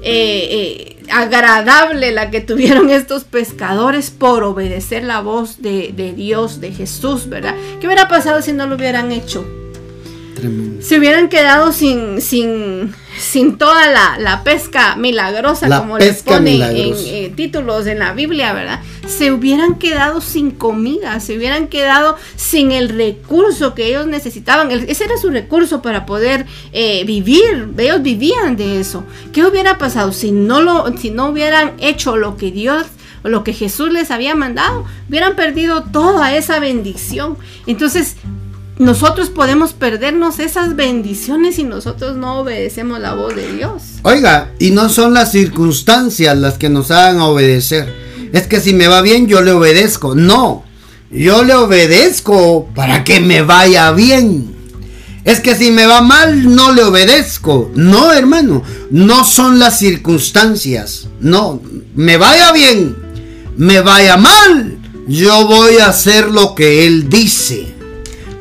Eh, 0.06 0.48
eh, 0.50 0.93
agradable 1.10 2.12
la 2.12 2.30
que 2.30 2.40
tuvieron 2.40 2.90
estos 2.90 3.24
pescadores 3.24 4.10
por 4.10 4.42
obedecer 4.42 5.04
la 5.04 5.20
voz 5.20 5.62
de, 5.62 5.92
de, 5.94 6.12
Dios, 6.12 6.60
de 6.60 6.72
Jesús, 6.72 7.28
¿verdad? 7.28 7.54
¿Qué 7.80 7.86
hubiera 7.86 8.08
pasado 8.08 8.42
si 8.42 8.52
no 8.52 8.66
lo 8.66 8.76
hubieran 8.76 9.12
hecho? 9.12 9.44
Se 10.80 10.98
hubieran 10.98 11.28
quedado 11.28 11.72
sin, 11.72 12.20
sin, 12.20 12.92
sin 13.18 13.56
toda 13.56 13.90
la, 14.18 14.42
pesca 14.44 14.96
milagrosa, 14.96 15.68
como 15.78 15.98
les 15.98 16.22
ponen 16.22 16.62
en 16.62 16.94
eh, 17.06 17.32
títulos 17.34 17.86
en 17.86 18.00
la 18.00 18.12
Biblia, 18.12 18.52
¿verdad? 18.52 18.80
Se 19.06 19.32
hubieran 19.32 19.76
quedado 19.76 20.20
sin 20.20 20.50
comida, 20.50 21.20
se 21.20 21.36
hubieran 21.36 21.68
quedado 21.68 22.16
sin 22.36 22.72
el 22.72 22.88
recurso 22.88 23.74
que 23.74 23.86
ellos 23.86 24.06
necesitaban. 24.06 24.70
ese 24.70 25.04
era 25.04 25.16
su 25.16 25.30
recurso 25.30 25.82
para 25.82 26.04
poder 26.04 26.46
eh, 26.72 27.04
vivir. 27.04 27.68
Ellos 27.78 28.02
vivían 28.02 28.56
de 28.56 28.80
eso. 28.80 29.04
¿Qué 29.32 29.44
hubiera 29.44 29.78
pasado 29.78 30.12
si 30.12 30.32
no, 30.32 30.60
lo, 30.60 30.96
si 30.98 31.10
no 31.10 31.28
hubieran 31.28 31.72
hecho 31.78 32.16
lo 32.16 32.36
que 32.36 32.50
Dios 32.50 32.86
lo 33.22 33.42
que 33.42 33.54
Jesús 33.54 33.90
les 33.90 34.10
había 34.10 34.34
mandado? 34.34 34.84
Hubieran 35.08 35.34
perdido 35.34 35.84
toda 35.84 36.36
esa 36.36 36.58
bendición. 36.60 37.38
Entonces, 37.66 38.16
nosotros 38.78 39.30
podemos 39.30 39.72
perdernos 39.72 40.38
esas 40.38 40.76
bendiciones 40.76 41.56
si 41.56 41.64
nosotros 41.64 42.16
no 42.16 42.40
obedecemos 42.40 43.00
la 43.00 43.14
voz 43.14 43.34
de 43.34 43.52
Dios. 43.52 43.82
Oiga, 44.02 44.52
y 44.58 44.70
no 44.70 44.88
son 44.88 45.14
las 45.14 45.32
circunstancias 45.32 46.36
las 46.36 46.58
que 46.58 46.68
nos 46.68 46.90
hagan 46.90 47.20
obedecer. 47.20 47.92
Es 48.32 48.46
que 48.46 48.60
si 48.60 48.74
me 48.74 48.88
va 48.88 49.00
bien 49.00 49.28
yo 49.28 49.42
le 49.42 49.52
obedezco. 49.52 50.14
No, 50.14 50.64
yo 51.10 51.44
le 51.44 51.54
obedezco 51.54 52.68
para 52.74 53.04
que 53.04 53.20
me 53.20 53.42
vaya 53.42 53.92
bien. 53.92 54.54
Es 55.24 55.40
que 55.40 55.54
si 55.54 55.70
me 55.70 55.86
va 55.86 56.02
mal 56.02 56.54
no 56.54 56.72
le 56.72 56.82
obedezco. 56.82 57.70
No, 57.74 58.12
hermano, 58.12 58.62
no 58.90 59.24
son 59.24 59.58
las 59.58 59.78
circunstancias. 59.78 61.08
No, 61.20 61.62
me 61.94 62.16
vaya 62.16 62.52
bien, 62.52 62.96
me 63.56 63.80
vaya 63.80 64.16
mal 64.16 64.78
yo 65.06 65.46
voy 65.46 65.76
a 65.78 65.88
hacer 65.88 66.30
lo 66.30 66.54
que 66.54 66.86
Él 66.86 67.08
dice. 67.08 67.74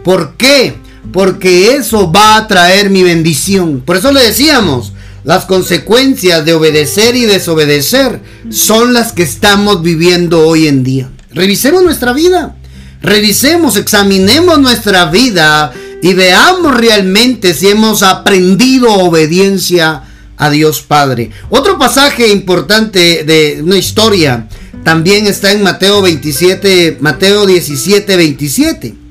¿Por 0.03 0.35
qué? 0.35 0.75
Porque 1.11 1.75
eso 1.75 2.11
va 2.11 2.37
a 2.37 2.47
traer 2.47 2.89
mi 2.89 3.03
bendición. 3.03 3.81
Por 3.85 3.97
eso 3.97 4.11
le 4.11 4.21
decíamos, 4.23 4.93
las 5.23 5.45
consecuencias 5.45 6.43
de 6.43 6.53
obedecer 6.53 7.15
y 7.15 7.25
desobedecer 7.25 8.19
son 8.49 8.93
las 8.93 9.13
que 9.13 9.23
estamos 9.23 9.81
viviendo 9.81 10.45
hoy 10.45 10.67
en 10.67 10.83
día. 10.83 11.09
Revisemos 11.31 11.83
nuestra 11.83 12.13
vida. 12.13 12.55
Revisemos, 13.01 13.75
examinemos 13.77 14.59
nuestra 14.59 15.05
vida 15.05 15.73
y 16.01 16.13
veamos 16.13 16.75
realmente 16.75 17.53
si 17.53 17.69
hemos 17.69 18.03
aprendido 18.03 18.93
obediencia 18.93 20.03
a 20.37 20.49
Dios 20.49 20.81
Padre. 20.81 21.31
Otro 21.49 21.77
pasaje 21.77 22.29
importante 22.29 23.23
de 23.23 23.61
una 23.63 23.77
historia 23.77 24.47
también 24.83 25.27
está 25.27 25.51
en 25.51 25.63
Mateo 25.63 26.01
27, 26.01 26.97
Mateo 26.99 27.45
17, 27.45 28.17
27. 28.17 29.02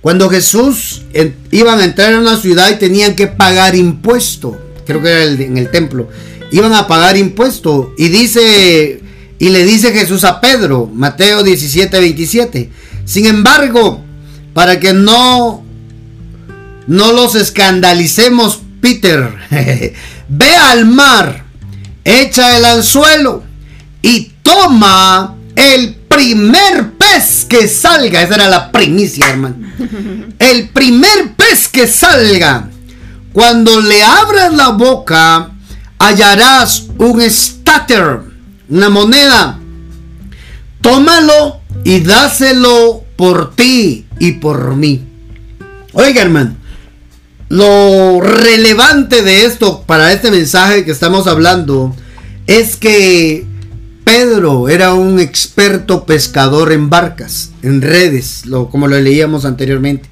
Cuando 0.00 0.30
Jesús 0.30 1.02
iban 1.50 1.80
a 1.80 1.84
entrar 1.84 2.14
a 2.14 2.20
una 2.20 2.36
ciudad 2.36 2.70
y 2.70 2.78
tenían 2.78 3.14
que 3.14 3.26
pagar 3.26 3.74
impuesto, 3.76 4.58
creo 4.86 5.02
que 5.02 5.10
era 5.10 5.24
en 5.24 5.58
el 5.58 5.70
templo, 5.70 6.08
iban 6.52 6.72
a 6.72 6.86
pagar 6.86 7.16
impuesto 7.16 7.92
y 7.98 8.08
dice 8.08 9.02
y 9.38 9.48
le 9.50 9.64
dice 9.64 9.92
Jesús 9.92 10.24
a 10.24 10.40
Pedro, 10.40 10.86
Mateo 10.92 11.42
17, 11.42 11.98
27. 11.98 12.70
Sin 13.04 13.26
embargo, 13.26 14.02
para 14.54 14.80
que 14.80 14.92
no 14.92 15.64
no 16.86 17.12
los 17.12 17.34
escandalicemos, 17.34 18.60
Peter, 18.80 19.32
ve 20.28 20.56
al 20.56 20.86
mar, 20.86 21.44
echa 22.04 22.56
el 22.56 22.64
anzuelo 22.64 23.44
y 24.02 24.32
toma 24.42 25.36
el 25.56 25.99
primer 26.10 26.90
pez 26.98 27.46
que 27.48 27.68
salga. 27.68 28.20
Esa 28.20 28.34
era 28.34 28.48
la 28.48 28.72
primicia, 28.72 29.30
hermano. 29.30 29.56
El 30.38 30.68
primer 30.70 31.34
pez 31.36 31.68
que 31.68 31.86
salga. 31.86 32.68
Cuando 33.32 33.80
le 33.80 34.02
abras 34.02 34.52
la 34.52 34.70
boca, 34.70 35.52
hallarás 35.98 36.88
un 36.98 37.22
stater, 37.30 38.22
una 38.68 38.90
moneda. 38.90 39.58
Tómalo 40.80 41.60
y 41.84 42.00
dáselo 42.00 43.04
por 43.16 43.54
ti 43.54 44.06
y 44.18 44.32
por 44.32 44.74
mí. 44.74 45.06
Oiga, 45.92 46.22
hermano, 46.22 46.56
lo 47.48 48.20
relevante 48.20 49.22
de 49.22 49.44
esto 49.44 49.84
para 49.86 50.12
este 50.12 50.30
mensaje 50.30 50.84
que 50.84 50.90
estamos 50.90 51.28
hablando 51.28 51.94
es 52.46 52.76
que 52.76 53.46
Pedro 54.10 54.68
era 54.68 54.92
un 54.94 55.20
experto 55.20 56.04
pescador 56.04 56.72
en 56.72 56.90
barcas, 56.90 57.52
en 57.62 57.80
redes, 57.80 58.44
lo, 58.44 58.68
como 58.68 58.88
lo 58.88 58.98
leíamos 58.98 59.44
anteriormente. 59.44 60.08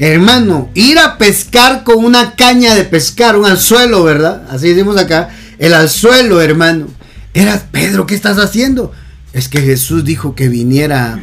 Hermano, 0.00 0.68
ir 0.74 0.98
a 0.98 1.16
pescar 1.16 1.84
con 1.84 2.04
una 2.04 2.34
caña 2.34 2.74
de 2.74 2.82
pescar, 2.82 3.36
un 3.36 3.46
anzuelo, 3.46 4.02
¿verdad? 4.02 4.48
Así 4.50 4.70
decimos 4.70 4.96
acá, 4.96 5.28
el 5.60 5.74
anzuelo, 5.74 6.42
hermano. 6.42 6.88
Era, 7.34 7.68
Pedro, 7.70 8.04
¿qué 8.04 8.16
estás 8.16 8.38
haciendo? 8.38 8.90
Es 9.32 9.48
que 9.48 9.60
Jesús 9.60 10.04
dijo 10.04 10.34
que 10.34 10.48
viniera 10.48 11.20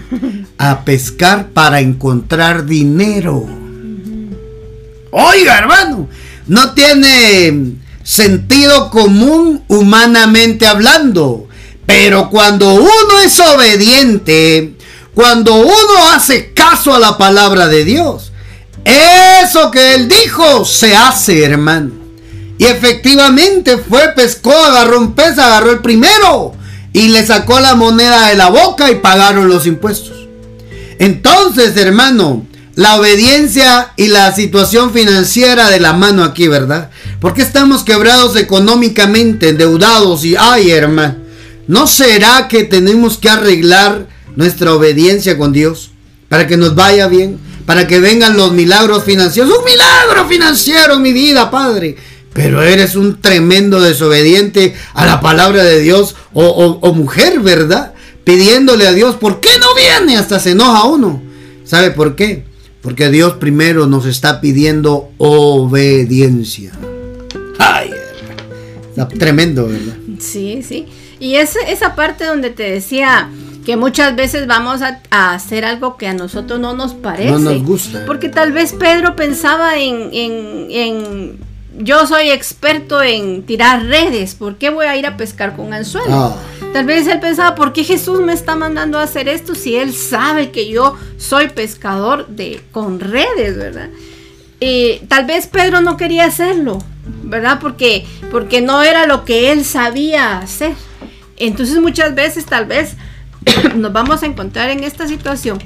a 0.58 0.86
pescar 0.86 1.50
para 1.50 1.82
encontrar 1.82 2.66
dinero. 2.66 3.46
Oiga, 5.12 5.58
hermano, 5.58 6.08
no 6.48 6.72
tiene 6.72 7.74
sentido 8.02 8.92
común 8.92 9.62
humanamente 9.68 10.66
hablando. 10.66 11.50
Pero 11.96 12.28
cuando 12.32 12.74
uno 12.74 13.20
es 13.24 13.40
obediente, 13.40 14.74
cuando 15.14 15.54
uno 15.54 16.12
hace 16.12 16.52
caso 16.52 16.92
a 16.96 16.98
la 16.98 17.20
palabra 17.20 17.68
de 17.68 17.86
Dios, 17.86 18.32
eso 18.84 19.70
que 19.70 19.94
él 19.94 20.08
dijo 20.08 20.66
se 20.66 20.96
hace, 20.96 21.44
hermano. 21.44 21.92
Y 22.58 22.66
efectivamente 22.66 23.78
fue, 23.78 24.10
pescó, 24.16 24.56
agarró 24.56 25.02
un 25.02 25.14
pez, 25.14 25.38
agarró 25.38 25.70
el 25.70 25.82
primero 25.82 26.56
y 26.94 27.10
le 27.10 27.24
sacó 27.28 27.60
la 27.60 27.76
moneda 27.76 28.30
de 28.30 28.38
la 28.38 28.50
boca 28.50 28.90
y 28.90 28.96
pagaron 28.96 29.48
los 29.48 29.68
impuestos. 29.68 30.28
Entonces, 30.98 31.78
hermano, 31.78 32.44
la 32.74 32.96
obediencia 32.96 33.94
y 33.98 34.08
la 34.08 34.34
situación 34.34 34.94
financiera 34.94 35.70
de 35.70 35.80
la 35.80 35.94
mano 35.94 36.24
aquí, 36.24 36.48
¿verdad? 36.48 36.90
Porque 37.22 37.44
estamos 37.44 37.84
quebrados 37.84 38.36
económicamente, 38.36 39.50
endeudados 39.50 40.26
y, 40.26 40.36
ay, 40.36 40.72
hermano. 40.72 41.23
¿No 41.68 41.88
será 41.88 42.48
que 42.48 42.64
tenemos 42.64 43.18
que 43.18 43.30
arreglar 43.30 44.08
nuestra 44.36 44.74
obediencia 44.74 45.38
con 45.38 45.54
Dios 45.54 45.92
para 46.28 46.48
que 46.48 46.58
nos 46.58 46.76
vaya 46.76 47.08
bien? 47.08 47.40
Para 47.66 47.88
que 47.88 48.00
vengan 48.00 48.36
los 48.36 48.52
milagros 48.52 49.04
financieros. 49.04 49.52
Un 49.58 49.64
milagro 49.64 50.28
financiero 50.28 51.00
mi 51.00 51.14
vida, 51.14 51.50
Padre. 51.50 51.96
Pero 52.34 52.62
eres 52.62 52.96
un 52.96 53.22
tremendo 53.22 53.80
desobediente 53.80 54.74
a 54.94 55.06
la 55.06 55.22
palabra 55.22 55.64
de 55.64 55.80
Dios 55.80 56.16
o, 56.34 56.94
mujer, 56.94 57.40
¿verdad? 57.40 57.94
Pidiéndole 58.24 58.88
a 58.88 58.94
Dios, 58.94 59.16
¿por 59.16 59.40
qué 59.40 59.52
no 59.60 59.68
viene? 59.76 60.18
Hasta 60.18 60.40
se 60.40 60.52
enoja 60.52 60.84
uno. 60.86 61.22
¿Sabe 61.64 61.92
por 61.92 62.16
qué? 62.16 62.44
Porque 62.82 63.10
Dios 63.10 63.34
primero 63.34 63.86
nos 63.86 64.06
está 64.06 64.42
pidiendo 64.42 65.12
obediencia. 65.18 66.74
Ay, 67.60 67.92
está 68.90 69.08
tremendo, 69.08 69.68
¿verdad? 69.68 69.96
Sí, 70.20 70.62
sí. 70.68 70.88
Y 71.24 71.38
es 71.38 71.56
esa 71.70 71.96
parte 71.96 72.26
donde 72.26 72.50
te 72.50 72.64
decía 72.64 73.30
que 73.66 73.78
muchas 73.78 74.14
veces 74.14 74.46
vamos 74.46 74.82
a, 74.82 75.00
hacer 75.10 75.64
algo 75.64 75.96
que 75.96 76.10
a 76.10 76.14
nosotros 76.14 76.60
no 76.60 76.74
nos 76.76 76.94
parece. 76.94 77.32
No 77.32 77.40
nos 77.40 77.64
gusta. 77.64 78.04
Porque 78.06 78.28
tal 78.28 78.52
vez 78.52 78.74
Pedro 78.74 79.16
pensaba 79.16 79.78
en, 79.78 80.10
en, 80.12 81.40
yo 81.78 82.06
soy 82.08 82.30
experto 82.30 83.02
en 83.02 83.44
tirar 83.44 83.86
redes, 83.86 84.36
¿por 84.36 84.58
qué 84.58 84.70
voy 84.70 84.86
a 84.86 84.98
ir 84.98 85.08
a 85.08 85.16
pescar 85.16 85.56
con 85.56 85.74
anzuelo? 85.74 86.14
Ah. 86.14 86.36
Tal 86.74 86.86
vez 86.86 87.08
él 87.08 87.22
pensaba, 87.22 87.56
¿por 87.56 87.72
qué 87.72 87.86
Jesús 87.86 88.20
me 88.20 88.34
está 88.34 88.58
mandando 88.58 89.00
a 89.00 89.04
hacer 89.04 89.30
esto 89.30 89.56
si 89.56 89.78
él 89.78 89.94
sabe 89.94 90.52
que 90.52 90.68
yo 90.68 90.98
soy 91.18 91.48
pescador 91.48 92.28
de 92.28 92.62
con 92.74 93.00
redes, 93.00 93.56
¿verdad? 93.56 93.88
Y 94.60 95.00
tal 95.08 95.24
vez 95.24 95.48
Pedro 95.48 95.80
no 95.80 95.96
quería 95.96 96.26
hacerlo, 96.26 96.80
¿verdad? 97.24 97.60
Porque, 97.62 98.06
porque 98.30 98.60
no 98.60 98.84
era 98.84 99.08
lo 99.08 99.24
que 99.24 99.54
él 99.54 99.64
sabía 99.64 100.40
hacer. 100.40 100.74
Entonces 101.48 101.80
muchas 101.80 102.16
veces 102.16 102.46
tal 102.46 102.66
vez 102.66 102.96
nos 103.76 103.92
vamos 103.92 104.24
a 104.24 104.26
encontrar 104.26 104.70
en 104.70 104.84
esta 104.84 105.08
situación 105.08 105.60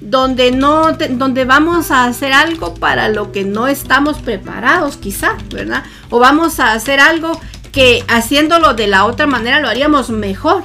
donde 0.00 0.50
no 0.50 0.92
donde 0.92 1.44
vamos 1.44 1.92
a 1.92 2.06
hacer 2.06 2.32
algo 2.32 2.74
para 2.74 3.08
lo 3.08 3.30
que 3.30 3.44
no 3.44 3.68
estamos 3.68 4.18
preparados 4.18 4.96
quizá, 4.96 5.36
¿verdad? 5.52 5.84
O 6.10 6.18
vamos 6.18 6.58
a 6.58 6.72
hacer 6.72 6.98
algo 6.98 7.40
que 7.70 8.04
haciéndolo 8.08 8.74
de 8.74 8.86
la 8.88 9.06
otra 9.06 9.26
manera 9.26 9.60
lo 9.60 9.68
haríamos 9.68 10.10
mejor. 10.10 10.64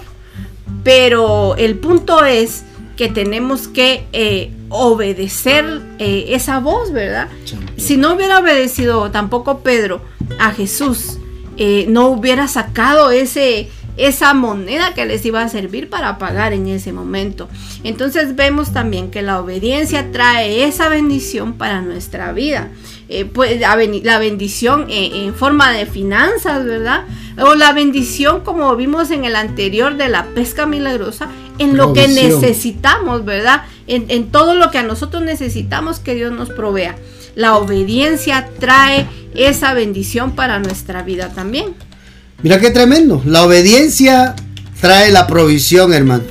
Pero 0.83 1.55
el 1.57 1.77
punto 1.77 2.25
es 2.25 2.63
que 2.97 3.09
tenemos 3.09 3.67
que 3.67 4.05
eh, 4.11 4.51
obedecer 4.69 5.81
eh, 5.99 6.25
esa 6.29 6.59
voz, 6.59 6.91
¿verdad? 6.91 7.29
Si 7.77 7.95
no 7.95 8.13
hubiera 8.13 8.39
obedecido 8.39 9.11
tampoco 9.11 9.59
Pedro 9.59 10.01
a 10.39 10.51
Jesús, 10.51 11.19
eh, 11.57 11.85
no 11.89 12.07
hubiera 12.07 12.47
sacado 12.47 13.11
ese, 13.11 13.69
esa 13.97 14.33
moneda 14.33 14.93
que 14.93 15.05
les 15.05 15.25
iba 15.25 15.41
a 15.41 15.49
servir 15.49 15.89
para 15.89 16.17
pagar 16.17 16.53
en 16.53 16.67
ese 16.67 16.93
momento. 16.93 17.49
Entonces 17.83 18.35
vemos 18.35 18.71
también 18.71 19.11
que 19.11 19.21
la 19.21 19.41
obediencia 19.41 20.11
trae 20.11 20.63
esa 20.63 20.87
bendición 20.87 21.53
para 21.53 21.81
nuestra 21.81 22.31
vida. 22.31 22.69
Eh, 23.09 23.25
pues, 23.25 23.59
la, 23.59 23.75
bendición 24.19 24.87
en, 24.89 25.33
forma 25.33 25.71
de 25.71 25.85
finanzas, 25.85 26.65
¿verdad? 26.65 27.05
O 27.39 27.55
la 27.55 27.71
bendición 27.71 28.41
como 28.41 28.75
vimos 28.75 29.11
en 29.11 29.25
el 29.25 29.35
anterior 29.35 29.95
de 29.95 30.09
la 30.09 30.25
pesca 30.25 30.65
milagrosa, 30.65 31.29
en 31.57 31.77
lo 31.77 31.93
que 31.93 32.07
necesitamos, 32.07 33.23
¿verdad? 33.25 33.63
En, 33.87 34.05
en 34.09 34.29
todo 34.29 34.55
lo 34.55 34.71
que 34.71 34.79
a 34.79 34.83
nosotros 34.83 35.23
necesitamos 35.23 35.99
que 35.99 36.15
Dios 36.15 36.33
nos 36.33 36.49
provea. 36.49 36.95
La 37.35 37.55
obediencia 37.55 38.49
trae 38.59 39.07
esa 39.33 39.73
bendición 39.73 40.35
para 40.35 40.59
nuestra 40.59 41.01
vida 41.01 41.29
también. 41.29 41.75
Mira 42.43 42.59
qué 42.59 42.69
tremendo. 42.69 43.21
La 43.25 43.43
obediencia 43.43 44.35
trae 44.79 45.11
la 45.11 45.27
provisión, 45.27 45.93
hermano. 45.93 46.23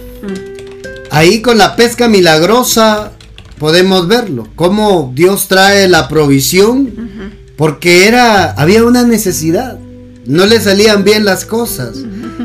Ahí 1.11 1.41
con 1.41 1.59
la 1.59 1.77
pesca 1.77 2.09
milagrosa 2.09 3.13
podemos 3.59 4.07
verlo. 4.07 4.49
Cómo 4.55 5.13
Dios 5.15 5.49
trae 5.49 5.89
la 5.89 6.09
provisión. 6.09 7.35
Porque 7.57 8.07
era, 8.07 8.53
había 8.53 8.85
una 8.85 9.03
necesidad. 9.03 9.79
No 10.27 10.47
le 10.47 10.61
salían 10.61 11.05
bien 11.05 11.25
las 11.25 11.45
cosas. 11.45 11.97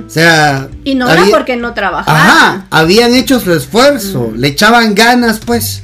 O 0.05 0.09
sea. 0.09 0.69
Y 0.83 0.95
no 0.95 1.09
era 1.09 1.25
porque 1.29 1.57
no 1.57 1.73
trabajaban. 1.73 2.21
Ajá. 2.21 2.67
Habían 2.69 3.13
hecho 3.13 3.39
su 3.39 3.53
esfuerzo. 3.53 4.31
Le 4.35 4.49
echaban 4.49 4.95
ganas, 4.95 5.39
pues. 5.39 5.83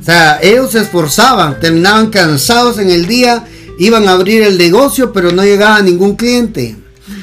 O 0.00 0.04
sea, 0.04 0.38
ellos 0.42 0.72
se 0.72 0.80
esforzaban. 0.80 1.58
Terminaban 1.58 2.10
cansados 2.10 2.78
en 2.78 2.90
el 2.90 3.06
día. 3.06 3.44
Iban 3.78 4.08
a 4.08 4.12
abrir 4.12 4.42
el 4.42 4.58
negocio, 4.58 5.12
pero 5.12 5.32
no 5.32 5.42
llegaba 5.42 5.80
ningún 5.82 6.16
cliente. 6.16 6.76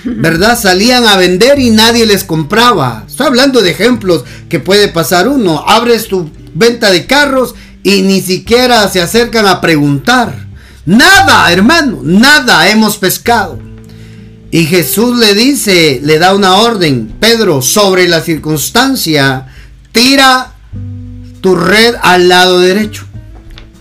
¿Verdad? 0.03 0.59
Salían 0.59 1.05
a 1.05 1.17
vender 1.17 1.59
y 1.59 1.69
nadie 1.69 2.05
les 2.05 2.23
compraba. 2.23 3.05
Estoy 3.07 3.27
hablando 3.27 3.61
de 3.61 3.71
ejemplos 3.71 4.23
que 4.49 4.59
puede 4.59 4.87
pasar 4.87 5.27
uno. 5.27 5.63
Abres 5.67 6.07
tu 6.07 6.29
venta 6.53 6.91
de 6.91 7.05
carros 7.05 7.55
y 7.83 8.01
ni 8.01 8.21
siquiera 8.21 8.87
se 8.89 9.01
acercan 9.01 9.47
a 9.47 9.61
preguntar. 9.61 10.47
Nada, 10.85 11.51
hermano, 11.51 11.99
nada 12.03 12.69
hemos 12.69 12.97
pescado. 12.97 13.59
Y 14.51 14.65
Jesús 14.65 15.17
le 15.17 15.33
dice, 15.33 15.99
le 16.03 16.19
da 16.19 16.35
una 16.35 16.57
orden, 16.57 17.15
Pedro, 17.19 17.61
sobre 17.61 18.07
la 18.07 18.21
circunstancia, 18.21 19.47
tira 19.91 20.53
tu 21.41 21.55
red 21.55 21.95
al 22.01 22.29
lado 22.29 22.59
derecho. 22.59 23.05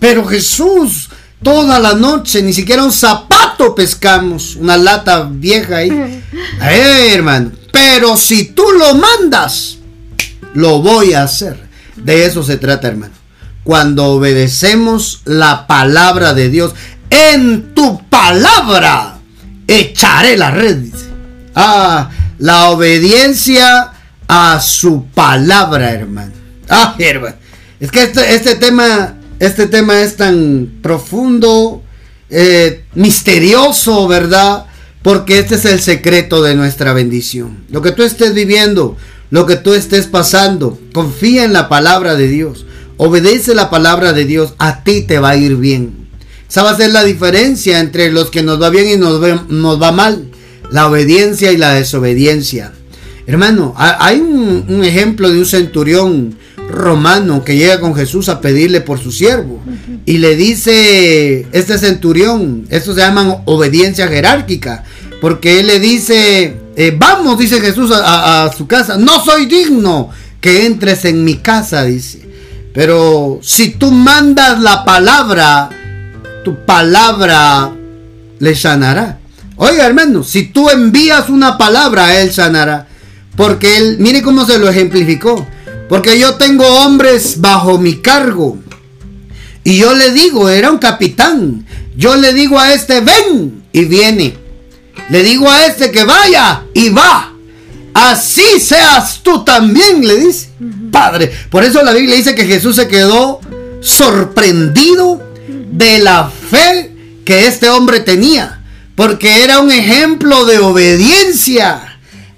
Pero 0.00 0.24
Jesús, 0.24 1.10
toda 1.42 1.78
la 1.78 1.94
noche, 1.94 2.42
ni 2.42 2.52
siquiera 2.52 2.84
un 2.84 2.92
zapato 2.92 3.74
pescamos, 3.74 4.56
una 4.56 4.76
lata 4.76 5.28
vieja 5.30 5.76
ahí. 5.76 5.90
Eh, 5.90 7.12
hermano, 7.12 7.52
pero 7.70 8.16
si 8.16 8.46
tú 8.46 8.64
lo 8.78 8.94
mandas, 8.94 9.78
lo 10.54 10.80
voy 10.80 11.14
a 11.14 11.24
hacer. 11.24 11.68
De 11.96 12.24
eso 12.26 12.42
se 12.42 12.56
trata, 12.56 12.88
hermano. 12.88 13.14
Cuando 13.64 14.06
obedecemos 14.06 15.22
la 15.24 15.66
palabra 15.66 16.34
de 16.34 16.48
Dios, 16.48 16.74
en 17.10 17.74
tu 17.74 18.02
palabra 18.08 19.18
echaré 19.66 20.36
la 20.36 20.50
red. 20.50 20.84
Ah, 21.54 22.10
la 22.38 22.70
obediencia 22.70 23.92
a 24.26 24.60
su 24.60 25.06
palabra, 25.06 25.90
hermano. 25.90 26.32
Ah, 26.68 26.94
hermano. 26.98 27.36
Es 27.78 27.90
que 27.90 28.04
este, 28.04 28.34
este 28.34 28.54
tema, 28.56 29.14
este 29.42 29.66
tema 29.66 30.00
es 30.02 30.14
tan 30.14 30.70
profundo, 30.82 31.82
eh, 32.30 32.84
misterioso, 32.94 34.06
¿verdad? 34.06 34.66
Porque 35.02 35.40
este 35.40 35.56
es 35.56 35.64
el 35.64 35.80
secreto 35.80 36.44
de 36.44 36.54
nuestra 36.54 36.92
bendición. 36.92 37.64
Lo 37.68 37.82
que 37.82 37.90
tú 37.90 38.04
estés 38.04 38.34
viviendo, 38.34 38.96
lo 39.30 39.44
que 39.44 39.56
tú 39.56 39.74
estés 39.74 40.06
pasando, 40.06 40.78
confía 40.92 41.42
en 41.42 41.52
la 41.52 41.68
palabra 41.68 42.14
de 42.14 42.28
Dios. 42.28 42.66
Obedece 42.98 43.56
la 43.56 43.68
palabra 43.68 44.12
de 44.12 44.26
Dios, 44.26 44.54
a 44.58 44.84
ti 44.84 45.02
te 45.02 45.18
va 45.18 45.30
a 45.30 45.36
ir 45.36 45.56
bien. 45.56 46.06
Esa 46.48 46.62
va 46.62 46.70
a 46.70 46.76
ser 46.76 46.92
la 46.92 47.02
diferencia 47.02 47.80
entre 47.80 48.12
los 48.12 48.30
que 48.30 48.44
nos 48.44 48.62
va 48.62 48.70
bien 48.70 48.88
y 48.90 48.96
nos, 48.96 49.20
nos 49.48 49.82
va 49.82 49.90
mal. 49.90 50.30
La 50.70 50.86
obediencia 50.86 51.50
y 51.50 51.56
la 51.56 51.72
desobediencia. 51.72 52.72
Hermano, 53.26 53.74
hay 53.76 54.20
un, 54.20 54.84
ejemplo 54.84 55.30
de 55.30 55.38
un 55.38 55.46
centurión 55.46 56.36
romano 56.68 57.44
que 57.44 57.56
llega 57.56 57.80
con 57.80 57.94
Jesús 57.94 58.28
a 58.28 58.40
pedirle 58.40 58.80
por 58.80 58.98
su 58.98 59.12
siervo. 59.12 59.60
Y 60.04 60.18
le 60.18 60.36
dice, 60.36 61.46
este 61.52 61.78
centurión, 61.78 62.66
esto 62.70 62.94
se 62.94 63.00
llama 63.00 63.42
obediencia 63.44 64.08
jerárquica. 64.08 64.84
Porque 65.20 65.60
él 65.60 65.68
le 65.68 65.78
dice, 65.78 66.56
eh, 66.76 66.96
vamos, 66.98 67.38
dice 67.38 67.60
Jesús 67.60 67.90
a, 67.92 68.44
a 68.44 68.52
su 68.52 68.66
casa. 68.66 68.96
No 68.96 69.24
soy 69.24 69.46
digno 69.46 70.10
que 70.40 70.66
entres 70.66 71.04
en 71.04 71.24
mi 71.24 71.36
casa, 71.36 71.84
dice. 71.84 72.22
Pero 72.74 73.38
si 73.42 73.70
tú 73.70 73.92
mandas 73.92 74.60
la 74.60 74.84
palabra, 74.84 75.68
tu 76.44 76.64
palabra 76.64 77.72
le 78.38 78.54
sanará. 78.56 79.18
Oiga, 79.56 79.86
hermano, 79.86 80.24
si 80.24 80.44
tú 80.44 80.70
envías 80.70 81.28
una 81.28 81.58
palabra, 81.58 82.20
él 82.20 82.32
sanará. 82.32 82.88
Porque 83.36 83.76
él, 83.76 83.96
mire 84.00 84.22
cómo 84.22 84.44
se 84.44 84.58
lo 84.58 84.68
ejemplificó. 84.68 85.46
Porque 85.92 86.18
yo 86.18 86.36
tengo 86.36 86.66
hombres 86.66 87.38
bajo 87.42 87.76
mi 87.76 87.96
cargo. 87.96 88.56
Y 89.62 89.76
yo 89.76 89.92
le 89.92 90.10
digo, 90.12 90.48
era 90.48 90.70
un 90.70 90.78
capitán. 90.78 91.66
Yo 91.94 92.16
le 92.16 92.32
digo 92.32 92.58
a 92.58 92.72
este, 92.72 93.02
ven 93.02 93.62
y 93.72 93.84
viene. 93.84 94.34
Le 95.10 95.22
digo 95.22 95.50
a 95.50 95.66
este 95.66 95.90
que 95.90 96.04
vaya 96.04 96.62
y 96.72 96.88
va. 96.88 97.34
Así 97.92 98.58
seas 98.58 99.20
tú 99.22 99.44
también, 99.44 100.00
le 100.00 100.16
dice. 100.16 100.48
Padre. 100.90 101.30
Por 101.50 101.62
eso 101.62 101.82
la 101.82 101.92
Biblia 101.92 102.16
dice 102.16 102.34
que 102.34 102.46
Jesús 102.46 102.76
se 102.76 102.88
quedó 102.88 103.40
sorprendido 103.82 105.22
de 105.72 105.98
la 105.98 106.30
fe 106.30 106.90
que 107.26 107.46
este 107.46 107.68
hombre 107.68 108.00
tenía, 108.00 108.62
porque 108.94 109.44
era 109.44 109.60
un 109.60 109.70
ejemplo 109.70 110.46
de 110.46 110.58
obediencia. 110.58 111.91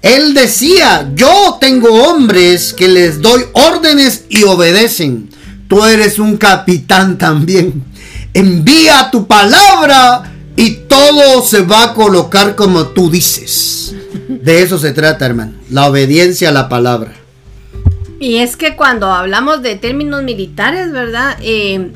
Él 0.05 0.35
decía, 0.35 1.09
yo 1.15 1.57
tengo 1.59 1.89
hombres 1.89 2.75
que 2.75 2.87
les 2.87 3.23
doy 3.23 3.41
órdenes 3.53 4.25
y 4.29 4.43
obedecen. 4.43 5.31
Tú 5.67 5.83
eres 5.83 6.19
un 6.19 6.37
capitán 6.37 7.17
también. 7.17 7.83
Envía 8.31 9.09
tu 9.09 9.25
palabra 9.25 10.31
y 10.55 10.73
todo 10.87 11.41
se 11.41 11.61
va 11.61 11.85
a 11.85 11.93
colocar 11.95 12.55
como 12.55 12.85
tú 12.89 13.09
dices. 13.09 13.95
De 14.29 14.61
eso 14.61 14.77
se 14.77 14.91
trata, 14.91 15.25
hermano. 15.25 15.53
La 15.71 15.89
obediencia 15.89 16.49
a 16.49 16.51
la 16.51 16.69
palabra. 16.69 17.15
Y 18.19 18.37
es 18.37 18.57
que 18.57 18.75
cuando 18.75 19.11
hablamos 19.11 19.63
de 19.63 19.75
términos 19.75 20.21
militares, 20.21 20.91
¿verdad? 20.91 21.35
Eh, 21.41 21.89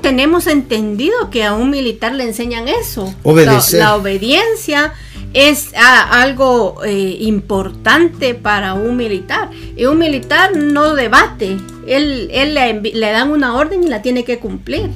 tenemos 0.00 0.46
entendido 0.46 1.28
que 1.30 1.44
a 1.44 1.52
un 1.52 1.68
militar 1.68 2.14
le 2.14 2.24
enseñan 2.24 2.68
eso. 2.68 3.14
La, 3.22 3.96
obediencia 3.96 4.94
es 5.34 5.72
algo 5.74 6.82
eh, 6.84 7.16
importante 7.20 8.34
para 8.34 8.74
un 8.74 8.96
militar. 8.96 9.50
Y 9.76 9.84
un 9.84 9.98
militar 9.98 10.56
no 10.56 10.94
debate. 10.94 11.58
Él, 11.86 12.28
le, 12.28 13.10
dan 13.10 13.30
una 13.30 13.56
orden 13.56 13.82
y 13.82 13.88
la 13.88 14.00
tiene 14.00 14.24
que 14.24 14.38
cumplir. 14.38 14.90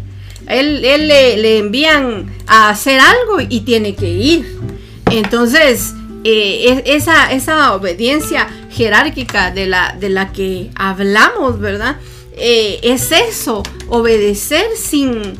Él, 0.47 0.81
le, 0.81 1.59
envían 1.59 2.33
a 2.47 2.71
hacer 2.71 3.01
algo 3.01 3.41
y 3.47 3.61
tiene 3.61 3.97
que 3.97 4.09
ir. 4.09 4.59
Entonces, 5.11 5.95
eh, 6.23 6.83
esa, 6.87 7.33
esa 7.33 7.75
obediencia 7.75 8.49
jerárquica 8.71 9.51
de 9.51 9.67
la, 9.67 9.97
de 9.99 10.09
la 10.09 10.33
que 10.33 10.71
hablamos, 10.77 11.59
¿verdad? 11.59 11.97
Eh, 12.37 12.79
es 12.85 13.11
eso, 13.11 13.65
obedecer 13.89 14.69
sin, 14.77 15.37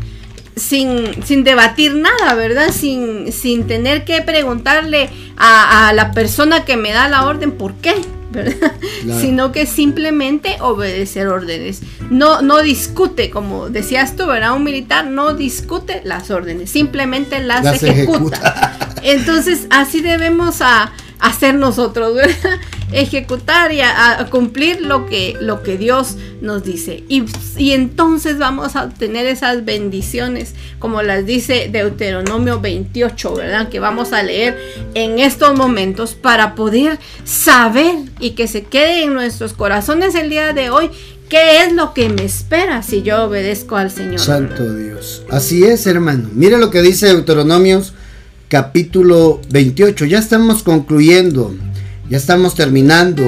sin, 0.59 1.25
sin, 1.25 1.45
debatir 1.45 1.95
nada, 1.95 2.35
¿verdad? 2.35 2.71
Sin, 2.73 3.33
sin 3.33 3.67
tener 3.67 4.05
que 4.05 4.23
preguntarle 4.23 5.11
a, 5.37 5.93
la 5.95 6.13
persona 6.13 6.65
que 6.65 6.77
me 6.77 6.93
da 6.93 7.09
la 7.09 7.27
orden 7.27 7.53
por 7.53 7.75
qué, 7.75 7.95
¿verdad? 8.31 8.73
Sino 9.21 9.53
que 9.53 9.67
simplemente 9.67 10.57
obedecer 10.61 11.29
órdenes. 11.29 11.83
No, 12.11 12.43
no 12.43 12.63
discute, 12.63 13.31
como 13.31 13.69
decías 13.71 14.17
tú, 14.17 14.27
¿verdad? 14.27 14.55
Un 14.55 14.65
militar 14.65 15.07
no 15.07 15.35
discute 15.35 16.03
las 16.05 16.31
órdenes, 16.31 16.71
simplemente 16.71 17.41
las, 17.41 17.83
ejecuta. 17.83 18.77
Entonces, 19.03 19.67
así 19.71 20.01
debemos 20.01 20.61
a 20.61 20.93
hacer 21.21 21.55
nosotros, 21.55 22.15
¿verdad? 22.15 22.59
ejecutar 22.93 23.73
y 23.73 23.81
a, 23.81 24.27
cumplir 24.31 24.81
lo 24.81 25.07
que, 25.07 25.37
lo 25.41 25.63
que 25.63 25.77
Dios 25.77 26.17
nos 26.41 26.65
dice. 26.65 27.05
Y, 27.09 27.25
y, 27.57 27.73
entonces 27.73 28.39
vamos 28.39 28.77
a 28.77 28.85
obtener 28.85 29.27
esas 29.27 29.65
bendiciones, 29.65 30.55
como 30.79 31.03
las 31.03 31.27
dice 31.27 31.69
Deuteronomio 31.71 32.61
28, 32.61 33.35
¿verdad? 33.35 33.69
Que 33.69 33.81
vamos 33.81 34.13
a 34.13 34.23
leer 34.23 34.59
en 34.95 35.19
estos 35.19 35.57
momentos 35.57 36.15
para 36.15 36.55
poder 36.55 36.99
saber 37.25 37.97
y 38.21 38.31
que 38.31 38.49
se 38.49 38.63
quede 38.63 39.05
en 39.05 39.15
nuestros 39.15 39.53
corazones 39.53 40.15
el 40.15 40.31
día 40.31 40.53
de 40.53 40.71
hoy. 40.71 40.91
¿Qué 41.29 41.63
es 41.63 41.75
lo 41.75 41.93
que 41.93 42.09
me 42.09 42.25
espera 42.25 42.83
si 42.83 43.03
yo 43.03 43.25
obedezco 43.25 43.77
al 43.77 43.91
Señor? 43.91 44.19
Santo 44.19 44.75
Dios. 44.75 45.25
Así 45.29 45.63
es, 45.63 45.87
hermano. 45.87 46.31
Mire 46.33 46.57
lo 46.57 46.71
que 46.71 46.81
dice 46.81 47.09
Deuteronomios 47.09 47.93
capítulo 48.49 49.41
28. 49.51 50.07
Ya 50.07 50.19
estamos 50.19 50.63
concluyendo. 50.63 51.55
Ya 52.09 52.17
estamos 52.17 52.55
terminando 52.55 53.25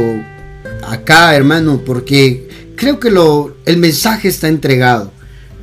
acá, 0.87 1.37
hermano, 1.37 1.83
porque 1.85 2.49
creo 2.77 2.99
que 2.99 3.11
lo, 3.11 3.57
el 3.67 3.77
mensaje 3.77 4.29
está 4.29 4.49
entregado. 4.49 5.13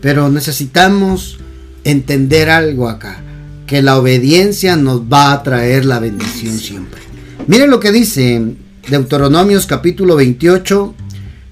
Pero 0.01 0.29
necesitamos 0.29 1.39
entender 1.83 2.49
algo 2.49 2.87
acá. 2.87 3.21
Que 3.65 3.81
la 3.81 3.97
obediencia 3.97 4.75
nos 4.75 5.01
va 5.01 5.33
a 5.33 5.43
traer 5.43 5.85
la 5.85 5.99
bendición 5.99 6.57
siempre. 6.57 7.01
Miren 7.47 7.69
lo 7.69 7.79
que 7.79 7.91
dice 7.91 8.55
Deuteronomios 8.87 9.65
capítulo 9.65 10.15
28, 10.15 10.95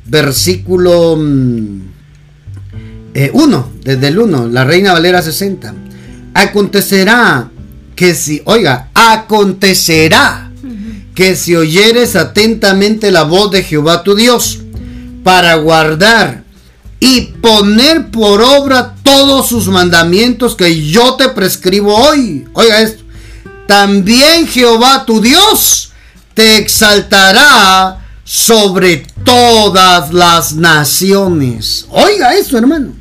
versículo 0.05 1.13
1, 1.13 1.23
mm, 1.23 1.81
eh, 3.13 3.31
desde 3.83 4.07
el 4.07 4.19
1, 4.19 4.47
la 4.47 4.63
Reina 4.63 4.93
Valera 4.93 5.21
60. 5.21 5.73
Acontecerá 6.33 7.49
que 7.95 8.13
si, 8.13 8.41
oiga, 8.45 8.89
acontecerá 8.93 10.51
que 11.15 11.35
si 11.35 11.55
oyeres 11.55 12.15
atentamente 12.15 13.09
la 13.09 13.23
voz 13.23 13.49
de 13.51 13.63
Jehová 13.63 14.03
tu 14.03 14.15
Dios, 14.15 14.59
para 15.23 15.55
guardar 15.55 16.43
y 16.99 17.21
poner 17.41 18.11
por 18.11 18.41
obra 18.41 18.95
todos 19.01 19.47
sus 19.47 19.67
mandamientos 19.67 20.55
que 20.55 20.85
yo 20.85 21.15
te 21.15 21.29
prescribo 21.29 21.95
hoy. 21.95 22.45
Oiga 22.53 22.81
esto. 22.81 23.03
También 23.67 24.45
Jehová 24.45 25.05
tu 25.05 25.21
Dios 25.21 25.91
te 26.33 26.57
exaltará 26.57 28.05
sobre 28.23 29.07
todas 29.23 30.13
las 30.13 30.53
naciones. 30.53 31.87
Oiga 31.89 32.35
esto, 32.35 32.57
hermano. 32.57 32.93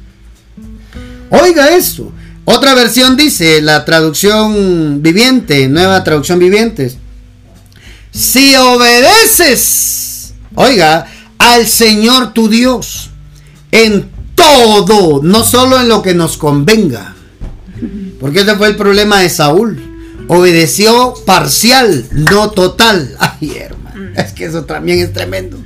Oiga 1.30 1.76
esto 1.76 2.13
Otra 2.44 2.74
versión 2.74 3.16
dice, 3.16 3.62
la 3.62 3.84
traducción 3.84 5.02
viviente, 5.02 5.68
nueva 5.68 6.04
traducción 6.04 6.38
vivientes. 6.38 6.98
Si 8.10 8.54
obedeces, 8.56 10.34
oiga, 10.54 11.06
al 11.38 11.66
Señor 11.66 12.32
tu 12.32 12.48
Dios 12.48 13.10
en 13.72 14.08
todo, 14.34 15.20
no 15.22 15.42
solo 15.42 15.80
en 15.80 15.88
lo 15.88 16.02
que 16.02 16.14
nos 16.14 16.36
convenga. 16.36 17.14
Porque 18.20 18.40
ese 18.40 18.56
fue 18.56 18.68
el 18.68 18.76
problema 18.76 19.20
de 19.20 19.30
Saúl. 19.30 19.82
Obedeció 20.28 21.14
parcial, 21.26 22.06
no 22.12 22.50
total. 22.50 23.16
Ay, 23.18 23.56
hermano, 23.56 24.12
es 24.16 24.32
que 24.32 24.44
eso 24.44 24.64
también 24.64 25.00
es 25.00 25.12
tremendo. 25.12 25.58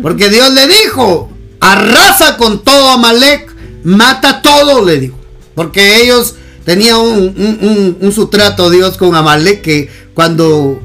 Porque 0.00 0.28
Dios 0.28 0.50
le 0.52 0.66
dijo, 0.66 1.30
arrasa 1.60 2.36
con 2.36 2.64
todo 2.64 2.90
Amalek, 2.90 3.54
mata 3.84 4.42
todo, 4.42 4.84
le 4.84 4.98
dijo. 5.00 5.19
Porque 5.60 6.00
ellos 6.00 6.36
tenían 6.64 6.96
un, 6.96 7.98
un, 8.00 8.12
sutrato 8.12 8.70
Dios 8.70 8.96
con 8.96 9.14
Amalek 9.14 9.60
que 9.60 9.90
cuando 10.14 10.80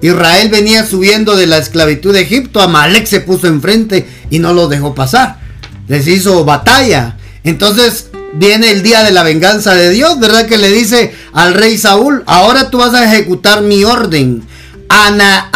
Israel 0.00 0.48
venía 0.48 0.86
subiendo 0.86 1.34
de 1.34 1.48
la 1.48 1.58
esclavitud 1.58 2.12
de 2.12 2.20
Egipto, 2.20 2.60
Amalek 2.60 3.04
se 3.06 3.18
puso 3.18 3.48
enfrente 3.48 4.06
y 4.30 4.38
no 4.38 4.52
lo 4.52 4.68
dejó 4.68 4.94
pasar. 4.94 5.40
Les 5.88 6.06
hizo 6.06 6.44
batalla. 6.44 7.16
Entonces 7.42 8.10
viene 8.34 8.70
el 8.70 8.84
día 8.84 9.02
de 9.02 9.10
la 9.10 9.24
venganza 9.24 9.74
de 9.74 9.90
Dios, 9.90 10.20
¿verdad? 10.20 10.46
Que 10.46 10.56
le 10.56 10.70
dice 10.70 11.12
al 11.32 11.54
rey 11.54 11.76
Saúl, 11.76 12.22
ahora 12.26 12.70
tú 12.70 12.78
vas 12.78 12.94
a 12.94 13.12
ejecutar 13.12 13.62
mi 13.62 13.82
orden. 13.82 14.44
Ana, 14.88 15.50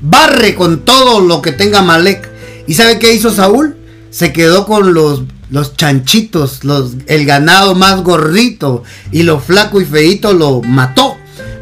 barre 0.00 0.54
con 0.54 0.86
todo 0.86 1.20
lo 1.20 1.42
que 1.42 1.52
tenga 1.52 1.80
Amalek. 1.80 2.26
¿Y 2.66 2.72
sabe 2.72 2.98
qué 2.98 3.12
hizo 3.12 3.30
Saúl? 3.30 3.76
Se 4.08 4.32
quedó 4.32 4.64
con 4.64 4.94
los 4.94 5.24
los 5.50 5.76
chanchitos, 5.76 6.64
los, 6.64 6.92
el 7.06 7.26
ganado 7.26 7.74
más 7.74 8.02
gordito 8.02 8.82
y 9.12 9.22
lo 9.22 9.40
flaco 9.40 9.80
y 9.80 9.84
feito 9.84 10.32
lo 10.32 10.62
mató, 10.62 11.16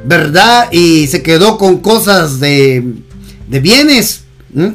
¿verdad? 0.05 0.71
Y 0.73 1.07
se 1.09 1.23
quedó 1.23 1.59
con 1.59 1.79
cosas 1.79 2.41
de, 2.41 2.95
de 3.49 3.61
bienes, 3.61 4.23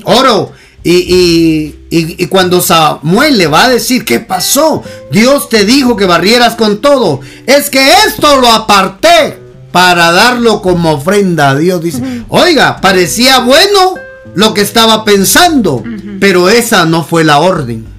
oro. 0.03 0.51
Y, 0.83 1.75
y, 1.89 2.15
y, 2.17 2.27
cuando 2.27 2.61
Samuel 2.61 3.37
le 3.37 3.47
va 3.47 3.65
a 3.65 3.69
decir, 3.69 4.05
¿qué 4.05 4.21
pasó? 4.21 4.83
Dios 5.11 5.49
te 5.49 5.65
dijo 5.65 5.97
que 5.97 6.05
barrieras 6.05 6.55
con 6.55 6.79
todo. 6.79 7.19
Es 7.45 7.69
que 7.69 7.89
esto 8.07 8.39
lo 8.39 8.47
aparté 8.49 9.37
para 9.73 10.13
darlo 10.13 10.61
como 10.61 10.93
ofrenda 10.93 11.49
a 11.49 11.55
Dios. 11.55 11.83
Dice, 11.83 12.01
oiga, 12.29 12.79
parecía 12.79 13.39
bueno 13.39 13.95
lo 14.33 14.53
que 14.53 14.61
estaba 14.61 15.03
pensando, 15.03 15.83
pero 16.21 16.47
esa 16.47 16.85
no 16.85 17.03
fue 17.03 17.25
la 17.25 17.39
orden. 17.39 17.96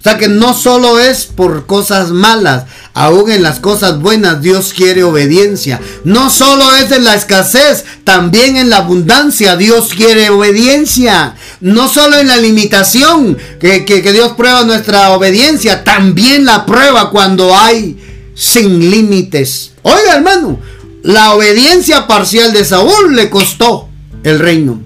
O 0.00 0.02
sea 0.02 0.16
que 0.16 0.28
no 0.28 0.54
solo 0.54 0.98
es 0.98 1.26
por 1.26 1.66
cosas 1.66 2.08
malas, 2.08 2.64
aún 2.94 3.30
en 3.30 3.42
las 3.42 3.60
cosas 3.60 4.00
buenas 4.00 4.40
Dios 4.40 4.72
quiere 4.74 5.04
obediencia. 5.04 5.78
No 6.04 6.30
solo 6.30 6.74
es 6.74 6.90
en 6.90 7.04
la 7.04 7.14
escasez, 7.14 7.84
también 8.02 8.56
en 8.56 8.70
la 8.70 8.78
abundancia 8.78 9.56
Dios 9.56 9.90
quiere 9.94 10.30
obediencia. 10.30 11.34
No 11.60 11.86
solo 11.86 12.18
en 12.18 12.28
la 12.28 12.38
limitación 12.38 13.36
que, 13.60 13.84
que, 13.84 14.00
Dios 14.12 14.32
prueba 14.38 14.64
nuestra 14.64 15.10
obediencia, 15.10 15.84
también 15.84 16.46
la 16.46 16.64
prueba 16.64 17.10
cuando 17.10 17.54
hay 17.54 17.98
sin 18.34 18.90
límites. 18.90 19.72
Oiga 19.82 20.14
hermano, 20.14 20.58
la 21.02 21.34
obediencia 21.34 22.06
parcial 22.06 22.54
de 22.54 22.64
Saúl 22.64 23.14
le 23.14 23.28
costó 23.28 23.90
el 24.22 24.38
reino. 24.38 24.80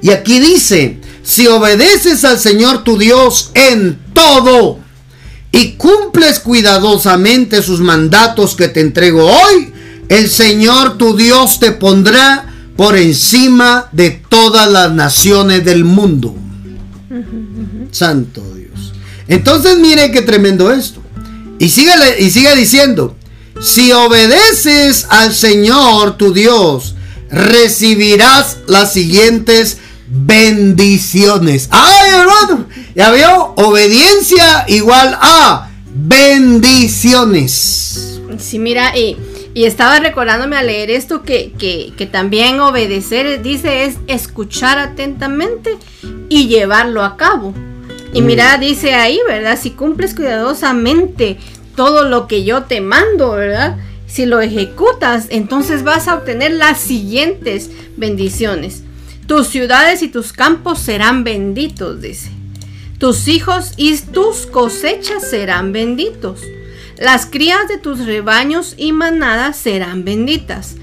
Y 0.00 0.12
aquí 0.12 0.40
dice, 0.40 0.98
si 1.24 1.46
obedeces 1.46 2.24
al 2.24 2.38
Señor 2.38 2.84
tu 2.84 2.98
Dios 2.98 3.50
en 3.54 3.98
todo 4.12 4.78
y 5.50 5.72
cumples 5.72 6.38
cuidadosamente 6.38 7.62
sus 7.62 7.80
mandatos 7.80 8.54
que 8.54 8.68
te 8.68 8.80
entrego 8.80 9.24
hoy, 9.24 9.72
el 10.08 10.28
Señor 10.28 10.98
tu 10.98 11.16
Dios 11.16 11.58
te 11.58 11.72
pondrá 11.72 12.52
por 12.76 12.96
encima 12.96 13.88
de 13.92 14.10
todas 14.10 14.70
las 14.70 14.92
naciones 14.92 15.64
del 15.64 15.84
mundo. 15.84 16.34
Santo 17.90 18.42
Dios. 18.54 18.92
Entonces 19.26 19.78
mire 19.78 20.10
qué 20.10 20.20
tremendo 20.20 20.70
esto. 20.70 21.00
Y 21.58 21.70
sigue, 21.70 21.92
y 22.18 22.30
sigue 22.30 22.54
diciendo, 22.54 23.16
si 23.60 23.92
obedeces 23.92 25.06
al 25.08 25.32
Señor 25.32 26.18
tu 26.18 26.34
Dios, 26.34 26.96
recibirás 27.30 28.58
las 28.66 28.92
siguientes 28.92 29.78
bendiciones. 30.06 31.68
¡Ay, 31.70 32.10
hermano! 32.12 32.66
Ya 32.94 33.10
vio, 33.12 33.54
obediencia 33.56 34.64
igual 34.68 35.16
a 35.20 35.70
bendiciones. 35.86 37.40
Sí, 38.38 38.58
mira, 38.58 38.96
y, 38.96 39.16
y 39.54 39.64
estaba 39.64 40.00
recordándome 40.00 40.56
al 40.56 40.66
leer 40.66 40.90
esto 40.90 41.22
que, 41.22 41.52
que, 41.58 42.06
también 42.06 42.60
obedecer, 42.60 43.42
dice, 43.42 43.84
es 43.84 43.96
escuchar 44.08 44.78
atentamente 44.78 45.78
y 46.28 46.48
llevarlo 46.48 47.04
a 47.04 47.16
cabo. 47.16 47.54
Y 48.12 48.20
mm. 48.20 48.26
mira, 48.26 48.58
dice 48.58 48.94
ahí, 48.94 49.20
¿verdad? 49.28 49.58
Si 49.60 49.70
cumples 49.70 50.14
cuidadosamente 50.14 51.38
todo 51.76 52.04
lo 52.04 52.26
que 52.26 52.44
yo 52.44 52.64
te 52.64 52.80
mando, 52.80 53.32
¿verdad? 53.32 53.76
Si 54.06 54.26
lo 54.26 54.40
ejecutas, 54.40 55.26
entonces 55.30 55.82
vas 55.84 56.08
a 56.08 56.16
obtener 56.16 56.52
las 56.52 56.80
siguientes 56.80 57.70
bendiciones. 57.96 58.82
Tus 59.26 59.46
ciudades 59.48 60.02
y 60.02 60.08
tus 60.08 60.32
campos 60.34 60.80
serán 60.80 61.24
benditos, 61.24 62.02
dice. 62.02 62.30
Tus 62.98 63.26
hijos 63.26 63.72
y 63.76 63.96
tus 63.98 64.46
cosechas 64.46 65.28
serán 65.28 65.72
benditos. 65.72 66.40
Las 66.98 67.26
crías 67.26 67.66
de 67.68 67.78
tus 67.78 68.04
rebaños 68.04 68.74
y 68.76 68.92
manadas 68.92 69.56
serán 69.56 70.04
benditas. 70.04 70.76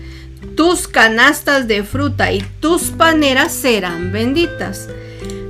Tus 0.55 0.87
canastas 0.87 1.67
de 1.67 1.83
fruta 1.83 2.31
y 2.31 2.41
tus 2.59 2.83
paneras 2.83 3.53
serán 3.53 4.11
benditas. 4.11 4.89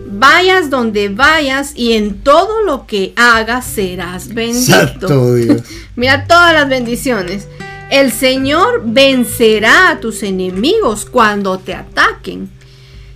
Vayas 0.08 0.70
donde 0.70 1.10
vayas 1.10 1.72
y 1.76 1.94
en 1.94 2.22
todo 2.22 2.62
lo 2.64 2.86
que 2.86 3.14
hagas 3.16 3.66
serás 3.66 4.28
bendito. 4.28 5.08
Mira 5.96 6.28
todas 6.28 6.54
las 6.54 6.68
bendiciones. 6.70 7.48
El 7.90 8.12
Señor 8.12 8.84
vencerá 8.86 9.90
a 9.90 10.00
tus 10.00 10.24
enemigos 10.24 11.06
cuando 11.06 11.58
te 11.58 11.74
ataquen 11.74 12.50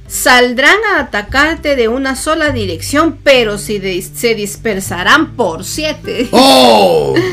saldrán 0.08 0.78
a 0.94 1.00
atacarte 1.02 1.76
de 1.76 1.88
una 1.88 2.16
sola 2.16 2.52
dirección, 2.52 3.18
pero 3.24 3.58
si 3.58 4.02
se 4.02 4.36
dispersarán 4.36 5.36
por 5.36 5.64
siete. 5.64 6.28
¡Oh! 6.32 7.16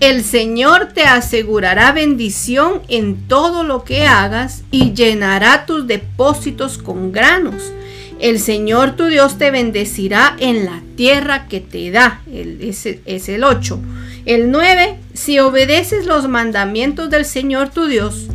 El 0.00 0.24
Señor 0.24 0.92
te 0.94 1.02
asegurará 1.02 1.92
bendición 1.92 2.80
en 2.88 3.28
todo 3.28 3.64
lo 3.64 3.84
que 3.84 4.06
hagas 4.06 4.62
y 4.70 4.94
llenará 4.94 5.66
tus 5.66 5.86
depósitos 5.86 6.78
con 6.78 7.12
granos. 7.12 7.70
El 8.18 8.38
Señor 8.38 8.96
tu 8.96 9.06
Dios 9.06 9.36
te 9.36 9.50
bendecirá 9.50 10.36
en 10.38 10.64
la 10.64 10.82
tierra 10.96 11.48
que 11.48 11.60
te 11.60 11.90
da. 11.90 12.22
El, 12.32 12.62
es, 12.62 12.86
es 12.86 13.28
el 13.28 13.44
8. 13.44 13.78
El 14.24 14.50
9. 14.50 14.96
Si 15.12 15.38
obedeces 15.38 16.06
los 16.06 16.28
mandamientos 16.28 17.10
del 17.10 17.26
Señor 17.26 17.68
tu 17.68 17.84
Dios, 17.84 18.28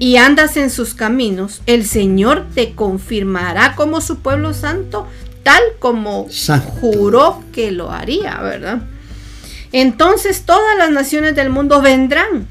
y 0.00 0.16
andas 0.16 0.56
en 0.56 0.70
sus 0.70 0.94
caminos, 0.94 1.60
el 1.66 1.86
Señor 1.86 2.46
te 2.54 2.72
confirmará 2.72 3.76
como 3.76 4.00
su 4.00 4.20
pueblo 4.20 4.54
santo, 4.54 5.06
tal 5.42 5.62
como 5.78 6.26
juró 6.80 7.44
que 7.52 7.70
lo 7.70 7.92
haría, 7.92 8.40
¿verdad? 8.40 8.80
Entonces 9.72 10.44
todas 10.46 10.78
las 10.78 10.90
naciones 10.90 11.36
del 11.36 11.50
mundo 11.50 11.82
vendrán. 11.82 12.48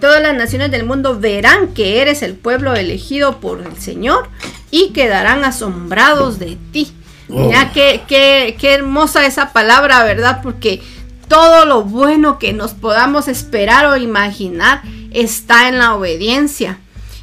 Todas 0.00 0.22
las 0.22 0.34
naciones 0.34 0.70
del 0.70 0.86
mundo 0.86 1.20
verán 1.20 1.74
que 1.74 2.00
eres 2.00 2.22
el 2.22 2.34
pueblo 2.34 2.74
elegido 2.74 3.38
por 3.38 3.60
el 3.60 3.76
Señor 3.76 4.28
y 4.70 4.92
quedarán 4.92 5.44
asombrados 5.44 6.38
de 6.38 6.56
ti. 6.72 6.90
Mira 7.28 7.68
oh. 7.68 7.74
qué, 7.74 8.00
qué, 8.08 8.56
qué 8.58 8.72
hermosa 8.72 9.26
esa 9.26 9.52
palabra, 9.52 10.04
¿verdad? 10.04 10.40
Porque 10.42 10.80
todo 11.28 11.66
lo 11.66 11.82
bueno 11.82 12.38
que 12.38 12.54
nos 12.54 12.72
podamos 12.72 13.28
esperar 13.28 13.84
o 13.86 13.96
imaginar 13.96 14.80
está 15.16 15.68
en 15.68 15.78
la 15.78 15.94
obediencia. 15.94 16.78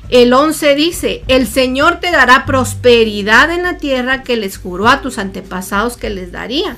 El 0.09 0.33
11 0.33 0.75
dice, 0.75 1.23
el 1.27 1.47
Señor 1.47 1.99
te 1.99 2.11
dará 2.11 2.45
prosperidad 2.45 3.51
en 3.51 3.63
la 3.63 3.77
tierra 3.77 4.23
que 4.23 4.35
les 4.35 4.57
juró 4.57 4.87
a 4.87 5.01
tus 5.01 5.17
antepasados 5.17 5.95
que 5.95 6.09
les 6.09 6.31
daría. 6.31 6.75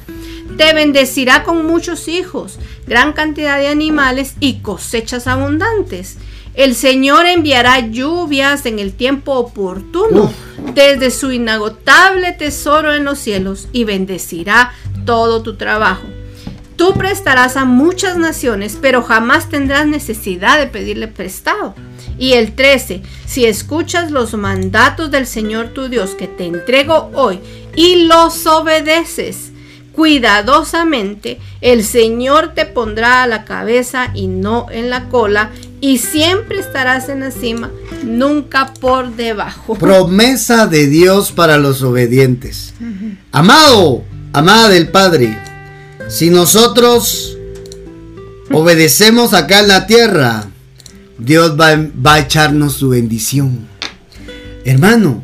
Te 0.57 0.73
bendecirá 0.73 1.43
con 1.43 1.65
muchos 1.65 2.07
hijos, 2.07 2.59
gran 2.85 3.13
cantidad 3.13 3.57
de 3.57 3.67
animales 3.67 4.35
y 4.39 4.59
cosechas 4.59 5.27
abundantes. 5.27 6.17
El 6.53 6.75
Señor 6.75 7.25
enviará 7.25 7.79
lluvias 7.79 8.65
en 8.65 8.79
el 8.79 8.93
tiempo 8.93 9.33
oportuno 9.33 10.31
desde 10.73 11.11
su 11.11 11.31
inagotable 11.31 12.31
tesoro 12.33 12.93
en 12.93 13.03
los 13.03 13.19
cielos 13.19 13.67
y 13.73 13.83
bendecirá 13.83 14.73
todo 15.05 15.41
tu 15.41 15.55
trabajo. 15.55 16.03
Tú 16.85 16.93
prestarás 16.93 17.57
a 17.57 17.65
muchas 17.65 18.15
naciones, 18.15 18.77
pero 18.79 19.01
jamás 19.01 19.49
tendrás 19.49 19.87
necesidad 19.87 20.59
de 20.59 20.67
pedirle 20.67 21.07
prestado. 21.07 21.73
Y 22.19 22.33
el 22.33 22.53
13, 22.53 23.01
si 23.25 23.45
escuchas 23.45 24.11
los 24.11 24.35
mandatos 24.35 25.09
del 25.09 25.25
Señor 25.25 25.69
tu 25.69 25.89
Dios 25.89 26.11
que 26.11 26.27
te 26.27 26.45
entrego 26.45 27.09
hoy 27.15 27.39
y 27.75 28.05
los 28.05 28.45
obedeces, 28.45 29.51
cuidadosamente, 29.93 31.39
el 31.59 31.83
Señor 31.83 32.53
te 32.53 32.67
pondrá 32.67 33.23
a 33.23 33.27
la 33.27 33.45
cabeza 33.45 34.11
y 34.13 34.27
no 34.27 34.67
en 34.69 34.91
la 34.91 35.09
cola, 35.09 35.49
y 35.81 35.97
siempre 35.97 36.59
estarás 36.59 37.09
en 37.09 37.21
la 37.21 37.31
cima, 37.31 37.71
nunca 38.03 38.75
por 38.79 39.15
debajo. 39.15 39.73
Promesa 39.79 40.67
de 40.67 40.85
Dios 40.85 41.31
para 41.31 41.57
los 41.57 41.81
obedientes. 41.81 42.75
Amado, 43.31 44.03
amada 44.33 44.69
del 44.69 44.89
Padre, 44.89 45.35
si 46.07 46.29
nosotros 46.29 47.37
obedecemos 48.51 49.33
acá 49.33 49.61
en 49.61 49.67
la 49.67 49.87
tierra, 49.87 50.49
Dios 51.17 51.57
va, 51.59 52.13
a 52.13 52.19
echarnos 52.19 52.73
su 52.73 52.89
bendición. 52.89 53.67
Hermano, 54.65 55.23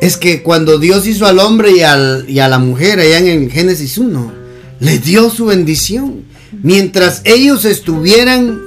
es 0.00 0.16
que 0.16 0.42
cuando 0.42 0.78
Dios 0.78 1.06
hizo 1.06 1.26
al 1.26 1.38
hombre 1.38 1.72
y, 1.72 1.82
a 1.82 2.48
la 2.48 2.58
mujer 2.58 3.00
allá 3.00 3.18
en 3.18 3.50
Génesis 3.50 3.98
1, 3.98 4.32
le 4.80 4.98
dio 4.98 5.30
su 5.30 5.46
bendición. 5.46 6.24
Mientras 6.62 7.22
ellos 7.24 7.64
estuvieran 7.64 8.60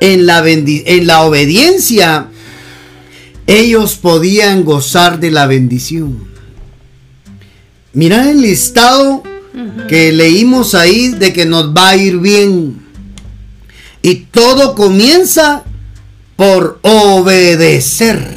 en 0.00 0.26
la, 0.26 0.42
en 0.46 1.06
la 1.06 1.22
obediencia, 1.22 2.28
ellos 3.46 3.96
podían 3.96 4.64
gozar 4.64 5.18
de 5.18 5.30
la 5.30 5.46
bendición. 5.46 6.24
Mira 7.92 8.30
el 8.30 8.42
listado 8.42 9.22
que 9.88 10.12
leímos 10.12 10.74
ahí 10.74 11.08
de 11.08 11.32
que 11.32 11.46
nos 11.46 11.74
va 11.74 11.90
a 11.90 11.96
ir 11.96 12.18
bien. 12.18 12.84
Y 14.02 14.14
todo 14.30 14.74
comienza 14.74 15.64
por 16.36 16.78
obedecer 16.82 18.36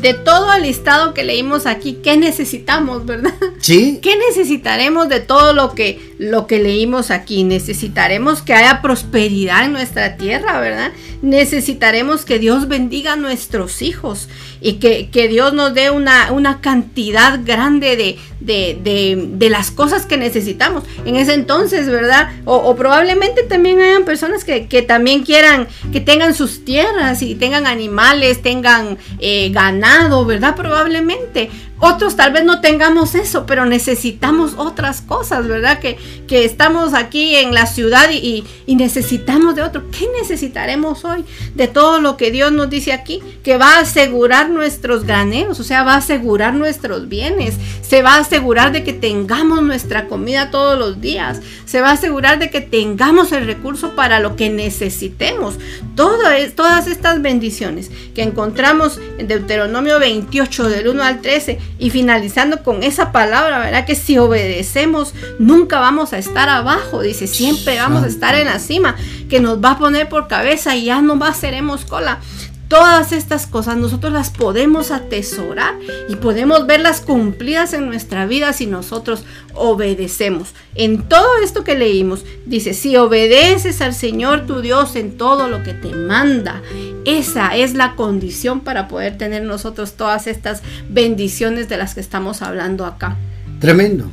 de 0.00 0.14
todo 0.14 0.52
el 0.54 0.62
listado 0.62 1.14
que 1.14 1.24
leímos 1.24 1.66
aquí, 1.66 1.98
¿qué 2.02 2.16
necesitamos, 2.16 3.04
verdad? 3.04 3.34
Sí. 3.60 3.98
¿Qué 4.02 4.16
necesitaremos 4.16 5.08
de 5.08 5.20
todo 5.20 5.52
lo 5.52 5.74
que, 5.74 6.09
lo 6.20 6.46
que 6.46 6.58
leímos 6.58 7.10
aquí? 7.10 7.44
Necesitaremos 7.44 8.42
que 8.42 8.52
haya 8.52 8.82
prosperidad 8.82 9.64
en 9.64 9.72
nuestra 9.72 10.18
tierra, 10.18 10.60
¿verdad? 10.60 10.92
Necesitaremos 11.22 12.26
que 12.26 12.38
Dios 12.38 12.68
bendiga 12.68 13.14
a 13.14 13.16
nuestros 13.16 13.80
hijos 13.80 14.28
y 14.60 14.74
que, 14.74 15.28
Dios 15.28 15.54
nos 15.54 15.72
dé 15.72 15.90
una, 15.90 16.30
una 16.32 16.60
cantidad 16.60 17.40
grande 17.42 17.96
de, 17.96 18.18
de, 18.40 19.50
las 19.50 19.70
cosas 19.70 20.04
que 20.04 20.16
necesitamos 20.16 20.84
en 21.04 21.16
ese 21.16 21.34
entonces, 21.34 21.88
¿verdad? 21.88 22.30
O, 22.44 22.76
probablemente 22.76 23.42
también 23.42 23.80
hayan 23.80 24.04
personas 24.04 24.44
que, 24.44 24.82
también 24.82 25.22
quieran 25.22 25.68
que 25.90 26.00
tengan 26.00 26.34
sus 26.34 26.66
tierras 26.66 27.22
y 27.22 27.34
tengan 27.34 27.66
animales, 27.66 28.42
tengan 28.42 28.98
eh, 29.20 29.50
ganado, 29.50 30.24
¿verdad? 30.26 30.54
Probablemente. 30.54 31.50
Otros 31.82 32.14
tal 32.14 32.32
vez 32.32 32.44
no 32.44 32.60
tengamos 32.60 33.14
eso, 33.14 33.46
pero 33.46 33.64
necesitamos 33.64 34.52
otras 34.58 35.00
cosas, 35.00 35.48
¿verdad? 35.48 35.78
Que, 35.78 35.96
que 36.26 36.44
estamos 36.44 36.94
aquí 36.94 37.34
en 37.36 37.54
la 37.54 37.66
ciudad 37.66 38.08
y, 38.10 38.44
necesitamos 38.66 39.56
de 39.56 39.62
otro. 39.62 39.90
¿Qué 39.90 40.06
necesitaremos 40.20 41.04
hoy? 41.04 41.24
De 41.54 41.66
todo 41.66 42.00
lo 42.00 42.16
que 42.16 42.30
Dios 42.30 42.52
nos 42.52 42.70
dice 42.70 42.92
aquí, 42.92 43.20
que 43.42 43.58
va 43.58 43.74
a 43.74 43.80
asegurar 43.80 44.48
nuestros 44.48 45.04
graneros, 45.04 45.60
o 45.60 45.64
sea, 45.64 45.82
va 45.82 45.94
a 45.94 45.98
asegurar 45.98 46.54
nuestros 46.54 47.08
bienes, 47.08 47.56
se 47.82 48.00
va 48.00 48.14
a 48.14 48.20
asegurar 48.20 48.72
de 48.72 48.84
que 48.84 48.92
tengamos 48.92 49.62
nuestra 49.62 50.06
comida 50.06 50.50
todos 50.50 50.78
los 50.78 51.00
días, 51.00 51.40
se 51.66 51.80
va 51.80 51.90
a 51.90 51.94
asegurar 51.94 52.38
de 52.38 52.48
que 52.48 52.60
tengamos 52.60 53.32
el 53.32 53.46
recurso 53.46 53.94
para 53.96 54.20
lo 54.20 54.36
que 54.36 54.50
necesitemos. 54.50 55.58
Todas 55.96 56.86
estas 56.86 57.20
bendiciones 57.20 57.90
que 58.14 58.22
encontramos 58.22 58.98
en 59.18 59.28
Deuteronomio 59.28 59.98
28 59.98 60.68
del 60.68 60.88
1 60.88 61.02
al 61.02 61.20
13 61.20 61.58
y 61.78 61.90
finalizando 61.90 62.62
con 62.62 62.82
esa 62.82 63.12
palabra, 63.12 63.58
¿verdad? 63.58 63.84
Que 63.84 63.94
si 63.94 64.16
obedecemos, 64.16 65.12
nunca 65.38 65.80
vamos 65.80 65.99
a 66.12 66.18
estar 66.18 66.48
abajo, 66.48 67.02
dice, 67.02 67.26
siempre 67.26 67.76
vamos 67.76 68.02
a 68.02 68.06
estar 68.06 68.34
en 68.34 68.46
la 68.46 68.58
cima, 68.58 68.96
que 69.28 69.40
nos 69.40 69.62
va 69.62 69.72
a 69.72 69.78
poner 69.78 70.08
por 70.08 70.28
cabeza 70.28 70.74
y 70.76 70.86
ya 70.86 71.02
no 71.02 71.18
va 71.18 71.28
a 71.28 71.34
seremos 71.34 71.84
cola. 71.84 72.20
Todas 72.68 73.10
estas 73.10 73.48
cosas 73.48 73.76
nosotros 73.76 74.12
las 74.12 74.30
podemos 74.30 74.92
atesorar 74.92 75.74
y 76.08 76.14
podemos 76.14 76.68
verlas 76.68 77.00
cumplidas 77.00 77.72
en 77.72 77.86
nuestra 77.86 78.26
vida 78.26 78.52
si 78.52 78.68
nosotros 78.68 79.24
obedecemos. 79.54 80.54
En 80.76 81.08
todo 81.08 81.26
esto 81.42 81.64
que 81.64 81.74
leímos, 81.74 82.24
dice, 82.46 82.72
si 82.72 82.96
obedeces 82.96 83.80
al 83.80 83.92
Señor 83.92 84.46
tu 84.46 84.60
Dios 84.60 84.94
en 84.94 85.16
todo 85.16 85.48
lo 85.48 85.64
que 85.64 85.74
te 85.74 85.92
manda, 85.92 86.62
esa 87.04 87.56
es 87.56 87.74
la 87.74 87.96
condición 87.96 88.60
para 88.60 88.86
poder 88.86 89.18
tener 89.18 89.42
nosotros 89.42 89.94
todas 89.94 90.28
estas 90.28 90.62
bendiciones 90.88 91.68
de 91.68 91.76
las 91.76 91.94
que 91.94 92.00
estamos 92.00 92.40
hablando 92.40 92.86
acá. 92.86 93.16
Tremendo. 93.58 94.08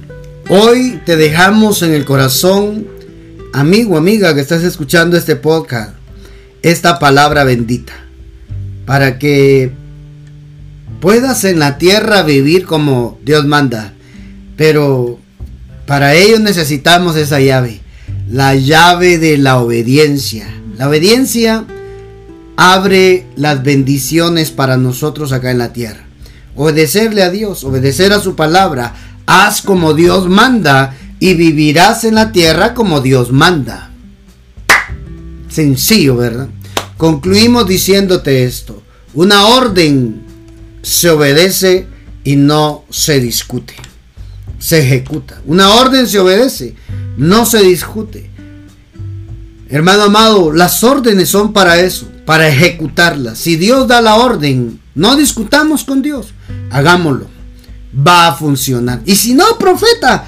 Hoy 0.49 1.01
te 1.05 1.17
dejamos 1.17 1.81
en 1.81 1.93
el 1.93 2.05
corazón, 2.05 2.87
amigo, 3.51 3.97
amiga 3.97 4.33
que 4.33 4.39
estás 4.39 4.63
escuchando 4.63 5.17
este 5.17 5.35
podcast, 5.35 5.91
esta 6.61 6.99
palabra 6.99 7.43
bendita 7.43 7.93
para 8.85 9.19
que 9.19 9.73
puedas 11.01 11.43
en 11.43 11.59
la 11.59 11.77
tierra 11.77 12.23
vivir 12.23 12.65
como 12.65 13.19
Dios 13.25 13.45
manda. 13.45 13.93
Pero 14.55 15.19
para 15.85 16.15
ello 16.15 16.39
necesitamos 16.39 17.17
esa 17.17 17.41
llave, 17.41 17.81
la 18.31 18.55
llave 18.55 19.17
de 19.17 19.37
la 19.37 19.57
obediencia. 19.57 20.47
La 20.77 20.87
obediencia 20.87 21.65
abre 22.55 23.25
las 23.35 23.63
bendiciones 23.63 24.51
para 24.51 24.77
nosotros 24.77 25.33
acá 25.33 25.51
en 25.51 25.57
la 25.57 25.73
tierra. 25.73 26.05
Obedecerle 26.55 27.21
a 27.21 27.29
Dios, 27.31 27.65
obedecer 27.65 28.13
a 28.13 28.21
su 28.21 28.37
palabra. 28.37 28.95
Haz 29.27 29.61
como 29.61 29.93
Dios 29.93 30.29
manda 30.29 30.95
y 31.19 31.33
vivirás 31.33 32.05
en 32.05 32.15
la 32.15 32.31
tierra 32.31 32.73
como 32.73 33.01
Dios 33.01 33.31
manda. 33.31 33.91
Sencillo, 35.49 36.15
¿verdad? 36.15 36.47
Concluimos 36.97 37.67
diciéndote 37.67 38.45
esto. 38.45 38.81
Una 39.13 39.47
orden 39.47 40.21
se 40.81 41.09
obedece 41.09 41.87
y 42.23 42.37
no 42.37 42.85
se 42.89 43.19
discute. 43.19 43.75
Se 44.59 44.79
ejecuta. 44.79 45.41
Una 45.45 45.75
orden 45.75 46.07
se 46.07 46.19
obedece, 46.19 46.75
no 47.17 47.45
se 47.45 47.59
discute. 47.63 48.29
Hermano 49.69 50.03
amado, 50.03 50.53
las 50.53 50.85
órdenes 50.85 51.27
son 51.27 51.51
para 51.51 51.81
eso, 51.81 52.07
para 52.25 52.47
ejecutarlas. 52.47 53.37
Si 53.37 53.57
Dios 53.57 53.89
da 53.89 54.01
la 54.01 54.15
orden, 54.15 54.79
no 54.95 55.17
discutamos 55.17 55.83
con 55.83 56.01
Dios, 56.01 56.27
hagámoslo. 56.71 57.36
Va 57.95 58.27
a 58.27 58.35
funcionar. 58.35 59.01
Y 59.05 59.15
si 59.15 59.33
no, 59.33 59.57
profeta, 59.57 60.25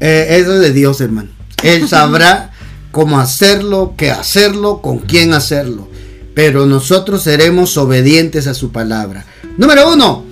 eh, 0.00 0.38
eso 0.40 0.54
es 0.54 0.60
de 0.60 0.72
Dios, 0.72 1.00
hermano. 1.00 1.30
Él 1.62 1.88
sabrá 1.88 2.52
cómo 2.90 3.18
hacerlo, 3.18 3.94
qué 3.96 4.10
hacerlo, 4.10 4.80
con 4.80 4.98
quién 4.98 5.32
hacerlo. 5.32 5.88
Pero 6.34 6.66
nosotros 6.66 7.22
seremos 7.22 7.76
obedientes 7.76 8.46
a 8.46 8.54
su 8.54 8.72
palabra. 8.72 9.26
Número 9.56 9.92
uno, 9.92 10.24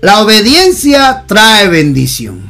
la 0.00 0.20
obediencia 0.20 1.24
trae 1.26 1.68
bendición. 1.68 2.42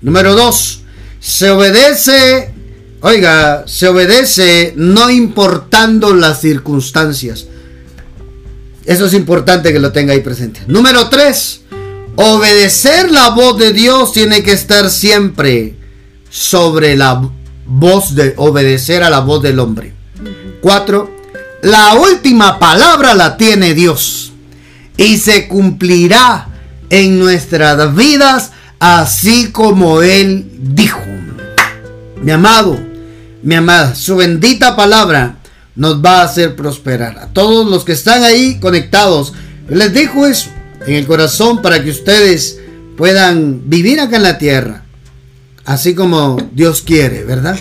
Número 0.00 0.34
dos, 0.34 0.80
se 1.20 1.50
obedece, 1.50 2.54
oiga, 3.00 3.64
se 3.66 3.88
obedece 3.88 4.72
no 4.76 5.10
importando 5.10 6.14
las 6.14 6.40
circunstancias. 6.40 7.46
Eso 8.86 9.06
es 9.06 9.14
importante 9.14 9.72
que 9.72 9.80
lo 9.80 9.92
tenga 9.92 10.12
ahí 10.12 10.20
presente. 10.20 10.60
Número 10.68 11.08
tres, 11.08 11.62
obedecer 12.16 13.10
la 13.10 13.30
voz 13.30 13.58
de 13.58 13.72
Dios 13.72 14.12
tiene 14.12 14.42
que 14.42 14.52
estar 14.52 14.90
siempre 14.90 15.76
sobre 16.30 16.96
la 16.96 17.30
voz 17.66 18.14
de 18.14 18.34
obedecer 18.36 19.02
a 19.02 19.10
la 19.10 19.20
voz 19.20 19.42
del 19.42 19.58
hombre. 19.58 19.94
Cuatro, 20.60 21.14
la 21.62 21.94
última 21.94 22.58
palabra 22.58 23.14
la 23.14 23.36
tiene 23.36 23.74
Dios 23.74 24.32
y 24.96 25.18
se 25.18 25.46
cumplirá 25.46 26.48
en 26.88 27.18
nuestras 27.18 27.94
vidas 27.94 28.52
así 28.78 29.50
como 29.52 30.02
Él 30.02 30.50
dijo. 30.58 31.02
Mi 32.22 32.32
amado, 32.32 32.78
mi 33.42 33.54
amada, 33.54 33.94
su 33.94 34.16
bendita 34.16 34.74
palabra 34.74 35.36
nos 35.74 36.02
va 36.02 36.20
a 36.20 36.24
hacer 36.24 36.56
prosperar. 36.56 37.18
A 37.18 37.26
todos 37.28 37.66
los 37.70 37.84
que 37.84 37.92
están 37.92 38.22
ahí 38.24 38.58
conectados, 38.58 39.34
les 39.68 39.92
dejo 39.92 40.26
eso 40.26 40.48
en 40.86 40.94
el 40.94 41.06
corazón 41.06 41.62
para 41.62 41.82
que 41.82 41.90
ustedes 41.90 42.60
puedan 42.96 43.68
vivir 43.68 44.00
acá 44.00 44.16
en 44.16 44.22
la 44.22 44.38
tierra, 44.38 44.84
así 45.64 45.94
como 45.94 46.36
Dios 46.52 46.82
quiere, 46.82 47.24
¿verdad? 47.24 47.58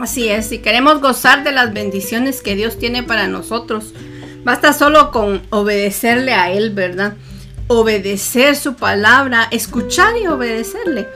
Así 0.00 0.28
es, 0.28 0.46
si 0.46 0.58
queremos 0.58 1.00
gozar 1.00 1.42
de 1.42 1.52
las 1.52 1.72
bendiciones 1.72 2.40
que 2.40 2.54
Dios 2.54 2.78
tiene 2.78 3.02
para 3.02 3.26
nosotros, 3.26 3.92
basta 4.44 4.72
solo 4.72 5.10
con 5.10 5.42
obedecerle 5.50 6.32
a 6.34 6.52
Él, 6.52 6.70
¿verdad? 6.70 7.14
Obedecer 7.66 8.54
su 8.56 8.74
palabra, 8.74 9.48
escuchar 9.50 10.16
y 10.16 10.28
obedecerle. 10.28 11.08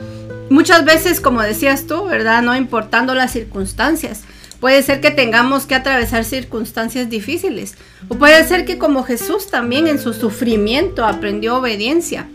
Muchas 0.50 0.84
veces, 0.84 1.20
como 1.20 1.40
decías 1.42 1.86
tú, 1.86 2.04
¿verdad? 2.04 2.42
No 2.42 2.56
importando 2.56 3.14
las 3.14 3.32
circunstancias. 3.32 4.22
Puede 4.62 4.84
ser 4.84 5.00
que 5.00 5.10
tengamos 5.10 5.66
que 5.66 5.74
atravesar 5.74 6.24
circunstancias 6.24 7.10
difíciles. 7.10 7.74
O 8.06 8.14
puede 8.14 8.46
ser 8.46 8.64
que 8.64 8.78
como 8.78 9.02
Jesús 9.02 9.48
también 9.48 9.88
en 9.88 9.98
su 9.98 10.14
sufrimiento 10.14 11.04
aprendió 11.04 11.56
obediencia. 11.56 12.28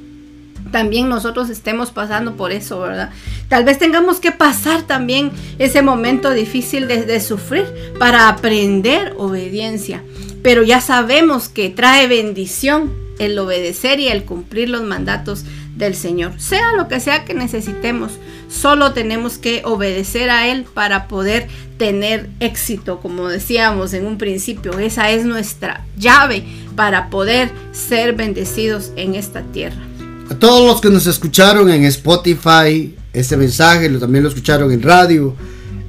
también 0.73 1.07
nosotros 1.07 1.49
estemos 1.49 1.91
pasando 1.91 2.35
por 2.35 2.51
eso, 2.51 2.81
¿verdad? 2.81 3.11
Tal 3.47 3.63
vez 3.63 3.79
tengamos 3.79 4.19
que 4.19 4.33
pasar 4.33 4.81
también 4.81 5.31
ese 5.57 5.81
momento 5.81 6.31
difícil 6.31 6.89
de, 6.89 7.05
de, 7.05 7.21
sufrir 7.21 7.65
para 7.97 8.27
aprender 8.27 9.13
obediencia. 9.17 10.03
Pero 10.43 10.63
ya 10.63 10.81
sabemos 10.81 11.47
que 11.47 11.69
trae 11.69 12.07
bendición 12.07 12.91
el 13.19 13.39
obedecer 13.39 14.01
y 14.01 14.09
el 14.09 14.25
cumplir 14.25 14.67
los 14.67 14.83
mandatos 14.83 15.45
del 15.77 15.95
Señor. 15.95 16.33
Sea 16.37 16.73
lo 16.75 16.87
que 16.87 16.99
sea 16.99 17.23
que 17.25 17.33
necesitemos, 17.33 18.13
solo 18.49 18.93
tenemos 18.93 19.37
que 19.37 19.61
obedecer 19.63 20.29
a 20.29 20.47
Él 20.47 20.65
para 20.73 21.07
poder 21.07 21.47
tener 21.77 22.29
éxito, 22.39 22.99
como 22.99 23.27
decíamos 23.27 23.93
en 23.93 24.05
un 24.05 24.17
principio. 24.17 24.79
Esa 24.79 25.11
es 25.11 25.25
nuestra 25.25 25.85
llave 25.97 26.43
para 26.75 27.09
poder 27.09 27.51
ser 27.71 28.13
bendecidos 28.13 28.91
en 28.95 29.15
esta 29.15 29.43
tierra. 29.43 29.81
A 30.29 30.35
todos 30.35 30.67
los 30.67 30.81
que 30.81 30.89
nos 30.89 31.07
escucharon 31.07 31.69
en 31.69 31.85
Spotify, 31.85 32.95
este 33.13 33.37
mensaje, 33.37 33.89
también 33.89 34.23
lo 34.23 34.29
escucharon 34.29 34.71
en 34.71 34.81
radio, 34.81 35.35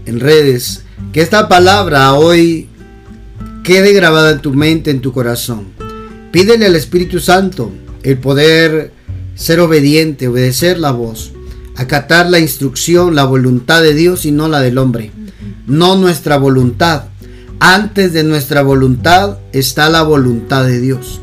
en 0.07 0.21
redes, 0.21 0.85
que 1.13 1.21
esta 1.21 1.49
palabra 1.49 2.15
hoy 2.15 2.69
quede 3.65 3.93
grabada 3.93 4.31
en 4.31 4.41
tu 4.41 4.53
mente, 4.53 4.91
en 4.91 5.01
tu 5.01 5.13
corazón. 5.13 5.67
Pídele 6.31 6.67
al 6.67 6.77
Espíritu 6.77 7.21
Santo 7.21 7.73
el 8.03 8.19
poder 8.19 8.93
ser 9.39 9.61
obediente, 9.61 10.29
obedecer 10.29 10.79
la 10.79 10.91
voz, 10.91 11.33
acatar 11.77 12.29
la 12.29 12.41
instrucción, 12.41 13.15
la 13.15 13.25
voluntad 13.25 13.83
de 13.83 13.95
Dios 13.95 14.27
y 14.27 14.33
no 14.33 14.49
la 14.49 14.61
del 14.61 14.79
hombre, 14.79 15.13
no 15.67 15.97
nuestra 15.97 16.37
voluntad. 16.37 17.05
Antes 17.61 18.13
de 18.13 18.25
nuestra 18.25 18.63
voluntad 18.63 19.39
está 19.53 19.89
la 19.89 20.03
voluntad 20.03 20.67
de 20.67 20.81
Dios. 20.81 21.21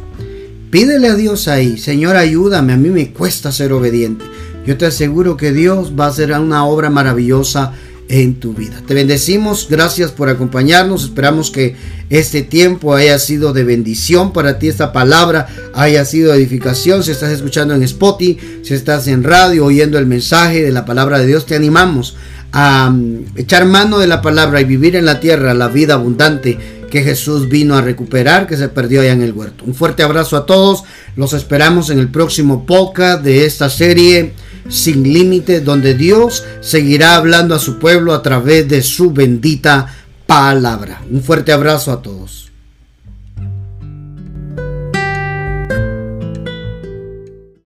Pídele 0.71 1.09
a 1.09 1.15
Dios 1.15 1.47
ahí, 1.47 1.77
Señor, 1.77 2.15
ayúdame, 2.15 2.73
a 2.73 2.77
mí 2.77 2.89
me 2.89 3.11
cuesta 3.11 3.51
ser 3.51 3.73
obediente. 3.73 4.23
Yo 4.65 4.77
te 4.77 4.85
aseguro 4.85 5.37
que 5.37 5.51
Dios 5.51 5.93
va 5.97 6.05
a 6.05 6.09
hacer 6.09 6.31
una 6.31 6.65
obra 6.65 6.89
maravillosa 6.89 7.73
en 8.09 8.39
tu 8.39 8.53
vida. 8.53 8.81
Te 8.85 8.93
bendecimos, 8.93 9.67
gracias 9.69 10.11
por 10.11 10.29
acompañarnos, 10.29 11.05
esperamos 11.05 11.49
que 11.49 11.75
este 12.09 12.43
tiempo 12.43 12.93
haya 12.93 13.17
sido 13.17 13.51
de 13.51 13.63
bendición 13.63 14.31
para 14.31 14.59
ti, 14.59 14.67
esta 14.67 14.93
palabra 14.93 15.47
haya 15.73 16.05
sido 16.05 16.33
edificación, 16.33 17.03
si 17.03 17.11
estás 17.11 17.31
escuchando 17.31 17.73
en 17.73 17.83
Spotify, 17.83 18.39
si 18.63 18.73
estás 18.73 19.07
en 19.07 19.23
radio 19.23 19.65
oyendo 19.65 19.97
el 19.97 20.05
mensaje 20.05 20.61
de 20.61 20.71
la 20.71 20.85
palabra 20.85 21.19
de 21.19 21.25
Dios, 21.25 21.45
te 21.45 21.55
animamos 21.55 22.15
a 22.51 22.89
mm, 22.89 23.37
echar 23.37 23.65
mano 23.65 23.99
de 23.99 24.07
la 24.07 24.21
palabra 24.21 24.61
y 24.61 24.65
vivir 24.65 24.95
en 24.95 25.05
la 25.05 25.19
tierra 25.19 25.53
la 25.53 25.67
vida 25.67 25.95
abundante 25.95 26.57
que 26.89 27.03
Jesús 27.03 27.49
vino 27.49 27.75
a 27.75 27.81
recuperar, 27.81 28.47
que 28.47 28.55
se 28.55 28.69
perdió 28.69 29.01
allá 29.01 29.11
en 29.11 29.23
el 29.23 29.33
huerto. 29.33 29.65
Un 29.65 29.73
fuerte 29.73 30.03
abrazo 30.03 30.37
a 30.37 30.45
todos, 30.45 30.83
los 31.15 31.33
esperamos 31.33 31.89
en 31.89 31.99
el 31.99 32.09
próximo 32.09 32.65
podcast 32.65 33.23
de 33.23 33.45
esta 33.45 33.69
serie 33.69 34.33
sin 34.69 35.03
límite, 35.03 35.61
donde 35.61 35.93
Dios 35.93 36.43
seguirá 36.61 37.15
hablando 37.15 37.55
a 37.55 37.59
su 37.59 37.79
pueblo 37.79 38.13
a 38.13 38.21
través 38.21 38.67
de 38.67 38.81
su 38.81 39.11
bendita 39.11 39.93
palabra. 40.25 41.01
Un 41.09 41.21
fuerte 41.21 41.51
abrazo 41.51 41.91
a 41.91 42.01
todos. 42.01 42.44